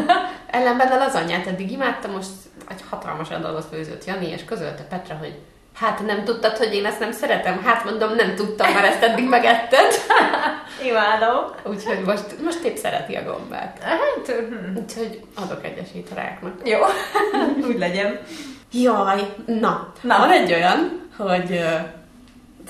Ellenben 0.58 0.88
a 0.88 0.96
lazanyát 0.96 1.46
eddig 1.46 1.70
imádtam, 1.70 2.10
most 2.10 2.30
egy 2.68 2.80
hatalmas 2.90 3.30
adatot 3.30 3.64
főzött 3.64 4.04
Jani, 4.04 4.26
és 4.26 4.44
közölte 4.44 4.82
Petra, 4.82 5.14
hogy 5.14 5.38
Hát 5.76 6.06
nem 6.06 6.24
tudtad, 6.24 6.56
hogy 6.56 6.74
én 6.74 6.86
ezt 6.86 7.00
nem 7.00 7.12
szeretem? 7.12 7.62
Hát 7.64 7.84
mondom, 7.84 8.14
nem 8.14 8.34
tudtam, 8.34 8.72
mert 8.72 8.86
ezt 8.86 9.02
eddig 9.02 9.28
megetted. 9.28 9.92
Imádom. 10.88 11.44
Úgyhogy 11.64 12.00
most, 12.04 12.42
most 12.44 12.62
épp 12.62 12.76
szereti 12.76 13.14
a 13.14 13.22
gombát. 13.22 13.78
Hát, 13.82 14.36
hm. 14.36 14.76
Úgyhogy 14.76 15.20
adok 15.34 15.64
egy 15.64 15.78
esélyt 15.78 16.10
a 16.10 16.14
ráknak. 16.14 16.52
Jó, 16.64 16.78
úgy 17.68 17.78
legyen. 17.78 18.18
Jaj, 18.72 19.34
na, 19.46 19.92
na. 20.00 20.18
Van 20.18 20.30
egy 20.30 20.52
olyan, 20.52 21.08
hogy 21.16 21.50
uh, 21.50 21.80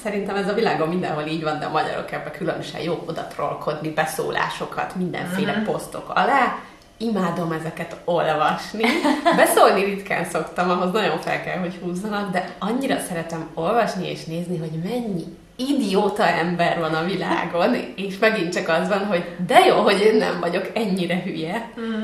szerintem 0.03 0.37
ez 0.37 0.49
a 0.49 0.55
világon 0.55 0.89
mindenhol 0.89 1.27
így 1.27 1.43
van, 1.43 1.59
de 1.59 1.65
a 1.65 1.71
magyarok 1.71 2.13
ebben 2.13 2.33
különösen 2.33 2.81
jó 2.81 3.03
oda 3.07 3.27
trollkodni, 3.27 3.91
beszólásokat, 3.91 4.95
mindenféle 4.95 5.51
uh-huh. 5.51 5.67
posztok 5.67 6.11
alá, 6.15 6.59
imádom 6.99 7.53
ezeket 7.53 7.97
olvasni. 8.05 8.85
Beszólni 9.37 9.85
ritkán 9.85 10.25
szoktam, 10.25 10.71
ahhoz 10.71 10.93
nagyon 10.93 11.19
fel 11.19 11.43
kell, 11.43 11.59
hogy 11.59 11.79
húzzanak, 11.83 12.31
de 12.31 12.55
annyira 12.59 12.99
szeretem 13.09 13.51
olvasni 13.55 14.11
és 14.11 14.25
nézni, 14.25 14.59
hogy 14.59 14.83
mennyi 14.85 15.25
idióta 15.57 16.29
ember 16.29 16.79
van 16.79 16.95
a 16.95 17.05
világon, 17.05 17.75
és 17.97 18.19
megint 18.19 18.53
csak 18.53 18.69
az 18.69 18.89
van, 18.89 19.07
hogy 19.07 19.25
de 19.47 19.59
jó, 19.59 19.77
hogy 19.77 20.01
én 20.01 20.17
nem 20.17 20.41
vagyok 20.41 20.71
ennyire 20.75 21.23
hülye. 21.25 21.71
Mm. 21.81 22.03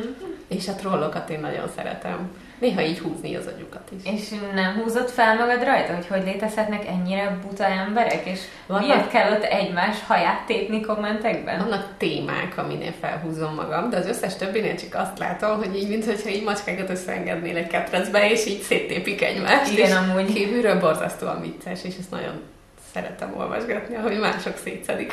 És 0.49 0.69
a 0.69 0.75
trollokat 0.75 1.31
én 1.31 1.41
nagyon 1.41 1.69
szeretem 1.77 2.31
néha 2.63 2.83
így 2.83 2.99
húzni 2.99 3.37
az 3.37 3.47
agyukat 3.47 3.91
is. 3.91 4.13
És 4.13 4.29
nem 4.55 4.75
húzott 4.75 5.11
fel 5.11 5.37
magad 5.37 5.65
rajta, 5.65 5.95
hogy 5.95 6.07
hogy 6.07 6.23
létezhetnek 6.25 6.87
ennyire 6.87 7.39
buta 7.43 7.65
emberek, 7.65 8.27
és 8.27 8.41
Vannak, 8.67 8.87
miért 8.87 9.11
kell 9.11 9.33
ott 9.33 9.43
egymás 9.43 9.97
haját 10.07 10.47
tépni 10.47 10.81
kommentekben? 10.81 11.59
Vannak 11.59 11.89
témák, 11.99 12.59
aminél 12.59 12.93
felhúzom 13.01 13.55
magam, 13.55 13.91
de 13.91 13.97
az 13.97 14.07
összes 14.07 14.37
többinél 14.37 14.77
csak 14.77 14.95
azt 14.95 15.19
látom, 15.19 15.59
hogy 15.59 15.77
így, 15.77 15.89
mintha 15.89 16.29
így 16.29 16.45
macskákat 16.45 16.91
összeengednél 16.91 17.57
egy 17.57 17.67
ketrecbe, 17.67 18.31
és 18.31 18.47
így 18.47 18.61
széttépik 18.61 19.23
egymást. 19.23 19.73
Igen, 19.73 19.97
amúgy. 19.97 20.33
Kívülről 20.33 20.81
borzasztóan 20.81 21.41
vicces, 21.41 21.85
és 21.85 21.95
ezt 21.99 22.11
nagyon 22.11 22.41
szeretem 22.95 23.35
olvasgatni, 23.39 23.97
ahogy 23.97 24.19
mások 24.19 24.57
szétszedik 24.65 25.13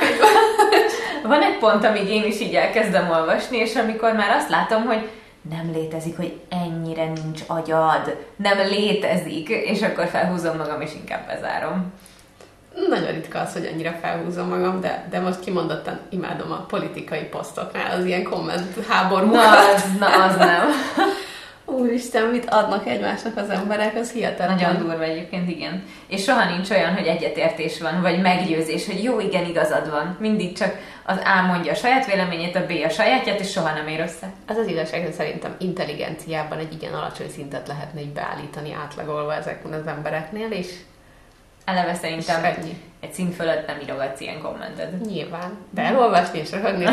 Van 1.24 1.42
egy 1.42 1.58
pont, 1.58 1.86
amíg 1.86 2.10
én 2.10 2.24
is 2.24 2.40
így 2.40 2.56
elkezdem 2.56 3.10
olvasni, 3.10 3.58
és 3.58 3.76
amikor 3.76 4.14
már 4.14 4.30
azt 4.30 4.50
látom, 4.50 4.86
hogy 4.86 5.10
nem 5.42 5.72
létezik, 5.74 6.16
hogy 6.16 6.40
ennyire 6.50 7.06
nincs 7.06 7.42
agyad, 7.48 8.26
nem 8.36 8.58
létezik, 8.58 9.50
és 9.50 9.82
akkor 9.82 10.08
felhúzom 10.08 10.58
magam, 10.58 10.82
és 10.82 10.94
inkább 10.94 11.28
bezárom. 11.28 11.94
Nagyon 12.90 13.12
ritka 13.12 13.40
az, 13.40 13.54
hogy 13.54 13.70
annyira 13.74 13.92
felhúzom 14.02 14.48
magam, 14.48 14.82
de, 14.82 15.08
de 15.10 15.20
most 15.20 15.40
kimondottan 15.40 16.00
imádom 16.10 16.52
a 16.52 16.66
politikai 16.66 17.24
posztoknál 17.24 18.00
az 18.00 18.06
ilyen 18.06 18.24
komment 18.24 18.86
háborúkat. 18.88 19.42
Na, 19.42 19.74
az, 19.74 19.84
na, 20.00 20.24
az 20.24 20.36
nem. 20.36 20.70
Úristen, 21.70 22.26
mit 22.28 22.50
adnak 22.50 22.88
egymásnak 22.88 23.38
az 23.38 23.50
emberek, 23.50 23.96
az 23.96 24.12
hihetetlen. 24.12 24.56
Nagyon 24.56 24.78
durva 24.78 25.04
egyébként, 25.04 25.50
igen. 25.50 25.84
És 26.08 26.24
soha 26.24 26.56
nincs 26.56 26.70
olyan, 26.70 26.96
hogy 26.96 27.06
egyetértés 27.06 27.82
van, 27.82 28.02
vagy 28.02 28.22
meggyőzés, 28.22 28.86
hogy 28.86 29.04
jó, 29.04 29.20
igen, 29.20 29.46
igazad 29.46 29.90
van. 29.90 30.18
Mindig 30.20 30.58
csak 30.58 30.76
az 31.06 31.18
A 31.18 31.46
mondja 31.48 31.72
a 31.72 31.76
saját 31.76 32.06
véleményét, 32.06 32.56
a 32.56 32.66
B 32.66 32.72
a 32.86 32.90
sajátját, 32.90 33.40
és 33.40 33.52
soha 33.52 33.74
nem 33.74 33.88
ér 33.88 34.00
össze. 34.00 34.34
Az 34.48 34.58
az 34.58 34.68
igazság, 34.68 35.04
hogy 35.04 35.14
szerintem 35.14 35.56
intelligenciában 35.60 36.58
egy 36.58 36.74
igen 36.74 36.94
alacsony 36.94 37.30
szintet 37.30 37.68
lehetne 37.68 38.02
így 38.02 38.14
beállítani 38.14 38.74
átlagolva 38.74 39.36
ezekben 39.36 39.80
az 39.80 39.88
embereknél, 39.88 40.52
és 40.52 40.76
Eleve 41.70 41.94
szerintem 41.94 42.44
egy 43.00 43.14
szint 43.14 43.36
fölött 43.36 43.68
nem 43.68 43.80
írogatsz 43.84 44.22
ilyen 44.22 44.42
kommentet. 44.42 45.06
Nyilván. 45.06 45.58
De 45.70 45.82
elolvasni 45.82 46.40
és 46.40 46.52
röhögni, 46.52 46.86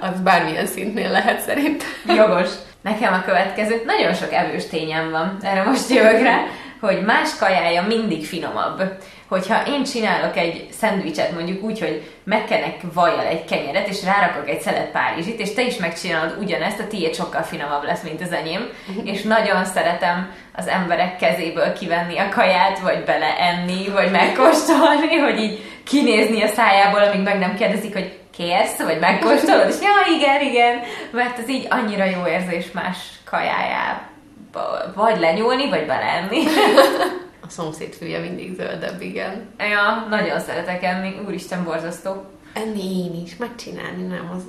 az 0.00 0.20
bármilyen 0.24 0.66
szintnél 0.66 1.10
lehet 1.10 1.40
szerint. 1.40 1.82
Jogos. 2.06 2.50
Nekem 2.82 3.12
a 3.12 3.22
következő, 3.22 3.82
nagyon 3.86 4.14
sok 4.14 4.32
evős 4.32 4.66
tényem 4.66 5.10
van, 5.10 5.36
erre 5.42 5.62
most 5.62 5.90
jövök 5.90 6.22
rá, 6.22 6.38
hogy 6.80 7.02
más 7.02 7.36
kajája 7.38 7.82
mindig 7.82 8.26
finomabb. 8.26 8.82
Hogyha 9.28 9.66
én 9.66 9.84
csinálok 9.84 10.36
egy 10.36 10.66
szendvicset 10.70 11.32
mondjuk 11.32 11.62
úgy, 11.62 11.78
hogy 11.78 12.10
megkenek 12.24 12.76
vajjal 12.92 13.26
egy 13.26 13.44
kenyeret, 13.44 13.88
és 13.88 14.04
rárakok 14.04 14.48
egy 14.48 14.60
szelet 14.60 14.90
párizsit, 14.90 15.40
és 15.40 15.54
te 15.54 15.62
is 15.62 15.76
megcsinálod 15.76 16.36
ugyanezt, 16.40 16.80
a 16.80 16.86
tiéd 16.86 17.14
sokkal 17.14 17.42
finomabb 17.42 17.84
lesz, 17.84 18.02
mint 18.02 18.20
az 18.20 18.32
enyém, 18.32 18.68
mhm. 18.86 19.06
és 19.06 19.22
nagyon 19.22 19.64
szeretem 19.64 20.32
az 20.56 20.66
emberek 20.66 21.16
kezéből 21.16 21.72
kivenni 21.72 22.18
a 22.18 22.28
kaját, 22.28 22.78
vagy 22.78 23.04
beleenni, 23.04 23.88
vagy 23.88 24.10
megkóstolni, 24.10 25.16
hogy 25.16 25.38
így 25.38 25.64
kinézni 25.84 26.42
a 26.42 26.48
szájából, 26.48 27.00
amíg 27.00 27.22
meg 27.22 27.38
nem 27.38 27.54
kérdezik, 27.54 27.92
hogy 27.92 28.18
kérsz, 28.36 28.82
vagy 28.82 28.98
megkóstolod, 28.98 29.68
és 29.68 29.76
ja, 29.80 30.14
igen, 30.16 30.40
igen, 30.40 30.80
mert 31.10 31.38
ez 31.38 31.48
így 31.48 31.66
annyira 31.70 32.04
jó 32.04 32.26
érzés 32.26 32.70
más 32.72 32.96
kajájába, 33.24 34.92
vagy 34.94 35.20
lenyúlni, 35.20 35.68
vagy 35.68 35.86
belenni. 35.86 36.42
A 37.46 37.50
szomszéd 37.50 37.94
fülje 37.94 38.18
mindig 38.18 38.54
zöldebb, 38.54 39.00
igen. 39.00 39.48
Ja, 39.58 40.06
nagyon 40.08 40.40
szeretek 40.40 40.82
enni, 40.82 41.20
úristen 41.26 41.64
borzasztó. 41.64 42.24
Enni 42.52 43.04
én 43.04 43.22
is, 43.22 43.36
megcsinálni 43.36 44.02
nem, 44.02 44.30
az, 44.34 44.42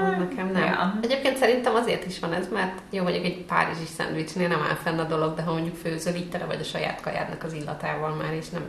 az 0.00 0.18
nekem 0.18 0.50
nem. 0.50 0.64
Ja. 0.64 0.98
Egyébként 1.02 1.36
szerintem 1.36 1.74
azért 1.74 2.06
is 2.06 2.18
van 2.18 2.32
ez, 2.32 2.48
mert 2.52 2.80
jó, 2.90 3.02
mondjuk 3.02 3.24
egy 3.24 3.44
párizsi 3.44 3.86
szendvicsnél 3.96 4.48
nem 4.48 4.62
áll 4.68 4.76
fenn 4.82 4.98
a 4.98 5.04
dolog, 5.04 5.34
de 5.34 5.42
ha 5.42 5.52
mondjuk 5.52 5.76
főzöl, 5.76 6.14
így 6.14 6.30
tele 6.30 6.44
vagy 6.44 6.60
a 6.60 6.64
saját 6.64 7.00
kajádnak 7.00 7.44
az 7.44 7.52
illatával 7.52 8.14
már, 8.14 8.32
és 8.32 8.48
nem, 8.48 8.62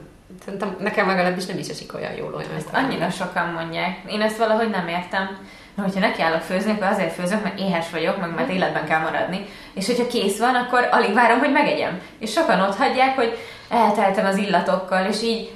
Szerintem 0.43 0.75
nekem 0.79 1.07
legalábbis 1.07 1.45
nem 1.45 1.57
is 1.57 1.67
esik 1.67 1.93
olyan 1.93 2.13
jól 2.13 2.33
olyan. 2.33 2.55
Ezt 2.55 2.73
annyira 2.73 3.09
sokan 3.09 3.47
mondják. 3.47 3.97
Én 4.09 4.21
ezt 4.21 4.37
valahogy 4.37 4.69
nem 4.69 4.87
értem. 4.87 5.37
Hogyha 5.75 5.99
nekiállok 5.99 6.41
főzni, 6.41 6.71
akkor 6.71 6.87
azért 6.87 7.13
főzök, 7.13 7.43
mert 7.43 7.59
éhes 7.59 7.89
vagyok, 7.89 8.19
meg 8.19 8.33
mert 8.35 8.49
életben 8.49 8.85
kell 8.85 8.99
maradni. 8.99 9.45
És 9.73 9.85
hogyha 9.85 10.07
kész 10.07 10.39
van, 10.39 10.55
akkor 10.55 10.87
alig 10.91 11.13
várom, 11.13 11.39
hogy 11.39 11.51
megegyem. 11.51 12.01
És 12.19 12.31
sokan 12.31 12.61
ott 12.61 12.75
hagyják, 12.75 13.15
hogy 13.15 13.37
elteltem 13.69 14.25
az 14.25 14.37
illatokkal, 14.37 15.05
és 15.05 15.21
így 15.21 15.51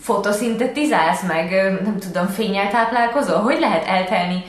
fotoszintetizálsz 0.00 1.22
meg, 1.22 1.50
nem 1.82 1.98
tudom, 1.98 2.26
fényel 2.26 2.70
táplálkozol? 2.70 3.38
Hogy 3.38 3.58
lehet 3.60 3.86
eltelni 3.86 4.44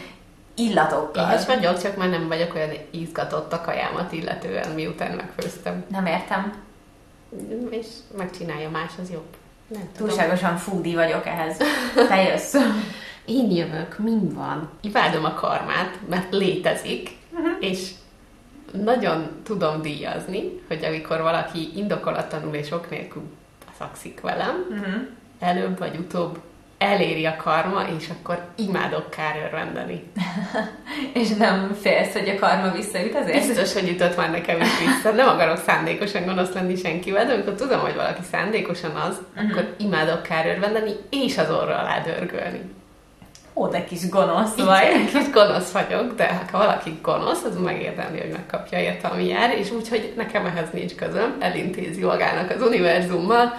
illatokkal? 0.56 1.32
Én 1.32 1.38
is 1.38 1.46
vagyok, 1.46 1.82
csak 1.82 1.98
már 1.98 2.10
nem 2.10 2.28
vagyok 2.28 2.56
olyan 2.56 2.70
izgatott 2.92 3.54
a 3.54 3.62
kajámat 3.62 4.12
illetően, 4.12 4.70
miután 4.76 5.12
megfőztem. 5.16 5.86
Nem 5.90 6.06
értem 6.06 6.66
és 7.70 7.88
megcsinálja 8.18 8.70
más, 8.70 8.92
az 9.02 9.10
jobb. 9.12 9.36
Nem 9.68 9.90
Túlságosan 9.98 10.58
fúdi 10.58 10.96
vagyok 10.96 11.26
ehhez. 11.26 11.58
Te 12.08 12.22
jössz. 12.22 12.56
Én 13.28 13.52
jövök, 13.52 13.98
mind 13.98 14.34
van. 14.34 14.70
Imádom 14.82 15.26
a 15.26 15.34
karmát, 15.34 16.00
mert 16.10 16.34
létezik, 16.34 17.10
uh-huh. 17.32 17.52
és 17.60 17.90
nagyon 18.84 19.30
tudom 19.44 19.82
díjazni, 19.82 20.62
hogy 20.68 20.84
amikor 20.84 21.22
valaki 21.22 21.72
indokolatlanul 21.76 22.54
és 22.54 22.72
ok 22.72 22.90
nélkül 22.90 23.22
szakszik 23.78 24.22
velem, 24.22 24.66
uh-huh. 24.70 24.94
előbb 25.40 25.80
vagy 25.80 25.98
utóbb 25.98 26.40
eléri 26.78 27.26
a 27.26 27.36
karma, 27.36 27.84
és 27.98 28.10
akkor 28.10 28.44
imádok 28.56 29.10
kárőrvendeni. 29.10 30.04
és 31.22 31.30
nem 31.30 31.74
félsz, 31.82 32.14
hogy 32.14 32.30
a 32.30 32.40
karma 32.40 32.72
visszaüt 32.72 33.16
azért? 33.16 33.48
Biztos, 33.48 33.74
hogy 33.74 33.88
jutott 33.88 34.18
már 34.18 34.32
nekem 34.32 34.62
is 34.62 34.80
vissza. 34.80 35.12
Nem 35.12 35.28
akarok 35.28 35.58
szándékosan 35.58 36.26
gonosz 36.26 36.54
lenni 36.54 36.76
senkivel, 36.76 37.26
de 37.26 37.34
amikor 37.34 37.54
tudom, 37.54 37.80
hogy 37.80 37.96
valaki 37.96 38.22
szándékosan 38.32 38.96
az, 38.96 39.22
uh-huh. 39.36 39.52
akkor 39.52 39.76
imádok 39.78 40.24
kárőrvendeni, 40.24 40.92
és 41.10 41.38
az 41.38 41.50
orra 41.50 41.78
alá 41.78 42.00
dörgölni. 42.00 42.62
Ó, 43.58 43.68
de 43.68 43.84
kis 43.84 44.10
gonosz 44.10 44.56
vagy. 44.56 44.84
Igen, 44.84 45.06
kis 45.06 45.32
gonosz 45.32 45.72
vagyok, 45.72 46.16
de 46.16 46.42
ha 46.52 46.58
valaki 46.58 47.00
gonosz, 47.02 47.44
az 47.44 47.58
megérdemli, 47.60 48.20
hogy 48.20 48.32
megkapja 48.32 48.80
érte, 48.80 49.08
ami 49.08 49.28
jár, 49.28 49.58
és 49.58 49.72
úgyhogy 49.72 50.14
nekem 50.16 50.46
ehhez 50.46 50.70
nincs 50.72 50.96
közöm, 50.96 51.36
elintézi 51.40 52.04
magának 52.04 52.50
az 52.50 52.62
univerzummal, 52.62 53.54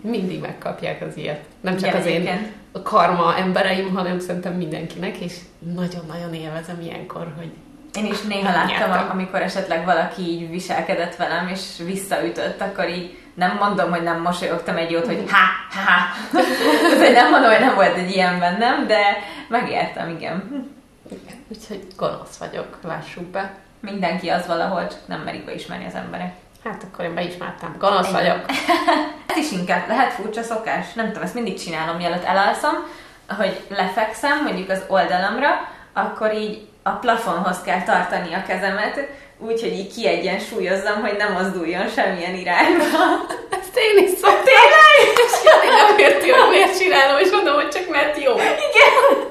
mindig 0.00 0.40
megkapják 0.40 1.02
az 1.08 1.16
ilyet. 1.16 1.40
Nem 1.60 1.76
csak 1.76 1.94
az 1.94 2.06
én 2.06 2.52
a 2.72 2.82
karma 2.82 3.36
embereim, 3.36 3.94
hanem 3.94 4.18
szerintem 4.18 4.52
mindenkinek, 4.52 5.16
és 5.16 5.34
nagyon-nagyon 5.74 6.34
élvezem 6.34 6.80
ilyenkor, 6.80 7.32
hogy 7.36 7.50
én 7.94 8.06
is 8.06 8.22
néha 8.22 8.50
láttam, 8.50 9.10
amikor 9.10 9.42
esetleg 9.42 9.84
valaki 9.84 10.22
így 10.22 10.50
viselkedett 10.50 11.16
velem, 11.16 11.48
és 11.48 11.60
visszaütött, 11.84 12.60
akkor 12.60 12.88
így 12.88 13.18
nem 13.34 13.56
mondom, 13.60 13.90
hogy 13.90 14.02
nem 14.02 14.20
mosolyogtam 14.20 14.76
egy 14.76 14.90
jót, 14.90 15.06
hogy 15.06 15.24
ha, 15.30 15.38
ha, 15.74 15.90
ha. 15.90 16.40
nem 17.12 17.30
mondom, 17.30 17.50
hogy 17.50 17.60
nem 17.60 17.74
volt 17.74 17.96
egy 17.96 18.10
ilyen 18.10 18.38
bennem, 18.38 18.86
de 18.86 19.00
megértem, 19.48 20.08
igen. 20.08 20.66
igen. 21.10 21.44
Úgyhogy 21.48 21.86
gonosz 21.96 22.36
vagyok, 22.36 22.78
lássuk 22.82 23.24
be. 23.24 23.54
Mindenki 23.80 24.28
az 24.28 24.46
valahol, 24.46 24.86
csak 24.86 25.06
nem 25.06 25.20
merik 25.20 25.44
beismerni 25.44 25.86
az 25.86 25.94
emberek. 25.94 26.32
Hát 26.64 26.82
akkor 26.82 27.04
én 27.04 27.14
beismertem. 27.14 27.76
Gonosz 27.78 28.08
Igen. 28.08 28.20
vagyok. 28.20 28.44
Ez 29.26 29.36
is 29.36 29.50
inkább 29.52 29.88
lehet 29.88 30.12
furcsa 30.12 30.42
szokás. 30.42 30.92
Nem 30.92 31.06
tudom, 31.06 31.22
ezt 31.22 31.34
mindig 31.34 31.58
csinálom, 31.58 31.96
mielőtt 31.96 32.24
elalszom, 32.24 32.74
hogy 33.36 33.60
lefekszem 33.68 34.42
mondjuk 34.42 34.70
az 34.70 34.84
oldalamra, 34.88 35.48
akkor 35.92 36.34
így 36.34 36.68
a 36.82 36.90
plafonhoz 36.90 37.60
kell 37.62 37.82
tartani 37.82 38.34
a 38.34 38.42
kezemet, 38.42 39.08
úgy, 39.46 39.60
hogy 39.60 39.72
így 39.72 39.94
kiegyensúlyozzam, 39.94 41.00
hogy 41.00 41.16
nem 41.18 41.32
mozduljon 41.32 41.88
semmilyen 41.88 42.34
irányba. 42.34 42.84
Ezt 43.58 43.76
én 43.86 44.04
is 44.04 44.10
szoktam. 44.10 44.44
Tényleg? 44.44 44.96
És 45.26 45.34
nem 45.80 45.98
érti, 45.98 46.30
hogy 46.30 46.50
miért 46.50 46.78
csinálom, 46.78 47.18
és 47.18 47.30
mondom, 47.30 47.54
hogy 47.54 47.68
csak 47.68 47.88
mert 47.88 48.22
jó. 48.22 48.32
Igen. 48.34 49.28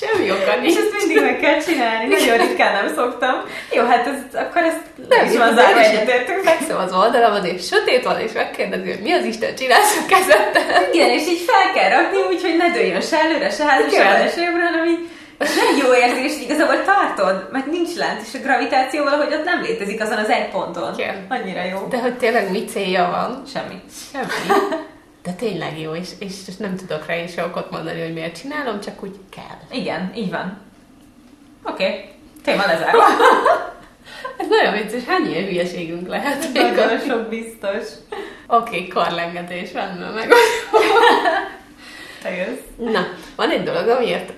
Semmi 0.00 0.30
oka 0.30 0.56
nincs. 0.60 0.72
És 0.72 0.80
ezt 0.82 0.96
mindig 0.98 1.22
meg 1.22 1.38
kell 1.40 1.58
csinálni. 1.60 2.04
Nagyon 2.06 2.36
ritkán 2.38 2.72
nem 2.72 2.94
szoktam. 2.94 3.34
Jó, 3.72 3.82
hát 3.84 4.06
ez, 4.06 4.40
akkor 4.40 4.62
ezt 4.62 4.82
nem 5.08 5.24
is 5.26 5.36
van 5.36 5.54
zárva 5.54 5.80
egyetértünk. 5.80 6.42
Fekszem 6.42 6.78
az 6.78 6.92
oldalamon, 6.92 7.44
és 7.44 7.66
sötét 7.66 8.04
van, 8.04 8.20
és 8.20 8.32
megkérdezi, 8.32 8.88
hogy 8.90 9.02
mi 9.02 9.12
az 9.12 9.24
Isten 9.24 9.54
csinálsz 9.54 9.96
a 9.96 10.06
kezeddel. 10.08 10.88
Igen, 10.92 11.10
és 11.10 11.26
így 11.26 11.44
fel 11.46 11.72
kell 11.74 11.90
rakni, 11.90 12.18
úgyhogy 12.34 12.56
ne 12.56 12.68
dőljön 12.70 13.00
se 13.00 13.18
előre, 13.18 13.50
se 13.50 13.64
hátra, 13.64 14.28
se 14.28 14.50
hanem 14.50 14.86
így 14.86 15.08
és 15.38 15.54
nem 15.54 15.86
jó 15.86 15.94
érzés, 15.94 16.42
igazából 16.42 16.82
tartod, 16.82 17.48
mert 17.52 17.66
nincs 17.66 17.94
lent, 17.94 18.20
és 18.20 18.34
a 18.34 18.42
gravitáció 18.42 19.04
valahogy 19.04 19.34
ott 19.34 19.44
nem 19.44 19.62
létezik 19.62 20.02
azon 20.02 20.18
az 20.18 20.28
egy 20.28 20.48
ponton. 20.48 20.94
Igen. 20.98 21.26
Annyira 21.28 21.64
jó. 21.64 21.86
De 21.88 22.00
hogy 22.00 22.16
tényleg 22.16 22.50
mi 22.50 22.64
célja 22.64 23.08
van? 23.10 23.42
Semmi. 23.46 23.80
Semmi. 24.12 24.60
De 25.22 25.32
tényleg 25.32 25.80
jó, 25.80 25.94
és, 25.94 26.08
és 26.18 26.56
nem 26.58 26.76
tudok 26.76 27.06
rá 27.06 27.16
is 27.16 27.36
okot 27.36 27.70
mondani, 27.70 28.00
hogy 28.00 28.12
miért 28.12 28.40
csinálom, 28.40 28.80
csak 28.80 29.02
úgy 29.02 29.16
kell. 29.30 29.78
Igen, 29.78 30.12
így 30.16 30.30
van. 30.30 30.60
Oké, 31.64 31.84
okay. 31.84 32.04
téma 32.42 32.66
lezárva. 32.66 33.02
Ez 34.38 34.46
nagyon 34.48 34.72
vicces, 34.72 35.04
hány 35.04 35.26
ilyen 35.26 35.44
hülyeségünk 35.44 36.08
lehet? 36.08 36.52
Nagyon 36.52 36.98
sok 36.98 37.28
biztos. 37.28 37.88
Oké, 38.46 38.76
okay, 38.76 38.88
karlengetés, 38.88 39.72
rendben 39.72 40.12
meg. 40.12 40.32
Te 42.22 42.30
jössz. 42.30 42.92
Na, 42.92 43.06
van 43.36 43.50
egy 43.50 43.62
dolog, 43.62 43.88
amiért 43.88 44.32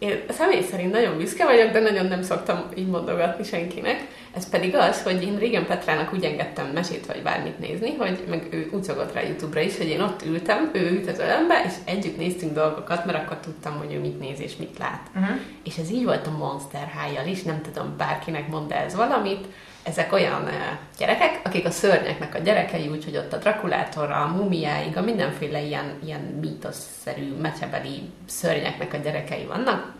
én 0.00 0.20
személy 0.28 0.62
szerint 0.62 0.92
nagyon 0.92 1.16
büszke 1.16 1.44
vagyok, 1.44 1.70
de 1.70 1.80
nagyon 1.80 2.06
nem 2.06 2.22
szoktam 2.22 2.64
így 2.74 2.86
mondogatni 2.86 3.44
senkinek. 3.44 4.06
Ez 4.36 4.48
pedig 4.48 4.74
az, 4.74 5.02
hogy 5.02 5.22
én 5.22 5.38
régen 5.38 5.66
Petrának 5.66 6.12
úgy 6.12 6.24
engedtem 6.24 6.66
mesét 6.66 7.06
vagy 7.06 7.22
bármit 7.22 7.58
nézni, 7.58 7.94
hogy 7.94 8.24
meg 8.28 8.46
ő 8.50 8.70
úgy 8.72 8.82
szokott 8.82 9.12
rá 9.12 9.22
YouTube-ra 9.22 9.60
is, 9.60 9.76
hogy 9.76 9.88
én 9.88 10.00
ott 10.00 10.24
ültem, 10.26 10.70
ő 10.72 10.90
ült 10.90 11.10
az 11.10 11.18
ölembe, 11.18 11.62
és 11.66 11.72
együtt 11.84 12.16
néztünk 12.16 12.52
dolgokat, 12.52 13.04
mert 13.04 13.18
akkor 13.18 13.36
tudtam, 13.36 13.78
hogy 13.78 13.92
ő 13.92 14.00
mit 14.00 14.20
néz 14.20 14.40
és 14.40 14.56
mit 14.56 14.78
lát. 14.78 15.10
Uh-huh. 15.14 15.36
És 15.64 15.76
ez 15.76 15.90
így 15.90 16.04
volt 16.04 16.26
a 16.26 16.36
Monster 16.36 16.90
high 17.02 17.30
is, 17.30 17.42
nem 17.42 17.60
tudom, 17.62 17.94
bárkinek 17.96 18.48
mond 18.48 18.72
ez 18.72 18.94
valamit. 18.94 19.46
Ezek 19.82 20.12
olyan 20.12 20.50
gyerekek, 20.98 21.40
akik 21.44 21.66
a 21.66 21.70
szörnyeknek 21.70 22.34
a 22.34 22.38
gyerekei, 22.38 22.88
úgyhogy 22.88 23.16
ott 23.16 23.32
a 23.32 23.36
Drakulátorra, 23.36 24.14
a 24.14 24.26
mumiáig, 24.26 24.96
a 24.96 25.00
mindenféle 25.00 25.60
ilyen, 25.60 25.98
ilyen 26.04 26.20
mítoszerű, 26.20 27.34
mecsebeli 27.40 28.10
szörnyeknek 28.26 28.92
a 28.92 28.96
gyerekei 28.96 29.44
vannak, 29.44 29.92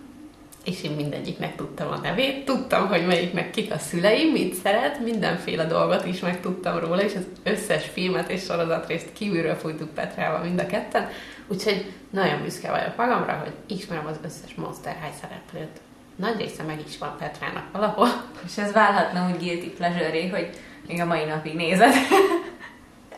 és 0.65 0.83
én 0.83 0.91
mindegyiknek 0.91 1.57
tudtam 1.57 1.93
a 1.93 1.97
nevét, 1.97 2.45
tudtam, 2.45 2.89
hogy 2.89 3.07
melyiknek 3.07 3.51
kik 3.51 3.73
a 3.73 3.79
szüleim, 3.79 4.33
mit 4.33 4.55
szeret, 4.55 5.01
mindenféle 5.01 5.65
dolgot 5.65 6.07
is 6.07 6.21
megtudtam 6.21 6.79
róla, 6.79 7.03
és 7.03 7.15
az 7.15 7.27
összes 7.43 7.85
filmet 7.93 8.31
és 8.31 8.43
sorozatrészt 8.43 9.13
kívülről 9.13 9.55
fújtuk 9.55 9.95
Petrával 9.95 10.43
mind 10.43 10.61
a 10.61 10.67
ketten, 10.67 11.09
úgyhogy 11.49 11.93
nagyon 12.11 12.43
büszke 12.43 12.71
vagyok 12.71 12.97
magamra, 12.97 13.33
hogy 13.33 13.77
ismerem 13.77 14.07
az 14.07 14.17
összes 14.25 14.55
Monster 14.55 14.97
High 15.03 15.15
szereplőt. 15.21 15.81
Nagy 16.21 16.37
része 16.39 16.63
meg 16.63 16.81
is 16.89 16.99
van 16.99 17.17
Petrának 17.19 17.65
valahol. 17.73 18.09
És 18.47 18.59
ez 18.59 18.73
válhatna 18.73 19.29
úgy 19.31 19.39
guilty 19.39 19.69
pleasure 19.77 20.31
hogy 20.31 20.51
még 20.87 21.01
a 21.01 21.05
mai 21.05 21.25
napig 21.25 21.55
nézed. 21.55 21.95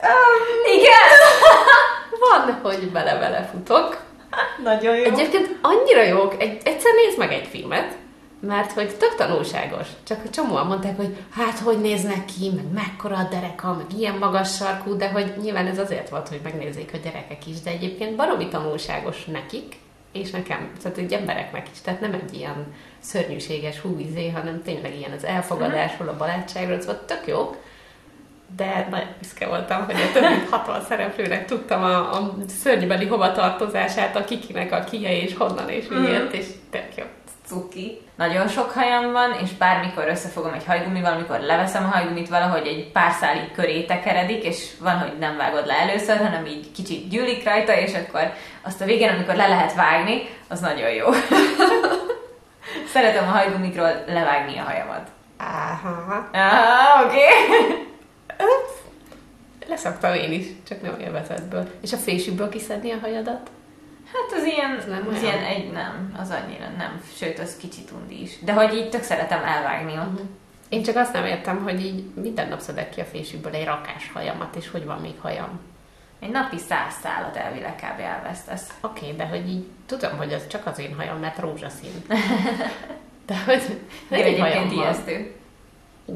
um, 0.09 0.74
igen! 0.74 1.11
van, 2.30 2.61
hogy 2.62 2.90
bele-bele 2.90 3.42
futok, 3.53 4.05
Nagyon 4.62 4.96
jó. 4.96 5.05
Egyébként 5.05 5.59
annyira 5.61 6.03
jók, 6.03 6.42
egy, 6.42 6.61
egyszer 6.64 6.92
nézd 6.94 7.18
meg 7.18 7.32
egy 7.32 7.46
filmet, 7.46 7.96
mert 8.40 8.72
hogy 8.72 8.96
tök 8.96 9.14
tanulságos. 9.14 9.86
Csak 10.03 10.30
csomóan 10.30 10.66
mondták, 10.66 10.96
hogy 10.96 11.16
hát 11.30 11.59
hogy 11.59 11.80
néznek 11.80 12.24
ki, 12.24 12.50
meg 12.55 12.64
mekkora 12.74 13.16
a 13.16 13.28
dereka, 13.30 13.72
meg 13.72 13.98
ilyen 13.98 14.18
magas 14.18 14.57
sarkú, 14.57 14.96
de 14.96 15.11
hogy 15.11 15.32
nyilván 15.42 15.66
ez 15.66 15.78
azért 15.78 16.09
volt, 16.09 16.28
hogy 16.28 16.40
megnézzék 16.42 16.90
a 16.92 16.96
gyerekek 16.96 17.46
is, 17.46 17.61
de 17.61 17.70
egyébként 17.70 18.16
baromi 18.16 18.48
tanulságos 18.48 19.24
nekik, 19.24 19.80
és 20.12 20.30
nekem, 20.30 20.72
tehát 20.82 20.98
egy 20.98 21.12
embereknek 21.12 21.66
is, 21.72 21.80
tehát 21.80 22.00
nem 22.00 22.12
egy 22.12 22.34
ilyen 22.34 22.74
szörnyűséges 22.98 23.78
húizé, 23.78 24.30
hanem 24.30 24.62
tényleg 24.62 24.96
ilyen 24.96 25.12
az 25.12 25.24
elfogadásról, 25.24 26.08
a 26.08 26.16
barátságról, 26.16 26.80
szóval 26.80 27.04
tök 27.04 27.26
jók 27.26 27.56
de 28.56 28.86
nagyon 28.90 29.08
büszke 29.18 29.46
voltam, 29.46 29.84
hogy 29.84 29.94
a 29.94 30.12
több 30.12 30.30
mint 30.30 30.48
60 30.48 30.82
szereplőnek 30.82 31.46
tudtam 31.46 31.82
a, 31.82 32.18
a 32.18 32.34
szörnybeli 32.48 33.06
hovatartozását, 33.06 34.16
a 34.16 34.24
kikinek 34.24 34.72
a 34.72 34.84
kie 34.84 35.22
és 35.22 35.34
honnan 35.36 35.68
és 35.68 35.88
miért, 35.88 36.28
mm. 36.28 36.38
és 36.38 36.46
tök 36.70 36.96
jó. 36.96 37.04
Cuki. 37.53 38.00
Nagyon 38.16 38.48
sok 38.48 38.70
hajam 38.70 39.12
van, 39.12 39.32
és 39.42 39.53
bármikor 39.53 40.09
összefogom 40.09 40.53
egy 40.53 40.64
hajgumival, 40.64 41.12
amikor 41.12 41.40
leveszem 41.40 41.84
a 41.84 41.96
hajgumit, 41.96 42.28
valahogy 42.28 42.66
egy 42.66 42.90
pár 42.92 43.12
szál 43.12 43.36
így 43.36 43.53
köré 43.53 43.82
tekeredik, 43.82 44.44
és 44.44 44.70
van, 44.80 44.98
hogy 44.98 45.18
nem 45.18 45.36
vágod 45.36 45.66
le 45.66 45.74
először, 45.74 46.16
hanem 46.16 46.46
így 46.46 46.72
kicsit 46.72 47.09
gyűlik 47.09 47.44
rajta, 47.44 47.76
és 47.76 47.94
akkor 47.94 48.32
azt 48.62 48.80
a 48.80 48.84
végén, 48.84 49.09
amikor 49.09 49.34
le 49.34 49.48
lehet 49.48 49.74
vágni, 49.74 50.28
az 50.48 50.61
nagyon 50.61 50.90
jó. 50.90 51.07
Szeretem 52.92 53.28
a 53.28 53.30
hajgumikról 53.30 54.05
levágni 54.07 54.59
a 54.59 54.62
hajamat. 54.62 55.09
Aha. 55.38 56.28
Aha, 56.32 57.05
oké. 57.05 57.16
Okay. 57.16 57.90
Leszaktam 59.68 60.14
én 60.14 60.32
is, 60.32 60.46
csak 60.68 60.82
nem 60.82 61.00
élvezetből. 61.00 61.70
És 61.82 61.92
a 61.92 61.96
fésükből 61.96 62.48
kiszedni 62.48 62.90
a 62.90 62.98
hajadat? 63.00 63.50
Hát 64.12 64.38
az 64.40 64.44
ilyen, 64.44 64.76
az 64.78 64.84
nem 64.84 65.08
az 65.10 65.22
ilyen 65.22 65.44
egy, 65.44 65.72
nem, 65.72 66.14
az 66.20 66.30
annyira 66.30 66.68
nem, 66.76 67.02
sőt, 67.16 67.38
az 67.38 67.56
kicsit 67.56 67.90
undi 67.90 68.22
is. 68.22 68.38
De 68.38 68.52
hogy 68.52 68.74
így 68.74 68.90
tök 68.90 69.02
szeretem 69.02 69.44
elvágni 69.44 69.92
ott. 69.92 70.12
Uh-huh. 70.12 70.28
Én 70.68 70.82
csak 70.82 70.96
azt 70.96 71.12
nem 71.12 71.24
értem, 71.24 71.62
hogy 71.62 71.84
így 71.84 72.04
minden 72.14 72.48
nap 72.48 72.60
szedek 72.60 72.90
ki 72.90 73.00
a 73.00 73.04
fésükből 73.04 73.54
egy 73.54 73.64
rakás 73.64 74.10
hajamat, 74.12 74.56
és 74.56 74.70
hogy 74.70 74.84
van 74.84 75.00
még 75.00 75.14
hajam. 75.20 75.60
Egy 76.20 76.30
napi 76.30 76.58
száz 76.58 76.94
szállat 77.02 77.36
elvileg 77.36 77.74
kb. 77.74 78.00
elvesztesz. 78.00 78.68
Oké, 78.80 79.04
okay, 79.04 79.16
de 79.16 79.24
hogy 79.26 79.48
így 79.48 79.64
tudom, 79.86 80.16
hogy 80.16 80.32
az 80.32 80.46
csak 80.46 80.66
az 80.66 80.78
én 80.78 80.94
hajam, 80.94 81.18
mert 81.18 81.38
rózsaszín. 81.38 82.02
de 83.26 83.34
hogy... 83.46 83.80
Igen, 84.08 84.24
egyébként 84.24 84.72
ijesztő. 84.72 85.34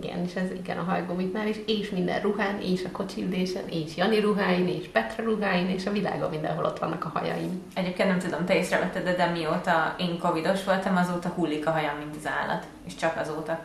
Igen, 0.00 0.24
és 0.24 0.34
ez 0.34 0.50
igen 0.50 0.78
a 0.78 0.82
hajgumiknál 0.82 1.46
is, 1.46 1.56
és 1.66 1.90
minden 1.90 2.20
ruhán, 2.20 2.60
és 2.60 2.84
a 2.84 2.90
kocsiülésen, 2.90 3.68
és 3.68 3.96
Jani 3.96 4.20
ruháin, 4.20 4.68
és 4.68 4.86
Petra 4.86 5.24
ruháin, 5.24 5.68
és 5.68 5.86
a 5.86 5.90
világon 5.90 6.30
mindenhol 6.30 6.64
ott 6.64 6.78
vannak 6.78 7.04
a 7.04 7.18
hajaim. 7.18 7.62
Egyébként 7.74 8.08
nem 8.08 8.18
tudom, 8.18 8.44
te 8.44 8.56
észrevetted, 8.56 9.04
de, 9.04 9.14
de 9.14 9.26
mióta 9.26 9.94
én 9.98 10.18
covidos 10.18 10.64
voltam, 10.64 10.96
azóta 10.96 11.28
hullik 11.28 11.66
a 11.66 11.70
hajam, 11.70 11.96
mint 11.96 12.16
az 12.16 12.26
állat. 12.26 12.66
És 12.86 12.94
csak 12.94 13.16
azóta. 13.16 13.60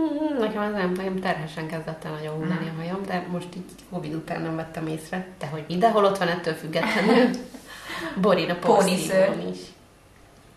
Mm, 0.00 0.38
nekem 0.38 0.62
az 0.62 0.72
nem, 0.72 0.92
nekem 0.92 1.20
terhesen 1.20 1.66
kezdett 1.66 2.04
el 2.04 2.12
nagyon 2.12 2.34
hullani 2.34 2.68
a 2.68 2.80
hajam, 2.80 3.02
de 3.06 3.26
most 3.30 3.48
így 3.56 3.64
Covid 3.90 4.14
után 4.14 4.42
nem 4.42 4.56
vettem 4.56 4.86
észre. 4.86 5.26
De 5.38 5.46
hogy 5.46 5.64
mindenhol 5.68 6.04
ott 6.04 6.18
van 6.18 6.28
ettől 6.28 6.54
függetlenül. 6.54 7.28
Borin 8.20 8.50
a 8.50 8.54
porszívón 8.54 9.48
is. 9.52 9.58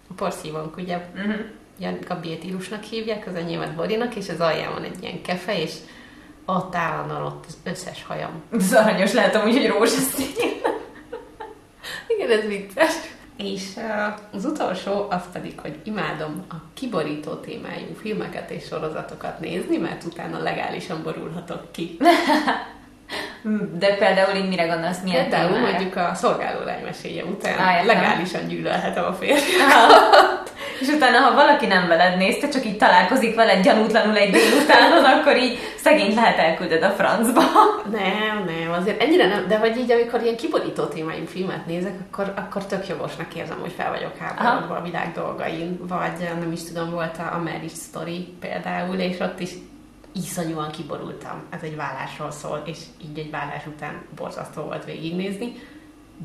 A 0.09 0.13
porszívónk, 0.13 0.77
ugye? 0.77 1.09
Mm-hmm 1.17 1.56
ilyen 1.79 1.99
Gabiétilusnak 2.07 2.83
hívják, 2.83 3.27
az 3.27 3.35
enyémet 3.35 3.75
Borinak, 3.75 4.15
és 4.15 4.29
az 4.29 4.39
alján 4.39 4.73
van 4.73 4.83
egy 4.83 5.01
ilyen 5.01 5.21
kefe, 5.21 5.61
és 5.61 5.73
ott 6.45 6.75
állandóan 6.75 7.21
ott 7.21 7.45
az 7.47 7.57
összes 7.63 8.03
hajam. 8.03 8.41
Ez 8.51 8.73
aranyos 8.73 9.13
lehet 9.13 9.35
amúgy, 9.35 9.57
hogy 9.57 9.67
rózsaszín. 9.67 10.25
Igen, 12.07 12.39
ez 12.39 12.47
vicces. 12.47 12.93
És 13.37 13.63
az 14.31 14.45
utolsó 14.45 15.07
az 15.09 15.21
pedig, 15.31 15.59
hogy 15.59 15.79
imádom 15.83 16.45
a 16.49 16.55
kiborító 16.73 17.33
témájú 17.33 17.95
filmeket 18.01 18.49
és 18.49 18.65
sorozatokat 18.65 19.39
nézni, 19.39 19.77
mert 19.77 20.03
utána 20.03 20.39
legálisan 20.39 21.03
borulhatok 21.03 21.71
ki. 21.71 21.97
De 23.79 23.95
például 23.95 24.35
így 24.35 24.47
mire 24.47 24.65
gondolsz, 24.65 25.01
milyen 25.03 25.21
Például 25.21 25.53
témára? 25.53 25.71
mondjuk 25.71 25.95
a 25.95 26.11
szolgáló 26.15 26.65
lánymeséje 26.65 27.23
után 27.23 27.59
Á, 27.59 27.83
legálisan 27.83 28.47
gyűlölhetem 28.47 29.05
a 29.05 29.13
férfi. 29.13 29.51
És 30.81 30.87
utána, 30.87 31.17
ha 31.17 31.33
valaki 31.33 31.65
nem 31.65 31.87
veled 31.87 32.17
néz, 32.17 32.37
te 32.37 32.47
csak 32.47 32.65
így 32.65 32.77
találkozik 32.77 33.35
veled 33.35 33.63
gyanútlanul 33.63 34.17
egy 34.17 34.31
délutánon, 34.31 35.05
akkor 35.13 35.37
így 35.37 35.57
szegényt 35.75 36.15
lehet 36.15 36.37
elkülded 36.37 36.83
a 36.83 36.89
francba. 36.89 37.41
Nem, 37.91 38.45
nem, 38.45 38.71
azért 38.79 39.01
ennyire 39.01 39.27
nem, 39.27 39.47
de 39.47 39.57
hogy 39.57 39.77
így, 39.77 39.91
amikor 39.91 40.21
ilyen 40.21 40.35
kiborító 40.35 40.85
témájú 40.85 41.25
filmet 41.25 41.65
nézek, 41.65 41.93
akkor, 42.11 42.33
akkor 42.35 42.65
tök 42.65 42.87
jogosnak 42.87 43.35
érzem, 43.35 43.57
hogy 43.59 43.73
fel 43.77 43.89
vagyok 43.89 44.17
háborodva 44.17 44.75
a 44.75 44.81
világ 44.81 45.11
dolgain, 45.13 45.79
vagy 45.87 46.29
nem 46.39 46.51
is 46.51 46.63
tudom, 46.63 46.91
volt 46.91 47.17
a 47.17 47.37
Marriage 47.37 47.75
Story 47.89 48.33
például, 48.39 48.95
és 48.95 49.19
ott 49.19 49.39
is 49.39 49.51
iszonyúan 50.17 50.71
kiborultam. 50.71 51.43
Ez 51.49 51.61
egy 51.61 51.75
vállásról 51.75 52.31
szól, 52.31 52.61
és 52.65 52.77
így 53.01 53.19
egy 53.19 53.31
vállás 53.31 53.65
után 53.65 54.01
borzasztó 54.15 54.61
volt 54.61 54.85
végignézni, 54.85 55.53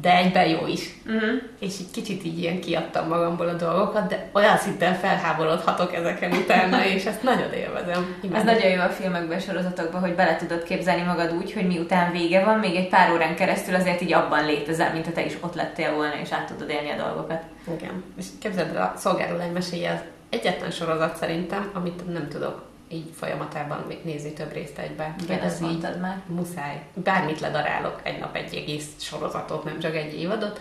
de 0.01 0.17
egyben 0.17 0.49
jó 0.49 0.67
is. 0.67 1.01
Uh-huh. 1.07 1.43
És 1.59 1.81
így 1.81 1.91
kicsit 1.91 2.25
így 2.25 2.39
ilyen 2.39 2.61
kiadtam 2.61 3.09
magamból 3.09 3.49
a 3.49 3.55
dolgokat, 3.55 4.09
de 4.09 4.31
olyan 4.33 4.57
szinten 4.57 4.95
felháborodhatok 4.95 5.95
ezeken 5.95 6.33
utána, 6.33 6.85
és 6.95 7.05
ezt 7.05 7.23
nagyon 7.23 7.53
élvezem. 7.53 8.17
Ez 8.19 8.25
Imádom. 8.25 8.47
nagyon 8.47 8.71
jó 8.71 8.81
a 8.81 8.89
filmekben, 8.89 9.41
sorozatokban, 9.41 10.01
hogy 10.01 10.15
bele 10.15 10.37
tudod 10.37 10.63
képzelni 10.63 11.03
magad 11.03 11.33
úgy, 11.33 11.53
hogy 11.53 11.67
miután 11.67 12.13
vége 12.13 12.45
van, 12.45 12.59
még 12.59 12.75
egy 12.77 12.89
pár 12.89 13.13
órán 13.13 13.35
keresztül 13.35 13.75
azért 13.75 14.01
így 14.01 14.13
abban 14.13 14.45
létezel, 14.45 14.93
mint 14.93 15.07
ha 15.07 15.13
te 15.13 15.25
is 15.25 15.37
ott 15.41 15.55
lettél 15.55 15.95
volna, 15.95 16.21
és 16.23 16.33
át 16.33 16.47
tudod 16.47 16.71
élni 16.71 16.91
a 16.91 17.05
dolgokat. 17.07 17.43
Igen. 17.77 18.05
És 18.17 18.27
képzeld 18.41 18.77
el, 18.77 18.83
a 18.83 18.99
szolgáló 18.99 19.37
lány 19.37 19.53
meséje 19.53 19.93
az 19.93 20.01
egyetlen 20.31 20.71
sorozat 20.71 21.17
szerintem, 21.17 21.71
amit 21.73 22.13
nem 22.13 22.29
tudok 22.29 22.71
így 22.93 23.11
folyamatában 23.15 23.85
még 23.89 23.99
nézni 24.05 24.33
több 24.33 24.53
részt 24.53 24.79
egybe. 24.79 25.15
Igen, 25.23 25.41
ezt 25.41 25.61
mondtad 25.61 26.01
már. 26.01 26.21
muszáj. 26.27 26.83
Bármit 26.95 27.41
ledarálok, 27.41 28.01
egy 28.03 28.19
nap 28.19 28.37
egy 28.37 28.55
egész 28.55 28.87
sorozatot, 28.99 29.65
nem 29.65 29.79
csak 29.79 29.95
egy 29.97 30.21
évadot, 30.21 30.61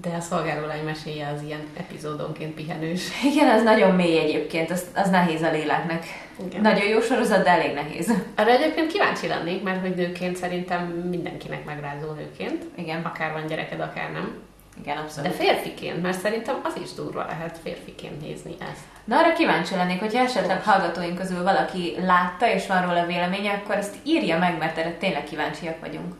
de 0.00 0.14
a 0.16 0.20
szolgáló 0.20 0.66
lány 0.66 0.84
meséje 0.84 1.28
az 1.28 1.42
ilyen 1.42 1.60
epizódonként 1.76 2.54
pihenős. 2.54 3.02
Igen, 3.32 3.48
az 3.48 3.62
nagyon 3.62 3.94
mély 3.94 4.18
egyébként, 4.18 4.70
az, 4.70 4.84
az 4.94 5.08
nehéz 5.08 5.42
a 5.42 5.50
léleknek. 5.50 6.04
Igen. 6.46 6.60
Nagyon 6.60 6.88
jó 6.88 7.00
sorozat, 7.00 7.42
de 7.42 7.50
elég 7.50 7.74
nehéz. 7.74 8.12
Arra 8.36 8.50
egyébként 8.50 8.92
kíváncsi 8.92 9.26
lennék, 9.26 9.62
mert 9.62 9.80
hogy 9.80 9.94
nőként 9.94 10.36
szerintem 10.36 10.86
mindenkinek 10.86 11.64
megrázó 11.64 12.12
nőként. 12.12 12.64
Igen, 12.74 13.02
Akár 13.02 13.32
van 13.32 13.46
gyereked, 13.46 13.80
akár 13.80 14.12
nem. 14.12 14.38
Igen, 14.80 14.96
De 14.96 15.02
abszolút. 15.02 15.34
férfiként, 15.34 16.02
mert 16.02 16.18
szerintem 16.20 16.60
az 16.62 16.74
is 16.82 16.92
durva 16.92 17.24
lehet 17.26 17.58
férfiként 17.62 18.20
nézni 18.20 18.54
ezt. 18.70 18.80
Na 19.04 19.16
arra 19.18 19.32
kíváncsi 19.32 19.74
lennék, 19.74 20.00
hogyha 20.00 20.24
esetleg 20.24 20.62
hallgatóink 20.62 21.18
közül 21.18 21.42
valaki 21.42 21.94
látta 22.00 22.52
és 22.52 22.66
van 22.66 22.86
róla 22.86 23.06
véleménye, 23.06 23.52
akkor 23.52 23.74
ezt 23.74 23.94
írja 24.02 24.38
meg, 24.38 24.58
mert 24.58 24.78
erre 24.78 24.92
tényleg 24.92 25.24
kíváncsiak 25.24 25.80
vagyunk. 25.80 26.14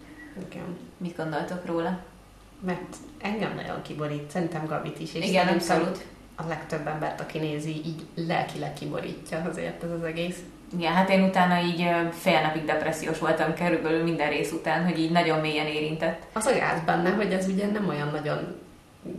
Igen. 0.51 0.77
Mit 0.97 1.17
gondoltok 1.17 1.67
róla? 1.67 1.99
Mert 2.61 2.97
engem 3.21 3.55
nagyon 3.55 3.83
kiborít, 3.83 4.31
szerintem 4.31 4.67
Gabit 4.67 5.01
is. 5.01 5.15
És 5.15 5.29
Igen, 5.29 5.49
abszolút. 5.49 6.05
A 6.37 6.43
legtöbb 6.49 6.87
embert, 6.87 7.21
aki 7.21 7.39
nézi, 7.39 7.71
így 7.71 8.03
lelkileg 8.15 8.73
kiborítja 8.73 9.45
azért 9.51 9.83
ez 9.83 9.91
az 9.91 10.03
egész. 10.03 10.37
Igen, 10.79 10.93
hát 10.93 11.11
én 11.11 11.23
utána 11.23 11.61
így 11.61 11.91
fél 12.21 12.41
napig 12.41 12.65
depressziós 12.65 13.19
voltam 13.19 13.55
körülbelül 13.55 14.03
minden 14.03 14.29
rész 14.29 14.53
után, 14.53 14.85
hogy 14.85 14.99
így 14.99 15.11
nagyon 15.11 15.39
mélyen 15.39 15.67
érintett. 15.67 16.23
Az 16.33 16.47
a 16.47 16.53
gáz 16.59 16.81
benne, 16.87 17.11
hogy 17.11 17.33
ez 17.33 17.47
ugye 17.49 17.67
nem 17.67 17.89
olyan 17.89 18.09
nagyon 18.13 18.61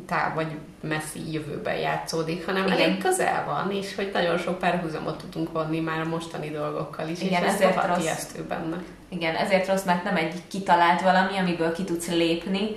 táv 0.08 0.34
vagy 0.36 0.48
messzi 0.82 1.32
jövőben 1.34 1.76
játszódik, 1.76 2.46
hanem 2.46 2.66
Igen. 2.66 2.80
elég 2.80 2.98
közel 2.98 3.44
van, 3.46 3.72
és 3.72 3.96
hogy 3.96 4.10
nagyon 4.14 4.38
sok 4.38 4.60
párhuzamot 4.60 5.24
tudunk 5.24 5.52
vonni 5.52 5.80
már 5.80 6.00
a 6.00 6.10
mostani 6.10 6.50
dolgokkal 6.50 7.08
is, 7.08 7.22
Igen, 7.22 7.42
és 7.42 7.48
ez 7.48 7.54
ezért 7.54 7.74
rohadt 7.76 7.96
rossz. 7.98 8.32
benne. 8.48 8.78
Igen, 9.10 9.36
ezért 9.36 9.68
rossz, 9.68 9.84
mert 9.84 10.04
nem 10.04 10.16
egy 10.16 10.34
kitalált 10.48 11.02
valami, 11.02 11.38
amiből 11.38 11.72
ki 11.74 11.84
tudsz 11.84 12.08
lépni, 12.08 12.68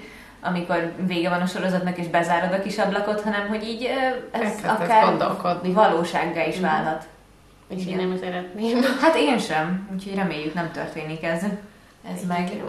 amikor 0.42 0.92
vége 1.06 1.28
van 1.28 1.40
a 1.40 1.46
sorozatnak 1.46 1.98
és 1.98 2.06
bezárod 2.06 2.52
a 2.52 2.62
kis 2.62 2.78
ablakot, 2.78 3.20
hanem 3.20 3.48
hogy 3.48 3.62
így 3.64 3.84
ez 3.84 4.40
Elkezdesz 4.40 4.70
akár 4.70 5.04
gondolkodni. 5.04 5.72
valósággá 5.72 6.46
is 6.46 6.54
Mhm. 6.54 6.64
válhat. 6.64 7.06
És 7.76 7.82
Igen. 7.82 7.98
én 7.98 8.08
nem 8.08 8.18
szeretném. 8.18 8.82
Hát 9.02 9.16
én 9.16 9.38
sem, 9.38 9.88
úgyhogy 9.92 10.14
reméljük 10.14 10.54
nem 10.54 10.70
történik 10.72 11.22
ez. 11.22 11.42
Ez 12.14 12.26
meg. 12.28 12.50
Egy 12.50 12.62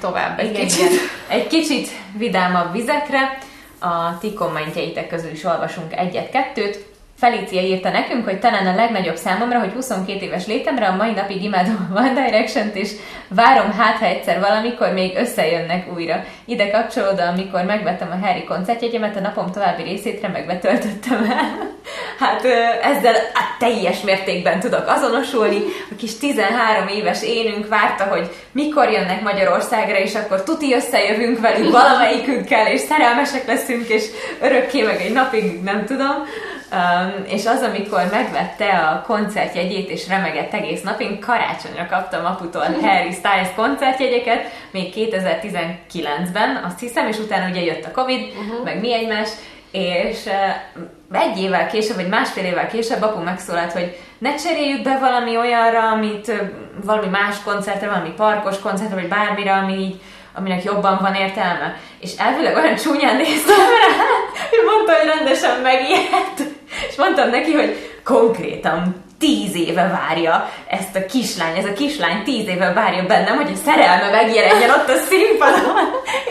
tovább 0.00 0.38
egy 0.38 0.50
Igen, 0.50 0.66
kicsit. 0.66 0.90
Egy 1.28 1.46
kicsit 1.46 1.88
vidámabb 2.16 2.72
vizekre. 2.72 3.38
A 3.78 4.18
ti 4.18 4.32
kommentjeitek 4.32 5.08
közül 5.08 5.30
is 5.30 5.44
olvasunk 5.44 5.96
egyet-kettőt. 5.96 6.91
Felícia 7.22 7.60
írta 7.60 7.90
nekünk, 7.90 8.24
hogy 8.24 8.38
talán 8.38 8.66
a 8.66 8.74
legnagyobb 8.74 9.16
számomra, 9.16 9.58
hogy 9.58 9.72
22 9.72 10.24
éves 10.24 10.46
létemre 10.46 10.86
a 10.86 10.96
mai 10.96 11.12
napig 11.12 11.42
imádom 11.42 11.88
a 11.90 11.98
One 11.98 12.12
direction 12.24 12.70
és 12.74 12.90
várom 13.28 13.72
hát, 13.72 13.96
ha 13.96 14.04
egyszer 14.04 14.40
valamikor 14.40 14.92
még 14.92 15.16
összejönnek 15.16 15.92
újra. 15.94 16.24
Ide 16.44 16.70
kapcsolódva, 16.70 17.22
amikor 17.22 17.64
megvettem 17.64 18.10
a 18.10 18.26
Harry 18.26 18.44
koncertjegyemet, 18.44 19.16
a 19.16 19.20
napom 19.20 19.50
további 19.52 19.82
részét 19.82 20.20
remegve 20.20 20.58
töltöttem 20.58 21.24
el. 21.30 21.50
Hát 22.18 22.44
ezzel 22.82 23.12
hát, 23.12 23.58
teljes 23.58 24.00
mértékben 24.00 24.60
tudok 24.60 24.84
azonosulni. 24.86 25.60
A 25.90 25.94
kis 25.98 26.18
13 26.18 26.88
éves 26.88 27.22
énünk 27.22 27.68
várta, 27.68 28.04
hogy 28.04 28.30
mikor 28.52 28.90
jönnek 28.90 29.22
Magyarországra, 29.22 29.98
és 29.98 30.14
akkor 30.14 30.42
tuti 30.42 30.74
összejövünk 30.74 31.40
velük 31.40 31.70
valamelyikünkkel, 31.70 32.66
és 32.66 32.80
szerelmesek 32.80 33.46
leszünk, 33.46 33.88
és 33.88 34.04
örökké 34.40 34.82
meg 34.82 35.00
egy 35.00 35.12
napig, 35.12 35.62
nem 35.62 35.84
tudom. 35.84 36.24
Um, 36.72 37.24
és 37.26 37.46
az, 37.46 37.62
amikor 37.62 38.08
megvette 38.10 38.68
a 38.68 39.02
koncertjegyét, 39.06 39.90
és 39.90 40.08
remegett 40.08 40.52
egész 40.52 40.82
nap, 40.82 41.00
én 41.00 41.20
karácsonyra 41.20 41.86
kaptam 41.90 42.24
aputól 42.24 42.62
Harry 42.82 43.12
Styles 43.12 43.48
koncertjegyeket, 43.56 44.50
még 44.70 44.92
2019-ben, 44.96 46.62
azt 46.64 46.80
hiszem, 46.80 47.06
és 47.06 47.18
utána 47.18 47.50
ugye 47.50 47.60
jött 47.60 47.84
a 47.84 47.90
Covid, 47.90 48.20
uh-huh. 48.20 48.64
meg 48.64 48.80
mi 48.80 48.94
egymás, 48.94 49.28
és 49.72 50.18
uh, 50.26 51.20
egy 51.20 51.38
évvel 51.38 51.66
később, 51.66 51.96
vagy 51.96 52.08
másfél 52.08 52.44
évvel 52.44 52.68
később 52.68 53.02
apu 53.02 53.22
megszólalt, 53.22 53.72
hogy 53.72 53.96
ne 54.18 54.34
cseréljük 54.34 54.82
be 54.82 54.98
valami 54.98 55.36
olyanra, 55.36 55.90
amit 55.90 56.28
uh, 56.28 56.38
valami 56.84 57.08
más 57.08 57.36
koncertre, 57.44 57.88
valami 57.88 58.10
parkos 58.16 58.58
koncertre, 58.58 58.94
vagy 58.94 59.08
bármire, 59.08 59.52
ami 59.52 59.72
így, 59.72 60.00
aminek 60.34 60.64
jobban 60.64 60.98
van 61.00 61.14
értelme. 61.14 61.76
És 62.00 62.10
elvileg 62.16 62.56
olyan 62.56 62.76
csúnyán 62.76 63.16
néztem 63.16 63.56
rá, 63.56 64.04
hogy 64.50 64.64
mondta, 64.64 64.92
hogy 64.92 65.14
rendesen 65.14 65.60
megijedt. 65.60 66.60
És 66.88 66.96
mondtam 66.96 67.30
neki, 67.30 67.52
hogy 67.52 67.90
konkrétan 68.04 69.02
tíz 69.22 69.54
éve 69.54 69.88
várja 69.88 70.50
ezt 70.68 70.96
a 70.96 71.06
kislány, 71.06 71.56
ez 71.56 71.64
a 71.64 71.72
kislány 71.72 72.22
tíz 72.22 72.48
éve 72.48 72.72
várja 72.72 73.06
bennem, 73.06 73.36
hogy 73.36 73.50
a 73.54 73.64
szerelme 73.64 74.10
megjelenjen 74.10 74.70
ott 74.70 74.88
a 74.88 74.96
színpadon, 75.08 75.76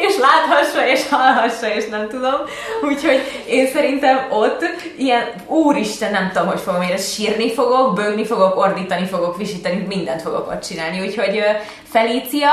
és 0.07 0.17
láthassa, 0.17 0.87
és 0.87 1.09
hallhassa, 1.09 1.75
és 1.75 1.87
nem 1.87 2.07
tudom. 2.09 2.35
Úgyhogy 2.81 3.43
én 3.47 3.67
szerintem 3.67 4.27
ott 4.29 4.65
ilyen, 4.97 5.23
úristen, 5.47 6.11
nem 6.11 6.31
tudom, 6.33 6.47
hogy 6.47 6.59
fogom 6.59 6.81
én 6.81 6.97
sírni 6.97 7.53
fogok, 7.53 7.93
bőgni 7.93 8.25
fogok, 8.25 8.57
ordítani 8.57 9.05
fogok, 9.05 9.37
visítani, 9.37 9.85
mindent 9.87 10.21
fogok 10.21 10.47
ott 10.47 10.63
csinálni. 10.63 11.01
Úgyhogy 11.01 11.43
Felícia, 11.91 12.51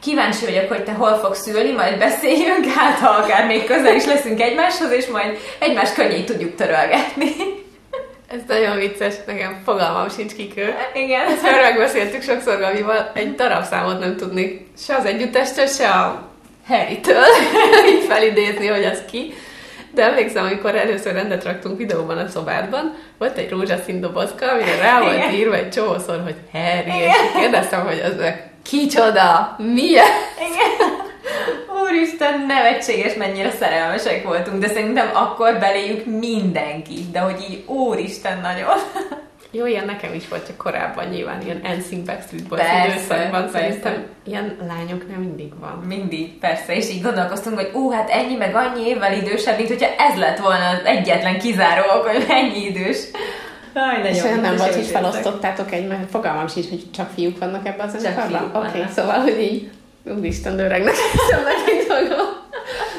Kíváncsi 0.00 0.44
vagyok, 0.44 0.68
hogy 0.68 0.84
te 0.84 0.92
hol 0.92 1.14
fogsz 1.14 1.46
ülni, 1.46 1.72
majd 1.72 1.98
beszéljünk, 1.98 2.64
hát 2.64 2.98
ha 2.98 3.08
akár 3.08 3.46
még 3.46 3.64
közel 3.64 3.94
is 3.94 4.04
leszünk 4.04 4.40
egymáshoz, 4.40 4.90
és 4.90 5.06
majd 5.06 5.38
egymás 5.58 5.92
könnyét 5.92 6.26
tudjuk 6.26 6.54
törölgetni. 6.54 7.32
Ez 8.28 8.40
nagyon 8.48 8.76
vicces, 8.76 9.14
nekem 9.26 9.60
fogalmam 9.64 10.08
sincs 10.08 10.34
kikő. 10.34 10.74
Igen. 10.94 11.26
Ezt 11.26 11.42
már 11.42 11.60
megbeszéltük 11.60 12.22
sokszor 12.22 12.58
Gabival, 12.58 13.10
egy 13.14 13.34
darabszámot 13.34 13.98
nem 13.98 14.16
tudnék 14.16 14.66
se 14.78 14.94
az 14.94 15.04
együttestől, 15.04 15.66
se 15.66 15.88
a 15.88 16.28
Harry-től 16.66 17.24
így 17.92 18.04
felidézni, 18.08 18.66
hogy 18.66 18.84
az 18.84 19.02
ki. 19.10 19.34
De 19.94 20.02
emlékszem, 20.02 20.44
amikor 20.44 20.74
először 20.74 21.12
rendet 21.12 21.44
raktunk 21.44 21.78
videóban 21.78 22.18
a 22.18 22.28
szobádban, 22.28 22.94
volt 23.18 23.38
egy 23.38 23.50
rózsaszín 23.50 24.00
dobozka, 24.00 24.50
amire 24.50 24.76
rá 24.76 25.00
volt 25.00 25.32
írva 25.32 25.54
egy 25.54 25.70
csomószor, 25.70 26.20
hogy 26.22 26.36
Harry, 26.52 27.00
és 27.00 27.12
kérdeztem, 27.40 27.86
hogy 27.86 28.00
az 28.04 28.24
kicsoda, 28.62 29.56
milyen? 29.58 30.06
Igen. 30.36 31.08
Úristen, 31.82 32.40
nevetséges, 32.46 33.14
mennyire 33.14 33.50
szerelmesek 33.50 34.24
voltunk, 34.24 34.60
de 34.60 34.68
szerintem 34.68 35.10
akkor 35.14 35.58
beléjük 35.58 36.04
mindenki, 36.04 37.06
de 37.12 37.18
hogy 37.18 37.46
így 37.50 37.64
úristen 37.66 38.40
nagyon. 38.40 38.78
Jó, 39.52 39.66
ilyen 39.66 39.84
nekem 39.84 40.14
is 40.14 40.28
volt, 40.28 40.46
csak 40.46 40.56
korábban 40.56 41.08
nyilván 41.08 41.42
ilyen 41.42 41.60
NSYNC 41.76 42.06
Backstreet 42.06 42.48
Boys 42.48 42.62
Persze, 42.62 42.88
időszakban 42.88 43.48
szerintem 43.48 44.06
ilyen 44.24 44.56
lányoknál 44.68 45.18
mindig 45.18 45.58
van. 45.60 45.82
Mindig, 45.86 46.38
persze, 46.38 46.76
és 46.76 46.90
így 46.90 47.02
gondolkoztunk, 47.02 47.56
hogy 47.56 47.70
ú, 47.74 47.90
hát 47.90 48.10
ennyi 48.10 48.34
meg 48.34 48.54
annyi 48.54 48.86
évvel 48.86 49.12
idősebb, 49.12 49.56
mint 49.56 49.68
hogyha 49.68 49.94
ez 49.98 50.18
lett 50.18 50.38
volna 50.38 50.68
az 50.68 50.84
egyetlen 50.84 51.38
kizáró 51.38 51.82
ok, 51.98 52.06
hogy 52.06 52.24
ennyi 52.28 52.64
idős. 52.64 52.98
Aj, 53.74 54.08
És 54.08 54.22
olyan 54.22 54.38
nem 54.38 54.56
volt, 54.56 54.74
hogy 54.74 54.86
felosztottátok 54.86 55.72
egy, 55.72 55.86
mert 55.86 56.10
fogalmam 56.10 56.48
sincs, 56.48 56.68
hogy 56.68 56.84
csak 56.94 57.10
fiúk 57.14 57.38
vannak 57.38 57.66
ebben 57.66 57.86
az 57.86 58.00
zenekarban? 58.00 58.40
fiúk 58.40 58.56
Oké, 58.56 58.68
okay, 58.68 58.90
szóval, 58.94 59.18
hogy 59.18 59.40
így, 59.40 59.70
úristen, 60.04 60.56
döregnek 60.56 60.94
eszembe 61.14 61.50
egy 61.66 61.86
dolgok. 61.88 62.40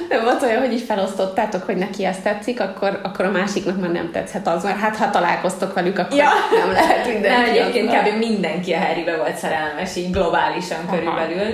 Nem 0.10 0.24
volt 0.24 0.42
olyan, 0.42 0.60
hogy 0.60 0.74
így 0.74 0.82
felosztottátok, 0.82 1.64
hogy 1.64 1.76
neki 1.76 2.06
ezt 2.06 2.24
tetszik, 2.24 2.60
akkor, 2.60 3.00
akkor 3.04 3.26
a 3.26 3.32
másiknak 3.32 3.80
már 3.80 3.92
nem 3.92 4.12
tetszhet 4.12 4.48
az, 4.48 4.64
mert 4.64 4.80
hát 4.80 4.96
ha 4.96 5.10
találkoztok 5.10 5.74
velük, 5.74 6.00
akkor 6.00 6.18
ja. 6.18 6.30
nem 6.64 6.72
lehet 6.72 7.08
mindenki. 7.08 7.40
Nem, 7.40 7.50
egyébként 7.50 7.92
kb. 7.92 8.18
mindenki 8.18 8.74
a 8.74 8.80
Harrybe 8.80 9.18
volt 9.18 9.36
szerelmes, 9.36 9.96
így 9.96 10.12
globálisan 10.12 10.78
Aha. 10.86 10.96
körülbelül. 10.96 11.48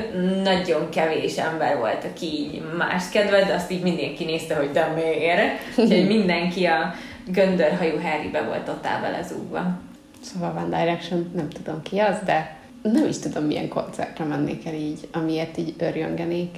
Nagyon 0.43 0.89
kevés 0.89 1.37
ember 1.37 1.77
volt, 1.77 2.03
aki 2.13 2.25
így 2.25 2.61
más 2.77 3.03
kedved, 3.11 3.47
de 3.47 3.53
azt 3.53 3.71
így 3.71 3.81
mindenki 3.81 4.23
nézte, 4.23 4.55
hogy 4.55 4.71
de 4.71 4.91
miért. 4.95 5.59
Úgyhogy 5.77 6.07
mindenki 6.07 6.65
a 6.65 6.93
göndörhajú 7.31 7.99
Harrybe 8.01 8.41
volt 8.41 8.65
totál 8.65 9.01
belezúgva. 9.01 9.79
Szóval 10.21 10.63
One 10.65 10.77
Direction, 10.77 11.31
nem 11.35 11.49
tudom 11.49 11.81
ki 11.81 11.99
az, 11.99 12.15
de 12.25 12.57
nem 12.81 13.07
is 13.07 13.17
tudom, 13.17 13.43
milyen 13.43 13.67
koncertre 13.67 14.23
mennék 14.23 14.65
el 14.65 14.73
így, 14.73 15.07
amiért 15.11 15.57
így 15.57 15.73
örjöngenék. 15.77 16.55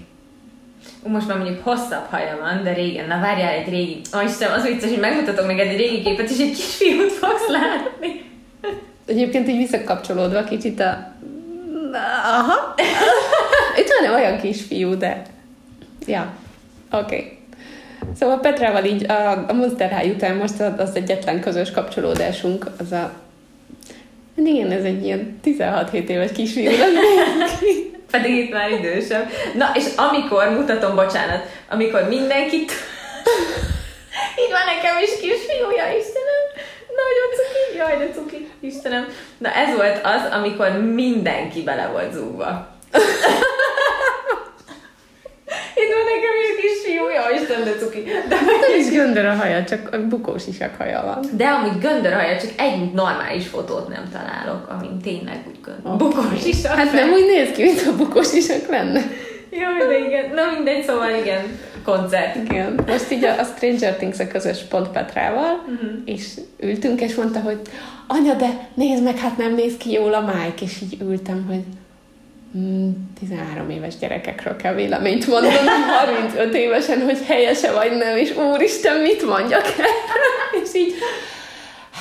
Most 1.08 1.28
már 1.28 1.38
mondjuk 1.38 1.64
hosszabb 1.64 2.06
haja 2.10 2.38
van, 2.42 2.64
de 2.64 2.74
régen, 2.74 3.08
na 3.08 3.20
várjál 3.20 3.54
egy 3.54 3.70
régi, 3.70 4.02
oh 4.14 4.24
Istenem, 4.24 4.54
az 4.54 4.66
vicces, 4.66 4.90
hogy 4.90 5.00
megmutatok 5.00 5.48
neked 5.48 5.68
egy 5.68 5.78
régi 5.78 6.02
képet, 6.02 6.30
és 6.30 6.40
egy 6.40 6.56
kisfiút 6.56 7.12
fogsz 7.12 7.48
látni. 7.48 8.24
Egyébként 9.06 9.48
így 9.48 9.58
visszakapcsolódva 9.58 10.44
kicsit 10.44 10.80
a... 10.80 11.14
Aha. 12.24 12.76
Itt 13.78 13.88
van 14.00 14.14
olyan 14.14 14.40
kisfiú, 14.40 14.98
de... 14.98 15.22
Ja, 16.08 16.34
oké. 16.92 17.16
Okay. 17.16 17.39
Szóval 18.20 18.40
Petrával 18.40 18.84
így 18.84 19.12
a, 19.12 19.46
a 19.48 19.54
Monster 19.54 19.98
High 19.98 20.16
után 20.16 20.36
most 20.36 20.60
az 20.78 20.96
egyetlen 20.96 21.42
közös 21.42 21.72
kapcsolódásunk, 21.72 22.66
az 22.80 22.92
a 22.92 23.12
igen, 24.46 24.72
ez 24.72 24.84
egy 24.84 25.06
ilyen 25.06 25.40
16-7 25.46 26.08
éves 26.08 26.32
kisfiú 26.32 26.72
Pedig 28.12 28.36
itt 28.36 28.54
már 28.54 28.72
idősebb. 28.72 29.30
Na, 29.56 29.72
és 29.74 29.86
amikor, 29.96 30.50
mutatom, 30.50 30.96
bocsánat, 30.96 31.44
amikor 31.70 32.08
mindenkit... 32.08 32.72
itt 34.42 34.52
van 34.52 34.66
nekem 34.76 34.98
is 35.04 35.10
kisfiúja, 35.10 35.86
Istenem! 36.00 36.46
Nagyon 37.00 37.30
cuki, 37.36 37.78
jaj, 37.78 37.98
de 37.98 38.14
cuki, 38.14 38.50
Istenem. 38.60 39.08
Na, 39.38 39.50
ez 39.54 39.76
volt 39.76 40.00
az, 40.04 40.32
amikor 40.32 40.70
mindenki 40.94 41.64
bele 41.64 41.88
volt 41.88 42.14
zúgva. 42.14 42.68
Van 45.94 46.06
nekem 46.14 46.36
is 46.44 46.52
kis 46.62 46.78
fiú, 46.84 47.06
jó 47.18 47.24
Isten, 47.38 47.64
de 47.64 47.74
cuki. 47.82 48.02
De 48.30 48.36
nem 48.64 48.80
is 48.80 48.90
göndör 48.90 49.26
a 49.26 49.36
haja, 49.36 49.64
csak 49.64 50.08
bukós 50.08 50.48
isak 50.48 50.74
haja 50.78 51.02
van. 51.06 51.20
De 51.38 51.46
amúgy 51.48 51.80
göndör 51.80 52.14
a 52.14 52.16
haja, 52.16 52.40
csak 52.40 52.52
egy 52.58 52.92
normális 52.94 53.48
fotót 53.48 53.88
nem 53.88 54.06
találok, 54.12 54.68
amin 54.76 55.00
tényleg 55.08 55.40
úgy 55.48 55.60
göndör. 55.64 55.92
Okay. 55.94 55.98
Bukós 55.98 56.46
isak. 56.46 56.76
Hát 56.76 56.92
nem 56.92 57.12
úgy 57.12 57.26
néz 57.26 57.52
ki, 57.52 57.64
mint 57.64 57.82
a 57.88 57.96
bukós 57.96 58.34
isak 58.34 58.68
lenne. 58.70 59.02
Jó, 59.50 59.88
de 59.88 59.98
igen. 60.08 60.34
Na 60.34 60.42
mindegy, 60.56 60.84
szóval 60.84 61.10
igen, 61.10 61.42
koncert. 61.84 62.36
Igen. 62.36 62.80
Most 62.88 63.12
így 63.12 63.24
a, 63.24 63.40
a 63.40 63.44
Stranger 63.44 63.96
Things 63.96 64.20
a 64.20 64.28
közös 64.28 64.60
pont 64.70 64.88
Petrával, 64.88 65.64
uh-huh. 65.68 65.90
és 66.06 66.26
ültünk, 66.60 67.02
és 67.02 67.16
mondta, 67.16 67.40
hogy 67.40 67.60
anya, 68.08 68.34
de 68.34 68.68
nézd 68.74 69.04
meg, 69.04 69.18
hát 69.18 69.38
nem 69.38 69.56
néz 69.56 69.78
ki 69.78 69.92
jól 69.92 70.14
a 70.14 70.22
Mike, 70.22 70.64
és 70.64 70.82
így 70.82 71.02
ültem, 71.02 71.46
hogy 71.48 71.64
13 72.52 73.66
hmm, 73.66 73.70
éves 73.70 73.98
gyerekekről 73.98 74.56
kell 74.56 74.74
véleményt 74.74 75.28
mondani, 75.28 75.56
35 76.00 76.54
évesen, 76.54 77.02
hogy 77.02 77.18
helyese 77.28 77.72
vagy 77.72 77.98
nem, 77.98 78.18
és 78.18 78.36
úristen, 78.36 78.98
mit 78.98 79.26
mondjak 79.26 79.66
erre? 79.78 79.88
És 80.64 80.74
így, 80.74 80.96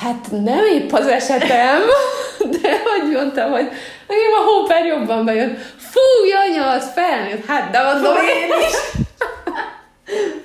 hát 0.01 0.31
nem 0.31 0.65
épp 0.65 0.91
az 0.91 1.07
esetem, 1.07 1.81
de 2.61 2.69
hogy 2.69 3.11
mondtam, 3.13 3.51
hogy 3.51 3.69
nekem 4.07 4.33
a 4.39 4.43
hóper 4.43 4.85
jobban 4.85 5.25
bejön. 5.25 5.57
Fúj, 5.77 6.31
anya, 6.31 6.69
az 6.69 6.91
felnőtt. 6.93 7.45
Hát, 7.45 7.71
de 7.71 7.83
mondom 7.83 8.15
én 8.15 8.49
is. 8.67 8.75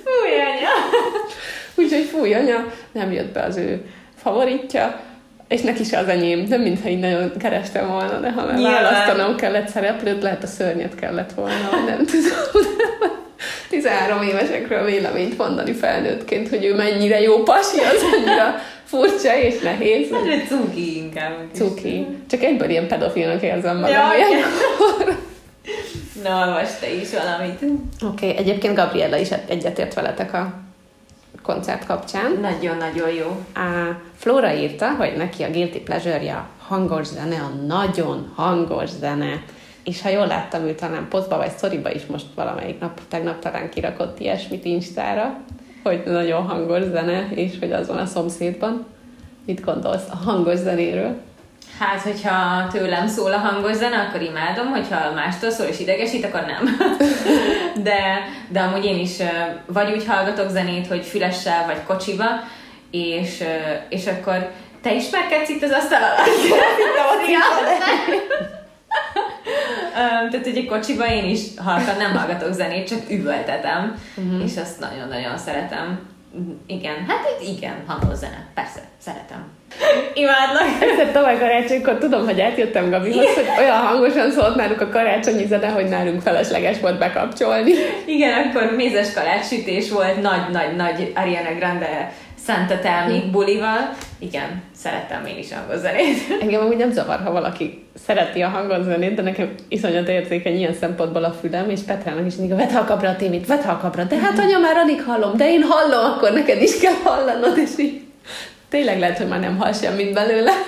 Fúj, 0.05 0.31
anya. 0.31 0.75
Úgyhogy 1.75 2.05
fúj, 2.05 2.35
anya, 2.35 2.73
nem 2.93 3.13
jött 3.13 3.33
be 3.33 3.43
az 3.43 3.57
ő 3.57 3.87
favoritja 4.23 5.01
és 5.49 5.61
neki 5.61 5.85
se 5.85 5.99
az 5.99 6.09
enyém, 6.09 6.45
nem 6.49 6.61
mintha 6.61 6.89
így 6.89 6.99
nagyon 6.99 7.33
kerestem 7.39 7.89
volna, 7.89 8.21
de 8.21 8.31
ha 8.31 8.45
már 8.45 8.55
Nyilván. 8.55 8.83
választanom 8.83 9.37
kellett 9.37 9.69
szereplőt, 9.69 10.23
lehet 10.23 10.43
a 10.43 10.47
szörnyet 10.47 10.95
kellett 10.95 11.33
volna, 11.33 11.71
nem 11.87 12.07
tudom. 12.11 12.73
13 13.69 14.23
évesekről 14.23 14.85
véleményt 14.85 15.39
mondani 15.39 15.73
felnőttként, 15.73 16.49
hogy 16.49 16.65
ő 16.65 16.75
mennyire 16.75 17.21
jó 17.21 17.43
pasi, 17.43 17.79
az 17.79 18.03
annyira 18.13 18.55
furcsa 18.85 19.37
és 19.37 19.61
nehéz. 19.61 20.11
Hát, 20.11 20.47
cuki 20.49 20.97
inkább. 20.97 21.37
Cuki. 21.55 22.07
Csak 22.31 22.43
egyből 22.43 22.71
ilyen 22.71 22.87
pedofilnak 22.89 23.43
érzem 23.43 23.77
magam. 23.77 23.91
Ja, 23.91 24.09
Na, 26.23 26.59
most 26.59 26.81
te 26.81 26.93
is 26.93 27.09
valamit. 27.11 27.63
Oké, 27.63 28.27
okay, 28.27 28.37
egyébként 28.37 28.75
Gabriella 28.75 29.17
is 29.17 29.29
egyetért 29.49 29.95
veletek 29.95 30.35
a 30.35 30.64
koncert 31.45 31.87
kapcsán. 31.87 32.39
Nagyon-nagyon 32.41 33.13
jó. 33.13 33.45
A 33.55 34.01
Flora 34.15 34.55
írta, 34.55 34.95
hogy 34.95 35.13
neki 35.17 35.43
a 35.43 35.51
guilty 35.51 35.79
pleasure 35.79 36.33
a 36.33 36.49
hangos 36.67 37.07
zene, 37.07 37.37
a 37.37 37.49
nagyon 37.67 38.33
hangos 38.35 38.91
zene. 38.91 39.43
És 39.85 40.03
ha 40.03 40.09
jól 40.09 40.27
láttam, 40.27 40.63
ő 40.63 40.75
talán 40.75 41.09
posztba 41.09 41.37
vagy 41.37 41.51
szoriba 41.51 41.93
is 41.93 42.07
most 42.07 42.27
valamelyik 42.35 42.81
nap, 42.81 43.01
tegnap 43.09 43.39
talán 43.39 43.71
kirakott 43.71 44.21
ilyesmit 44.21 44.65
Instára, 44.65 45.39
hogy 45.83 46.03
nagyon 46.07 46.43
hangos 46.43 46.83
zene, 46.83 47.29
és 47.35 47.59
hogy 47.61 47.73
az 47.73 47.89
van 47.89 47.99
a 47.99 48.07
szomszédban. 48.07 48.87
Mit 49.47 49.65
gondolsz 49.65 50.09
a 50.11 50.17
hangos 50.17 50.59
zenéről? 50.59 51.17
Hát, 51.79 52.01
hogyha 52.01 52.67
tőlem 52.73 53.07
szól 53.07 53.33
a 53.33 53.39
hangos 53.39 53.77
zene, 53.77 53.97
akkor 53.97 54.23
imádom, 54.23 54.67
hogyha 54.67 55.13
mástól 55.15 55.51
szól 55.51 55.67
és 55.67 55.81
idegesít, 55.81 56.25
akkor 56.25 56.45
nem. 56.47 56.77
de, 57.89 58.27
de 58.49 58.61
amúgy 58.61 58.85
én 58.85 58.99
is 58.99 59.17
vagy 59.67 59.93
úgy 59.93 60.07
hallgatok 60.07 60.49
zenét, 60.49 60.87
hogy 60.87 61.05
fülessel 61.05 61.67
vagy 61.67 61.83
kocsiba, 61.87 62.27
és, 62.91 63.45
és 63.89 64.07
akkor 64.07 64.51
te 64.83 64.95
ismerkedsz 64.95 65.49
itt 65.49 65.63
az 65.63 65.71
asztal 65.71 66.03
alatt? 66.03 66.27
Tehát 70.31 70.47
egy 70.47 70.67
kocsiba 70.67 71.07
én 71.07 71.25
is 71.25 71.41
halkan 71.57 71.97
nem 71.97 72.17
hallgatok 72.17 72.53
zenét, 72.53 72.89
csak 72.89 73.11
üvöltetem, 73.11 74.03
uh-huh. 74.17 74.45
és 74.45 74.57
azt 74.57 74.81
nagyon-nagyon 74.81 75.39
szeretem. 75.39 76.14
Igen, 76.67 77.05
hát 77.09 77.25
igen, 77.57 77.75
hangos 77.87 78.17
zene, 78.17 78.47
persze, 78.55 78.81
szeretem. 78.99 79.53
Imádlak. 80.15 80.83
Egyszer 80.83 81.13
tavaly 81.13 81.39
karácsonykor 81.39 81.99
tudom, 81.99 82.25
hogy 82.25 82.41
átjöttem 82.41 82.91
Gabihoz, 82.91 83.35
hogy 83.35 83.47
olyan 83.59 83.77
hangosan 83.77 84.31
szólt 84.31 84.55
náluk 84.55 84.81
a 84.81 84.89
karácsonyi 84.89 85.47
zene, 85.47 85.69
hogy 85.69 85.89
nálunk 85.89 86.21
felesleges 86.21 86.81
volt 86.81 86.99
bekapcsolni. 86.99 87.73
Igen, 88.05 88.43
akkor 88.43 88.77
mézes 88.77 89.13
kalácssütés 89.13 89.91
volt, 89.91 90.23
nagy-nagy-nagy 90.23 91.13
Ariana 91.15 91.55
Grande 91.59 92.13
Santa 92.47 92.79
Telmi 92.79 93.21
hm. 93.21 93.31
bulival. 93.31 93.95
Igen, 94.19 94.63
szerettem 94.77 95.27
én 95.27 95.39
is 95.39 95.53
hangozzenét. 95.53 96.17
Engem 96.41 96.61
amúgy 96.61 96.77
nem 96.77 96.93
zavar, 96.93 97.21
ha 97.21 97.33
valaki 97.33 97.85
szereti 98.07 98.43
a 98.43 98.49
hangozzenét, 98.49 99.15
de 99.15 99.23
nekem 99.23 99.55
iszonyat 99.69 100.09
érzékeny 100.09 100.57
ilyen 100.57 100.75
szempontból 100.75 101.25
a 101.25 101.33
fülem, 101.33 101.71
és 101.71 101.81
Petrának 101.81 102.27
is 102.27 102.35
mindig, 102.35 102.57
vedd 102.57 102.87
kapra 102.87 103.09
a 103.09 103.17
témét, 103.17 103.47
vedd 103.47 103.79
kapra, 103.81 104.05
de 104.05 104.19
hát 104.19 104.39
anya, 104.39 104.59
már 104.59 104.77
alig 104.77 105.03
hallom, 105.03 105.37
de 105.37 105.49
én 105.49 105.63
hallom, 105.63 106.13
akkor 106.13 106.33
neked 106.33 106.63
is 106.63 106.79
kell 106.79 106.95
hallanod, 107.05 107.59
és 107.59 107.71
így 107.79 108.03
tényleg 108.69 108.99
lehet, 108.99 109.19
hogy 109.19 109.29
már 109.29 109.41
nem 109.41 109.57
hall 109.57 109.73
semmit 109.73 110.13
belőle. 110.13 110.53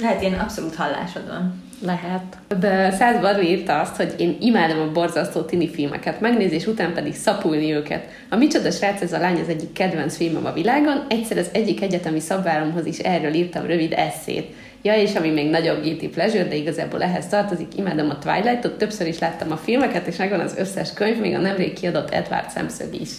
Lehet, 0.00 0.22
ilyen 0.22 0.38
abszolút 0.38 0.74
hallásod 0.74 1.28
van. 1.28 1.63
Lehet. 1.80 2.22
De 2.60 2.90
Száz 2.90 3.20
Barbi 3.20 3.48
írta 3.48 3.80
azt, 3.80 3.96
hogy 3.96 4.14
én 4.18 4.36
imádom 4.40 4.80
a 4.80 4.92
borzasztó 4.92 5.40
tini 5.40 5.68
filmeket, 5.68 6.20
megnézés 6.20 6.66
után 6.66 6.92
pedig 6.94 7.14
szapulni 7.14 7.72
őket. 7.72 8.08
A 8.30 8.36
Micsoda 8.36 8.70
srác 8.70 9.00
ez 9.00 9.12
a 9.12 9.18
lány 9.18 9.40
az 9.40 9.48
egyik 9.48 9.72
kedvenc 9.72 10.16
filmem 10.16 10.46
a 10.46 10.52
világon, 10.52 11.04
egyszer 11.08 11.38
az 11.38 11.48
egyik 11.52 11.82
egyetemi 11.82 12.20
szabváromhoz 12.20 12.86
is 12.86 12.98
erről 12.98 13.34
írtam 13.34 13.66
rövid 13.66 13.92
eszét. 13.92 14.54
Ja, 14.82 14.94
és 14.94 15.14
ami 15.14 15.30
még 15.30 15.50
nagyobb 15.50 15.82
guilty 15.82 16.08
pleasure, 16.08 16.48
de 16.48 16.54
igazából 16.54 17.02
ehhez 17.02 17.26
tartozik, 17.26 17.76
imádom 17.76 18.10
a 18.10 18.18
Twilight-ot, 18.18 18.78
többször 18.78 19.06
is 19.06 19.18
láttam 19.18 19.52
a 19.52 19.56
filmeket, 19.56 20.06
és 20.06 20.16
megvan 20.16 20.40
az 20.40 20.56
összes 20.56 20.92
könyv, 20.92 21.20
még 21.20 21.34
a 21.34 21.38
nemrég 21.38 21.72
kiadott 21.72 22.10
Edward 22.10 22.50
szemszög 22.50 23.00
is. 23.00 23.10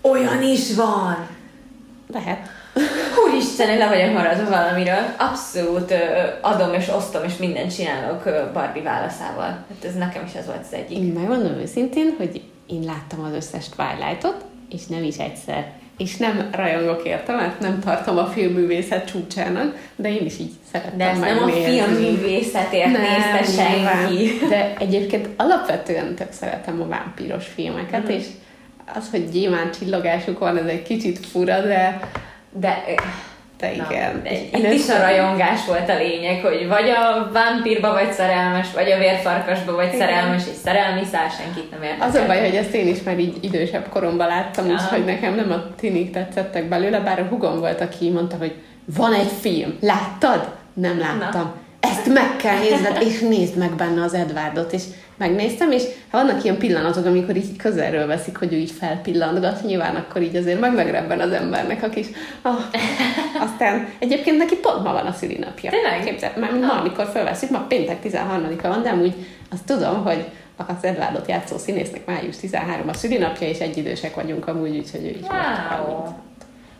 Olyan 0.00 0.42
is 0.42 0.74
van! 0.74 1.28
Lehet. 2.12 2.38
Úristen, 3.26 3.78
le 3.78 3.88
vagyok 3.88 4.12
maradva 4.12 4.50
valamiről. 4.50 5.14
Abszolút 5.18 5.94
adom 6.40 6.72
és 6.74 6.88
osztom, 6.88 7.24
és 7.24 7.36
mindent 7.36 7.74
csinálok 7.74 8.22
Barbie 8.52 8.82
válaszával. 8.82 9.46
Hát 9.46 9.84
ez 9.84 9.94
nekem 9.94 10.24
is 10.24 10.34
az 10.38 10.46
volt 10.46 10.60
az 10.60 10.72
egyik. 10.72 10.98
Én 10.98 11.12
megmondom 11.12 11.52
őszintén, 11.52 12.14
hogy 12.18 12.42
én 12.66 12.82
láttam 12.82 13.24
az 13.24 13.32
összes 13.34 13.68
Twilight-ot, 13.68 14.44
és 14.70 14.86
nem 14.86 15.02
is 15.02 15.16
egyszer. 15.16 15.72
És 15.96 16.16
nem 16.16 16.48
rajongok 16.52 17.04
érte, 17.04 17.34
mert 17.34 17.60
nem 17.60 17.80
tartom 17.80 18.18
a 18.18 18.26
filmművészet 18.26 19.10
csúcsának, 19.10 19.90
de 19.96 20.08
én 20.08 20.24
is 20.24 20.38
így 20.38 20.52
szerettem 20.72 20.98
De 20.98 21.08
ez 21.08 21.18
nem 21.18 21.42
a 21.42 21.48
filmművészetért 21.48 22.96
nézte 22.96 23.62
senki. 23.62 24.30
De 24.48 24.74
egyébként 24.78 25.28
alapvetően 25.36 26.14
tök 26.14 26.32
szeretem 26.32 26.82
a 26.82 26.86
vámpíros 26.86 27.46
filmeket, 27.46 28.02
mm. 28.02 28.10
és 28.10 28.24
az, 28.94 29.10
hogy 29.10 29.30
gyémán 29.30 29.70
csillogásuk 29.78 30.38
van, 30.38 30.56
ez 30.56 30.66
egy 30.66 30.82
kicsit 30.82 31.26
fura, 31.26 31.60
de, 31.60 32.00
de 32.52 32.84
De 33.58 33.72
igen. 33.72 34.20
Na, 34.24 34.30
Itt 34.30 34.54
Először... 34.54 34.72
is 34.72 34.88
a 34.88 34.98
rajongás 34.98 35.66
volt 35.66 35.88
a 35.88 35.96
lényeg, 35.96 36.40
hogy 36.40 36.68
vagy 36.68 36.88
a 36.88 37.30
vámpírba 37.32 37.92
vagy 37.92 38.12
szerelmes, 38.12 38.72
vagy 38.74 38.90
a 38.90 38.98
vérfarkasba 38.98 39.74
vagy 39.74 39.86
igen. 39.86 39.98
szerelmes, 39.98 40.42
és 40.46 40.56
szerelmi 40.64 41.04
szál 41.04 41.28
senkit 41.28 41.70
nem 41.70 41.82
érdekel. 41.82 42.08
Az 42.08 42.14
a 42.14 42.26
baj, 42.26 42.40
hogy 42.40 42.54
ezt 42.54 42.74
én 42.74 42.88
is 42.88 43.02
már 43.02 43.18
így 43.18 43.36
idősebb 43.40 43.88
koromban 43.88 44.26
láttam, 44.26 44.70
és 44.70 44.82
hogy 44.90 45.04
nekem 45.04 45.34
nem 45.34 45.50
a 45.50 45.74
tinik 45.80 46.10
tetszettek 46.10 46.68
belőle, 46.68 47.00
bár 47.00 47.20
a 47.20 47.24
hugom 47.24 47.58
volt, 47.58 47.80
aki 47.80 48.10
mondta, 48.10 48.36
hogy 48.36 48.54
van 48.96 49.14
egy 49.14 49.30
film, 49.40 49.78
láttad? 49.80 50.48
Nem 50.72 50.98
láttam. 50.98 51.42
Na 51.42 51.54
ezt 51.80 52.12
meg 52.14 52.36
kell 52.36 52.58
nézned, 52.58 53.02
és 53.02 53.20
nézd 53.20 53.56
meg 53.56 53.74
benne 53.74 54.02
az 54.02 54.14
Edwardot, 54.14 54.72
és 54.72 54.82
megnéztem, 55.18 55.70
és 55.70 55.82
ha 56.10 56.18
vannak 56.18 56.44
ilyen 56.44 56.58
pillanatok, 56.58 57.06
amikor 57.06 57.36
így 57.36 57.56
közelről 57.56 58.06
veszik, 58.06 58.36
hogy 58.36 58.52
ő 58.52 58.56
így 58.56 58.70
felpillantgat, 58.70 59.62
nyilván 59.62 59.94
akkor 59.94 60.22
így 60.22 60.36
azért 60.36 60.60
meg 60.60 60.74
megrebben 60.74 61.20
az 61.20 61.32
embernek 61.32 61.82
a 61.82 61.88
kis... 61.88 62.06
Oh. 62.42 62.60
Aztán 63.46 63.88
egyébként 63.98 64.38
neki 64.38 64.56
pont 64.56 64.82
ma 64.82 64.92
van 64.92 65.06
a 65.06 65.12
szülinapja. 65.12 65.70
Tényleg? 65.70 66.04
Képzeld, 66.04 66.36
mert 66.36 66.60
ma, 66.60 66.72
amikor 66.72 67.06
felveszik, 67.12 67.50
ma 67.50 67.64
péntek 67.68 67.96
13-a 68.04 68.68
van, 68.68 68.82
de 68.82 68.94
úgy 68.94 69.14
azt 69.50 69.64
tudom, 69.64 70.04
hogy 70.04 70.24
az 70.56 70.84
Edwardot 70.84 71.28
játszó 71.28 71.58
színésznek 71.58 72.06
május 72.06 72.36
13 72.36 72.88
a 72.88 72.92
szülinapja, 72.92 73.48
és 73.48 73.58
egyidősek 73.58 74.14
vagyunk 74.14 74.48
amúgy, 74.48 74.76
úgyhogy 74.76 75.04
ő 75.04 75.08
is 75.08 75.20
wow. 75.20 76.02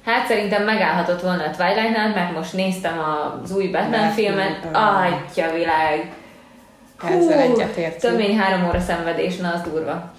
Hát 0.04 0.26
szerintem 0.26 0.64
megállhatott 0.64 1.22
volna 1.22 1.44
a 1.44 1.50
Twilight-nál, 1.50 2.08
mert 2.14 2.34
most 2.34 2.52
néztem 2.52 2.98
az 3.42 3.52
új 3.52 3.66
Batman 3.66 3.90
Batman 3.90 4.10
filmet, 4.10 4.64
atya 4.72 5.52
világ. 5.54 6.12
Ezzel 7.06 7.38
egyetértünk. 7.38 8.14
Tömény 8.14 8.38
három 8.38 8.68
óra 8.68 8.80
szenvedés, 8.80 9.36
na 9.36 9.52
az 9.54 9.60
durva. 9.72 10.12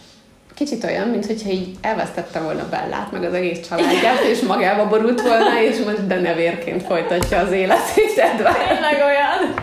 Kicsit 0.56 0.84
olyan, 0.84 1.08
mintha 1.08 1.50
így 1.50 1.78
elvesztette 1.82 2.40
volna 2.40 2.70
Bellát, 2.70 3.12
meg 3.12 3.24
az 3.24 3.34
egész 3.34 3.68
családját, 3.68 4.22
és 4.32 4.40
magába 4.40 4.88
borult 4.88 5.22
volna, 5.22 5.62
és 5.62 5.78
most 5.86 6.08
denevérként 6.08 6.84
folytatja 6.84 7.38
az 7.38 7.52
életét. 7.52 8.14
Tényleg 8.16 9.02
olyan. 9.06 9.54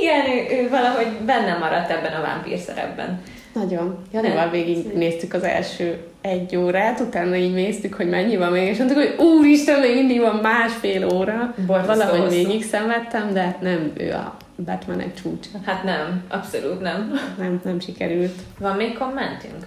Igen, 0.00 0.26
ő, 0.26 0.62
ő 0.62 0.68
valahogy 0.68 1.06
benne 1.06 1.56
maradt 1.58 1.90
ebben 1.90 2.12
a 2.12 2.22
vámpír 2.22 2.58
szerepben. 2.58 3.22
Nagyon. 3.52 3.98
Janival 4.12 4.50
végig 4.50 4.92
néztük 4.94 5.34
az 5.34 5.42
első 5.42 5.98
egy 6.20 6.56
órát, 6.56 7.00
utána 7.00 7.34
így 7.36 7.54
néztük, 7.54 7.94
hogy 7.94 8.08
mennyi 8.08 8.36
van 8.36 8.52
még, 8.52 8.68
és 8.68 8.78
mondtuk, 8.78 8.98
hogy 8.98 9.26
úristen, 9.26 9.80
még 9.80 9.94
mindig 9.94 10.20
van 10.20 10.34
másfél 10.34 11.08
óra. 11.14 11.54
Borzasztó 11.66 12.06
Valahogy 12.06 12.30
végig 12.30 12.64
szenvedtem, 12.64 13.32
de 13.32 13.56
nem 13.60 13.92
ő 13.96 14.12
a 14.12 14.36
Batman 14.64 15.00
egy 15.00 15.14
csúcsa. 15.14 15.50
Hát 15.64 15.84
nem, 15.84 16.24
abszolút 16.28 16.80
nem. 16.80 17.12
Nem, 17.38 17.60
nem 17.64 17.80
sikerült. 17.80 18.40
Van 18.58 18.76
még 18.76 18.98
kommentünk? 18.98 19.66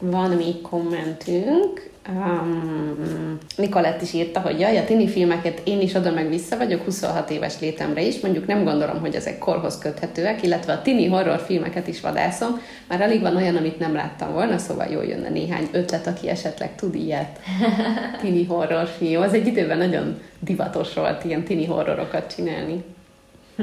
Van 0.00 0.30
még 0.30 0.60
kommentünk. 0.60 1.90
Um, 2.08 3.38
Nikolett 3.56 4.02
is 4.02 4.12
írta, 4.12 4.40
hogy 4.40 4.60
jaj, 4.60 4.78
a 4.78 4.84
tini 4.84 5.08
filmeket 5.08 5.60
én 5.64 5.80
is 5.80 5.94
oda 5.94 6.10
meg 6.10 6.28
vissza 6.28 6.56
vagyok 6.56 6.84
26 6.84 7.30
éves 7.30 7.60
létemre 7.60 8.02
is, 8.02 8.20
mondjuk 8.20 8.46
nem 8.46 8.64
gondolom, 8.64 9.00
hogy 9.00 9.14
ezek 9.14 9.38
korhoz 9.38 9.78
köthetőek, 9.78 10.42
illetve 10.42 10.72
a 10.72 10.82
tini 10.82 11.06
horror 11.06 11.40
filmeket 11.40 11.88
is 11.88 12.00
vadászom, 12.00 12.60
már 12.88 13.00
alig 13.00 13.20
van 13.20 13.36
olyan, 13.36 13.56
amit 13.56 13.78
nem 13.78 13.94
láttam 13.94 14.32
volna, 14.32 14.58
szóval 14.58 14.86
jól 14.86 15.04
jönne 15.04 15.28
néhány 15.28 15.68
ötlet, 15.72 16.06
aki 16.06 16.28
esetleg 16.28 16.74
tud 16.74 16.94
ilyet. 16.94 17.40
Tini 18.20 18.44
horror 18.44 18.86
film. 18.86 19.22
Az 19.22 19.34
egy 19.34 19.46
időben 19.46 19.78
nagyon 19.78 20.20
divatos 20.38 20.94
volt 20.94 21.24
ilyen 21.24 21.44
tini 21.44 21.66
horrorokat 21.66 22.34
csinálni. 22.34 22.84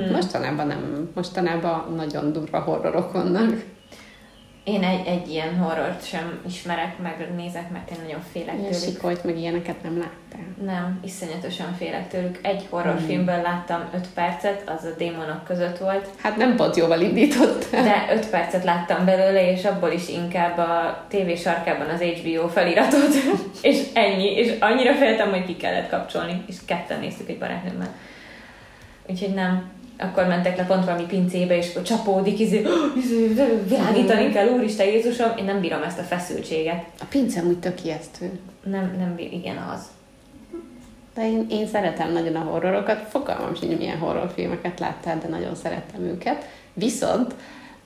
Hmm. 0.04 0.12
Mostanában 0.12 0.68
nem, 0.68 1.10
mostanában 1.16 1.94
nagyon 1.96 2.32
durva 2.32 2.60
horrorok 2.60 3.12
vannak. 3.12 3.64
Én 4.64 4.84
egy, 4.84 5.08
egy 5.08 5.30
ilyen 5.30 5.58
horrort 5.58 6.08
sem 6.08 6.40
ismerek, 6.48 7.00
meg 7.02 7.28
nézek, 7.36 7.72
mert 7.72 7.92
én 7.92 7.98
nagyon 8.02 8.22
félek 8.32 8.56
ilyen 8.60 8.72
tőlük. 8.72 8.88
Sikolyt, 8.88 9.24
meg 9.24 9.38
ilyeneket 9.38 9.84
nem 9.84 9.98
láttál? 9.98 10.76
Nem, 10.76 11.00
iszonyatosan 11.04 11.74
félek 11.78 12.08
tőlük. 12.08 12.40
Egy 12.42 12.68
horrorfilmből 12.70 13.36
hmm. 13.36 13.44
láttam 13.44 13.82
5 13.94 14.08
percet, 14.14 14.70
az 14.70 14.84
a 14.84 14.96
démonok 14.98 15.44
között 15.44 15.78
volt. 15.78 16.10
Hát 16.18 16.38
nem 16.38 16.56
pont 16.56 16.76
jóval 16.76 17.02
indított. 17.02 17.70
De 17.72 18.08
5 18.14 18.30
percet 18.30 18.64
láttam 18.64 19.06
belőle, 19.06 19.52
és 19.52 19.66
abból 19.66 19.92
is 19.92 20.10
inkább 20.10 20.58
a 20.58 21.06
tévé 21.08 21.36
sarkában 21.36 21.90
az 21.90 22.02
HBO 22.02 22.48
feliratot, 22.48 23.14
és 23.62 23.84
ennyi. 23.94 24.32
És 24.32 24.54
annyira 24.60 24.94
féltem, 24.94 25.30
hogy 25.30 25.46
ki 25.46 25.56
kellett 25.56 25.90
kapcsolni, 25.90 26.44
és 26.48 26.56
ketten 26.66 27.00
néztük 27.00 27.30
egy 27.30 27.38
barátnőmmel. 27.38 27.94
Úgyhogy 29.10 29.34
nem, 29.34 29.72
akkor 29.98 30.28
mentek 30.28 30.58
le 30.58 30.66
pont 30.66 30.86
valami 30.86 31.06
pincébe, 31.06 31.58
és 31.58 31.70
akkor 31.70 31.82
csapódik, 31.82 32.40
izé, 32.40 32.66
izé, 33.04 33.34
világítani 33.68 34.32
kell, 34.32 34.48
úristen 34.48 34.88
Jézusom, 34.88 35.32
én 35.38 35.46
nem 35.46 35.60
bírom 35.60 35.84
ezt 35.84 36.00
a 36.00 36.04
feszültséget. 36.04 36.84
A 37.00 37.06
pince 37.10 37.44
úgy 37.44 37.60
tök 37.60 37.84
ijesztő. 37.84 38.40
Nem, 38.64 38.96
nem 39.00 39.16
bír, 39.16 39.34
igen, 39.34 39.58
az. 39.74 39.82
De 41.14 41.30
én, 41.30 41.46
én 41.50 41.68
szeretem 41.68 42.12
nagyon 42.12 42.36
a 42.36 42.40
horrorokat, 42.40 43.08
fogalmam 43.10 43.56
sincs, 43.56 43.78
milyen 43.78 43.98
horrorfilmeket 43.98 44.80
láttál, 44.80 45.18
de 45.22 45.28
nagyon 45.28 45.56
szerettem 45.56 46.02
őket. 46.02 46.46
Viszont 46.74 47.34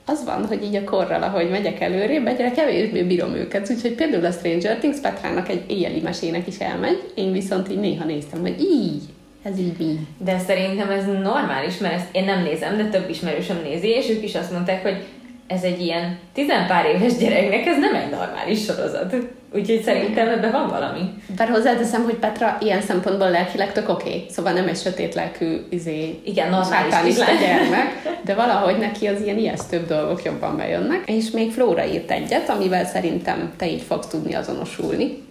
az 0.06 0.26
van, 0.26 0.46
hogy 0.46 0.64
így 0.64 0.76
a 0.76 0.84
korral, 0.84 1.24
ahogy 1.24 1.50
megyek 1.50 1.80
előrébb, 1.80 2.28
egyre 2.28 2.52
kevésbé 2.52 3.04
bírom 3.04 3.34
őket. 3.34 3.70
Úgyhogy 3.70 3.96
például 3.96 4.26
a 4.26 4.32
Stranger 4.32 4.78
Things 4.78 5.00
Petrának 5.00 5.50
egy 5.50 5.64
éjjeli 5.68 6.00
mesének 6.00 6.48
is 6.48 6.58
elmegy, 6.58 7.12
én 7.16 7.32
viszont 7.32 7.70
így 7.70 7.80
néha 7.80 8.06
néztem, 8.06 8.42
hogy 8.42 8.60
így, 8.60 9.04
ez 9.44 9.60
így 9.60 9.78
mi? 9.78 10.08
De 10.18 10.40
szerintem 10.40 10.90
ez 10.90 11.06
normális, 11.06 11.78
mert 11.78 11.94
ezt 11.94 12.08
én 12.12 12.24
nem 12.24 12.44
nézem, 12.44 12.78
de 12.78 12.86
több 12.86 13.10
ismerősöm 13.10 13.62
nézi, 13.64 13.88
és 13.88 14.10
ők 14.10 14.24
is 14.24 14.36
azt 14.36 14.52
mondták, 14.52 14.82
hogy 14.82 15.04
ez 15.48 15.64
egy 15.64 15.82
ilyen 15.82 16.18
tizenpár 16.34 16.86
éves 16.86 17.18
gyereknek, 17.18 17.66
ez 17.66 17.78
nem 17.80 17.96
egy 17.96 18.10
normális 18.10 18.64
sorozat. 18.64 19.16
Úgyhogy 19.54 19.82
szerintem 19.84 20.28
ebben 20.28 20.52
van 20.52 20.68
valami. 20.68 21.00
Bár 21.36 21.50
hozzáteszem, 21.50 22.04
hogy 22.04 22.16
Petra 22.16 22.58
ilyen 22.62 22.82
szempontból 22.82 23.30
lelkileg 23.30 23.72
tök 23.72 23.90
oké. 23.90 24.10
Okay. 24.10 24.26
Szóval 24.30 24.54
nem 24.54 24.68
egy 24.68 24.78
sötét 24.78 25.16
lelkű 25.16 25.58
izé, 25.70 26.20
Igen, 26.26 26.50
normális 26.50 27.20
a 27.20 27.34
gyermek, 27.40 28.20
de 28.26 28.34
valahogy 28.34 28.78
neki 28.78 29.08
az 29.08 29.22
ilyen 29.22 29.38
ijesztőbb 29.38 29.88
dolgok 29.88 30.24
jobban 30.24 30.58
bejönnek. 30.58 31.04
És 31.06 31.32
még 31.32 31.52
Flóra 31.52 31.86
írt 31.86 32.12
egyet, 32.12 32.50
amivel 32.50 32.86
szerintem 32.86 33.52
te 33.58 33.70
így 33.70 33.82
fogsz 33.82 34.08
tudni 34.08 34.34
azonosulni. 34.34 35.24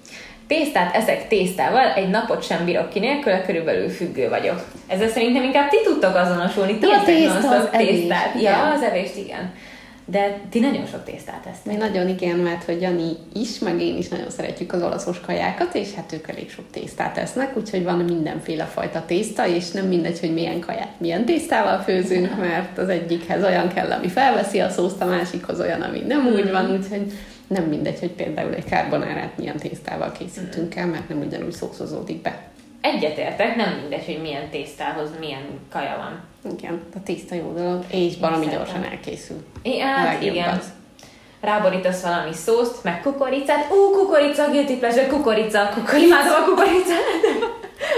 Tésztát 0.57 0.95
eszek 0.95 1.29
tésztával, 1.29 1.93
egy 1.93 2.09
napot 2.09 2.43
sem 2.43 2.65
bírok 2.65 2.89
ki 2.89 2.99
nélkül, 2.99 3.33
körülbelül 3.33 3.89
függő 3.89 4.29
vagyok. 4.29 4.65
Ezzel 4.87 5.09
szerintem 5.09 5.43
inkább 5.43 5.69
ti 5.69 5.77
tudtok 5.85 6.15
azonosulni. 6.15 6.79
Ti 6.79 6.87
a 6.87 7.03
tészta 7.05 7.51
az 7.51 7.69
tésztát. 7.71 8.31
Evés, 8.35 8.43
ja, 8.43 8.73
az 8.73 8.83
evést, 8.83 9.17
igen. 9.17 9.53
De 10.05 10.39
ti 10.51 10.61
nagyon 10.61 10.87
sok 10.87 11.05
tésztát 11.05 11.47
esztek. 11.51 11.73
Mi 11.73 11.79
nagyon 11.79 12.09
igen, 12.09 12.37
mert 12.37 12.65
hogy 12.65 12.81
Jani 12.81 13.13
is, 13.35 13.59
meg 13.59 13.81
én 13.81 13.97
is 13.97 14.09
nagyon 14.09 14.31
szeretjük 14.31 14.73
az 14.73 14.83
olaszos 14.83 15.21
kajákat, 15.21 15.75
és 15.75 15.95
hát 15.95 16.13
ők 16.13 16.29
elég 16.29 16.51
sok 16.51 16.65
tésztát 16.71 17.19
esznek, 17.19 17.57
úgyhogy 17.57 17.85
van 17.85 17.99
mindenféle 17.99 18.65
fajta 18.65 19.05
tészta, 19.07 19.47
és 19.47 19.71
nem 19.71 19.87
mindegy, 19.87 20.21
hogy 20.21 20.33
milyen 20.33 20.61
kaját 20.61 20.93
milyen 20.99 21.25
tésztával 21.25 21.79
főzünk, 21.79 22.37
mert 22.41 22.79
az 22.79 22.89
egyikhez 22.89 23.45
olyan 23.45 23.69
kell, 23.69 23.91
ami 23.91 24.09
felveszi 24.09 24.61
a 24.61 24.69
szószt, 24.69 25.01
a 25.01 25.07
másikhoz 25.07 25.61
olyan, 25.61 25.81
ami 25.81 25.99
nem 25.99 26.27
úgy 26.27 26.51
van, 26.51 26.71
úgyhogy 26.71 27.13
nem 27.51 27.65
mindegy, 27.65 27.99
hogy 27.99 28.11
például 28.11 28.55
egy 28.55 28.71
karbonárát 28.71 29.37
milyen 29.37 29.57
tésztával 29.57 30.13
készítünk 30.13 30.75
el, 30.75 30.87
mert 30.87 31.09
nem 31.09 31.19
ugyanúgy 31.19 31.53
szószozódik 31.53 32.23
be. 32.23 32.49
Egyetértek, 32.81 33.57
nem 33.57 33.75
mindegy, 33.81 34.05
hogy 34.05 34.21
milyen 34.23 34.49
tésztához 34.51 35.11
milyen 35.19 35.43
kaja 35.71 35.97
van. 35.97 36.21
Igen, 36.59 36.83
a 36.95 37.03
tészta 37.03 37.35
jó 37.35 37.53
dolog, 37.53 37.85
és 37.93 38.19
valami 38.19 38.47
gyorsan 38.47 38.85
elkészül. 38.85 39.45
I, 39.63 39.79
hát 39.79 40.23
igen. 40.23 40.49
Az. 40.49 40.73
Ráborítasz 41.41 42.03
valami 42.03 42.33
szószt, 42.33 42.85
meg 42.85 43.01
kukoricát. 43.03 43.71
Ú, 43.71 43.91
kukorica, 43.91 44.51
guilty 44.51 44.79
pleasure, 44.79 45.07
kukorica. 45.07 45.69
kukorica. 45.75 46.07
Imádom 46.07 46.33
a 46.43 46.45
kukoricát. 46.45 46.99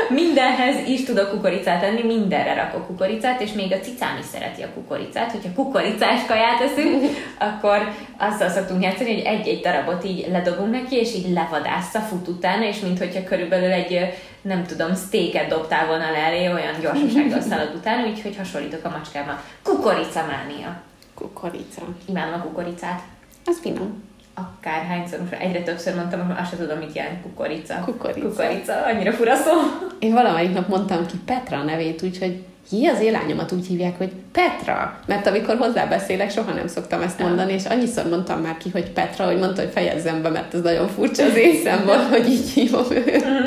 Mindenhez 0.08 0.88
is 0.88 1.04
tudok 1.04 1.30
kukoricát 1.30 1.80
tenni, 1.80 2.02
mindenre 2.02 2.54
rakok 2.54 2.86
kukoricát, 2.86 3.40
és 3.40 3.52
még 3.52 3.72
a 3.72 3.80
cicám 3.80 4.18
is 4.20 4.24
szereti 4.24 4.62
a 4.62 4.72
kukoricát. 4.74 5.30
Hogyha 5.30 5.54
kukoricás 5.54 6.26
kaját 6.26 6.60
eszünk, 6.60 7.04
akkor 7.38 7.92
azzal 8.18 8.48
szoktunk 8.48 8.82
játszani, 8.82 9.12
hogy 9.12 9.24
egy-egy 9.24 9.60
darabot 9.60 10.04
így 10.04 10.28
ledobunk 10.30 10.70
neki, 10.70 10.96
és 10.96 11.14
így 11.14 11.32
levadásza, 11.32 11.98
fut 11.98 12.28
utána, 12.28 12.64
és 12.64 12.80
mintha 12.80 13.24
körülbelül 13.24 13.70
egy, 13.70 14.14
nem 14.42 14.66
tudom, 14.66 14.94
sztéket 14.94 15.48
dobtál 15.48 15.86
volna 15.86 16.10
le 16.10 16.18
elé, 16.18 16.46
olyan 16.46 16.80
gyorsasággal 16.80 17.40
szalad 17.40 17.74
utána, 17.74 18.06
úgyhogy 18.06 18.36
hasonlítok 18.36 18.84
a 18.84 18.88
macskában. 18.88 19.40
Kukorica 19.62 20.24
mánia. 20.26 20.80
Kukorica. 21.14 21.82
Imádom 22.08 22.40
a 22.40 22.42
kukoricát. 22.42 23.02
Az 23.44 23.58
finom 23.60 24.10
akárhányszor, 24.34 25.18
most 25.18 25.32
egyre 25.32 25.62
többször 25.62 25.94
mondtam, 25.94 26.26
most 26.26 26.40
azt 26.40 26.50
sem 26.50 26.58
tudom, 26.58 26.78
mit 26.78 26.94
jelent 26.94 27.22
kukorica. 27.22 27.74
Kukorica. 27.84 28.28
Kukorica, 28.28 28.84
annyira 28.84 29.12
fura 29.12 29.34
szó. 29.36 29.52
Én 29.98 30.12
valamelyik 30.12 30.52
nap 30.52 30.68
mondtam 30.68 31.06
ki 31.06 31.16
Petra 31.24 31.62
nevét, 31.62 32.02
úgyhogy 32.02 32.44
hi, 32.68 32.86
az 32.86 33.00
élányomat 33.00 33.52
úgy 33.52 33.66
hívják, 33.66 33.98
hogy 33.98 34.12
Petra. 34.32 35.00
Mert 35.06 35.26
amikor 35.26 35.56
hozzá 35.56 35.86
beszélek, 35.86 36.30
soha 36.30 36.52
nem 36.52 36.66
szoktam 36.66 37.02
ezt 37.02 37.18
mondani, 37.18 37.52
és 37.52 37.64
annyiszor 37.64 38.08
mondtam 38.08 38.40
már 38.40 38.56
ki, 38.56 38.70
hogy 38.70 38.90
Petra, 38.90 39.24
hogy 39.24 39.38
mondta, 39.38 39.62
hogy 39.62 39.72
fejezzem 39.72 40.22
be, 40.22 40.28
mert 40.28 40.54
ez 40.54 40.60
nagyon 40.60 40.88
furcsa 40.88 41.24
az 41.24 41.36
észemból, 41.36 41.96
hogy 42.10 42.28
így 42.28 42.50
hívom 42.50 42.90
őt. 42.90 43.24
Mhm. 43.24 43.44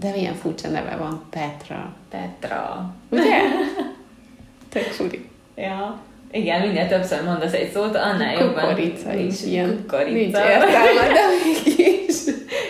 De 0.00 0.10
milyen 0.10 0.34
furcsa 0.34 0.68
neve 0.68 0.96
van, 0.96 1.22
Petra. 1.30 1.94
Petra. 2.10 2.94
Ugye? 3.08 3.38
Tök 4.72 4.82
furi. 4.82 5.28
Ja. 5.56 5.98
Igen, 6.32 6.60
minél 6.60 6.88
többször 6.88 7.24
mondasz 7.24 7.52
egy 7.52 7.70
szót, 7.72 7.96
annál 7.96 8.32
jobban... 8.32 8.62
Kukorica 8.62 9.14
is 9.14 9.44
ilyen. 9.44 9.76
Kukorica. 9.76 10.12
Nincs 10.12 10.36
értelme, 10.36 11.08
de 11.12 11.20
mégis. 11.44 12.16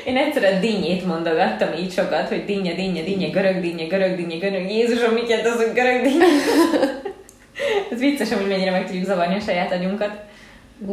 Én 0.07 0.17
egyszer 0.17 0.55
a 0.55 0.61
dinnyét 0.61 1.07
mondogattam 1.07 1.69
így 1.79 1.93
sokat, 1.93 2.29
hogy 2.29 2.45
dinnye, 2.45 2.75
dinnye, 2.75 3.03
dinnye, 3.03 3.29
görög 3.29 3.61
dinnye, 3.61 3.87
görög 3.87 4.17
dinnye, 4.17 4.37
görög. 4.37 4.71
Jézusom, 4.71 5.13
mit 5.13 5.29
jelent 5.29 5.49
az, 5.49 5.57
hogy 5.57 5.73
görög 5.75 6.03
dinnye? 6.03 6.25
Ez 7.91 7.99
vicces, 7.99 8.33
hogy 8.33 8.49
mennyire 8.49 8.71
meg 8.71 8.87
tudjuk 8.87 9.05
zavarni 9.05 9.35
a 9.35 9.41
saját 9.41 9.73
agyunkat. 9.73 10.11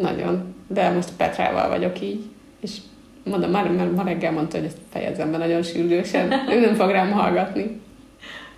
Nagyon. 0.02 0.56
De 0.68 0.90
most 0.90 1.10
Petrával 1.18 1.70
vagyok 1.70 2.02
így, 2.02 2.24
és 2.62 2.72
mondom, 3.24 3.52
már, 3.52 3.70
már 3.70 3.88
ma 3.88 4.04
reggel 4.04 4.32
mondta, 4.32 4.58
hogy 4.58 4.66
ezt 4.66 4.78
fejezem 4.92 5.32
be 5.32 5.38
nagyon 5.38 5.64
sürgősen. 5.64 6.34
Ő 6.50 6.60
nem 6.60 6.76
fog 6.76 6.90
rám 6.90 7.12
hallgatni. 7.12 7.82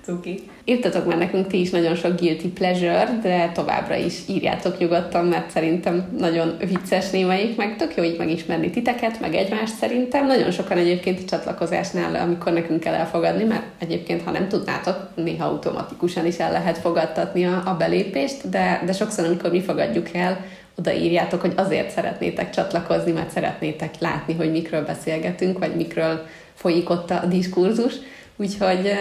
Cuki. 0.07 0.49
Írtatok 0.65 1.05
már 1.05 1.17
nekünk 1.17 1.47
ti 1.47 1.59
is 1.59 1.69
nagyon 1.69 1.95
sok 1.95 2.19
guilty 2.19 2.47
pleasure, 2.47 3.19
de 3.21 3.51
továbbra 3.53 3.95
is 3.95 4.13
írjátok 4.27 4.77
nyugodtan, 4.77 5.25
mert 5.25 5.49
szerintem 5.49 6.07
nagyon 6.17 6.57
vicces 6.67 7.09
némaik, 7.09 7.55
meg 7.55 7.75
tök 7.75 7.95
jó 7.95 8.03
így 8.03 8.17
megismerni 8.17 8.69
titeket, 8.69 9.19
meg 9.19 9.35
egymást 9.35 9.75
szerintem. 9.75 10.25
Nagyon 10.25 10.51
sokan 10.51 10.77
egyébként 10.77 11.19
a 11.19 11.25
csatlakozásnál, 11.25 12.15
amikor 12.15 12.53
nekünk 12.53 12.79
kell 12.79 12.93
elfogadni, 12.93 13.43
mert 13.43 13.63
egyébként, 13.79 14.21
ha 14.21 14.31
nem 14.31 14.47
tudnátok, 14.47 15.09
néha 15.15 15.45
automatikusan 15.45 16.25
is 16.25 16.37
el 16.37 16.51
lehet 16.51 16.77
fogadtatni 16.77 17.45
a, 17.45 17.61
a 17.65 17.75
belépést, 17.77 18.49
de, 18.49 18.81
de 18.85 18.93
sokszor, 18.93 19.25
amikor 19.25 19.51
mi 19.51 19.61
fogadjuk 19.61 20.13
el, 20.13 20.45
odaírjátok, 20.77 21.41
hogy 21.41 21.53
azért 21.55 21.89
szeretnétek 21.89 22.49
csatlakozni, 22.49 23.11
mert 23.11 23.31
szeretnétek 23.31 23.99
látni, 23.99 24.33
hogy 24.33 24.51
mikről 24.51 24.85
beszélgetünk, 24.85 25.59
vagy 25.59 25.75
mikről 25.75 26.25
folyik 26.53 26.89
ott 26.89 27.11
a 27.11 27.25
diskurzus. 27.25 27.93
Úgyhogy 28.37 28.91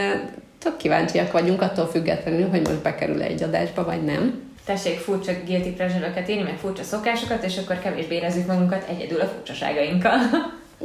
tök 0.67 0.77
kíváncsiak 0.77 1.33
vagyunk, 1.33 1.63
attól 1.63 1.87
függetlenül, 1.87 2.49
hogy 2.49 2.61
most 2.61 2.83
bekerül 2.83 3.23
egy 3.23 3.43
adásba, 3.43 3.85
vagy 3.85 4.05
nem. 4.05 4.43
Tessék 4.65 4.99
furcsa 4.99 5.33
guilty 5.47 5.69
pleasure-öket 5.69 6.29
írni, 6.29 6.43
meg 6.43 6.59
furcsa 6.59 6.83
szokásokat, 6.83 7.45
és 7.45 7.59
akkor 7.59 7.79
kevésbé 7.79 8.15
érezzük 8.15 8.47
magunkat 8.47 8.89
egyedül 8.89 9.21
a 9.21 9.27
furcsaságainkkal. 9.27 10.19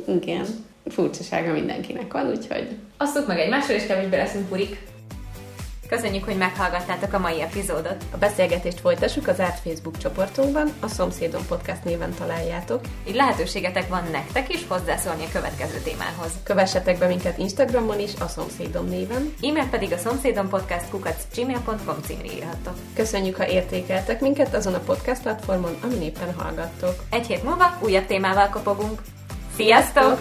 Igen, 0.07 0.45
furcsasága 0.85 1.51
mindenkinek 1.51 2.13
van, 2.13 2.27
úgyhogy... 2.27 2.67
Osztuk 2.99 3.27
meg 3.27 3.39
egymásról, 3.39 3.77
és 3.77 3.85
kevésbé 3.85 4.15
leszünk 4.15 4.47
purik. 4.47 4.77
Köszönjük, 5.95 6.23
hogy 6.23 6.37
meghallgattátok 6.37 7.13
a 7.13 7.19
mai 7.19 7.41
epizódot. 7.41 8.05
A 8.11 8.17
beszélgetést 8.17 8.79
folytassuk 8.79 9.27
az 9.27 9.39
árt 9.39 9.59
Facebook 9.59 9.97
csoportunkban, 9.97 10.73
a 10.79 10.87
Szomszédon 10.87 11.45
Podcast 11.47 11.83
néven 11.83 12.13
találjátok. 12.13 12.81
Így 13.07 13.15
lehetőségetek 13.15 13.87
van 13.87 14.03
nektek 14.11 14.53
is 14.53 14.67
hozzászólni 14.67 15.23
a 15.23 15.31
következő 15.31 15.77
témához. 15.83 16.31
Kövessetek 16.43 16.97
be 16.97 17.07
minket 17.07 17.37
Instagramon 17.37 17.99
is, 17.99 18.11
a 18.19 18.27
Szomszédom 18.27 18.87
néven. 18.87 19.33
E-mail 19.41 19.67
pedig 19.69 19.91
a 19.91 19.97
szomszédon 19.97 20.49
podcast 20.49 21.25
gmail.com 21.35 22.01
címre 22.05 22.33
írhattok. 22.33 22.75
Köszönjük, 22.95 23.35
ha 23.35 23.47
értékeltek 23.47 24.21
minket 24.21 24.55
azon 24.55 24.73
a 24.73 24.79
podcast 24.79 25.21
platformon, 25.21 25.77
amin 25.83 26.01
éppen 26.01 26.33
hallgattok. 26.37 26.95
Egy 27.09 27.27
hét 27.27 27.43
múlva 27.43 27.77
újabb 27.81 28.05
témával 28.05 28.49
kopogunk. 28.49 29.01
Sziasztok! 29.55 30.19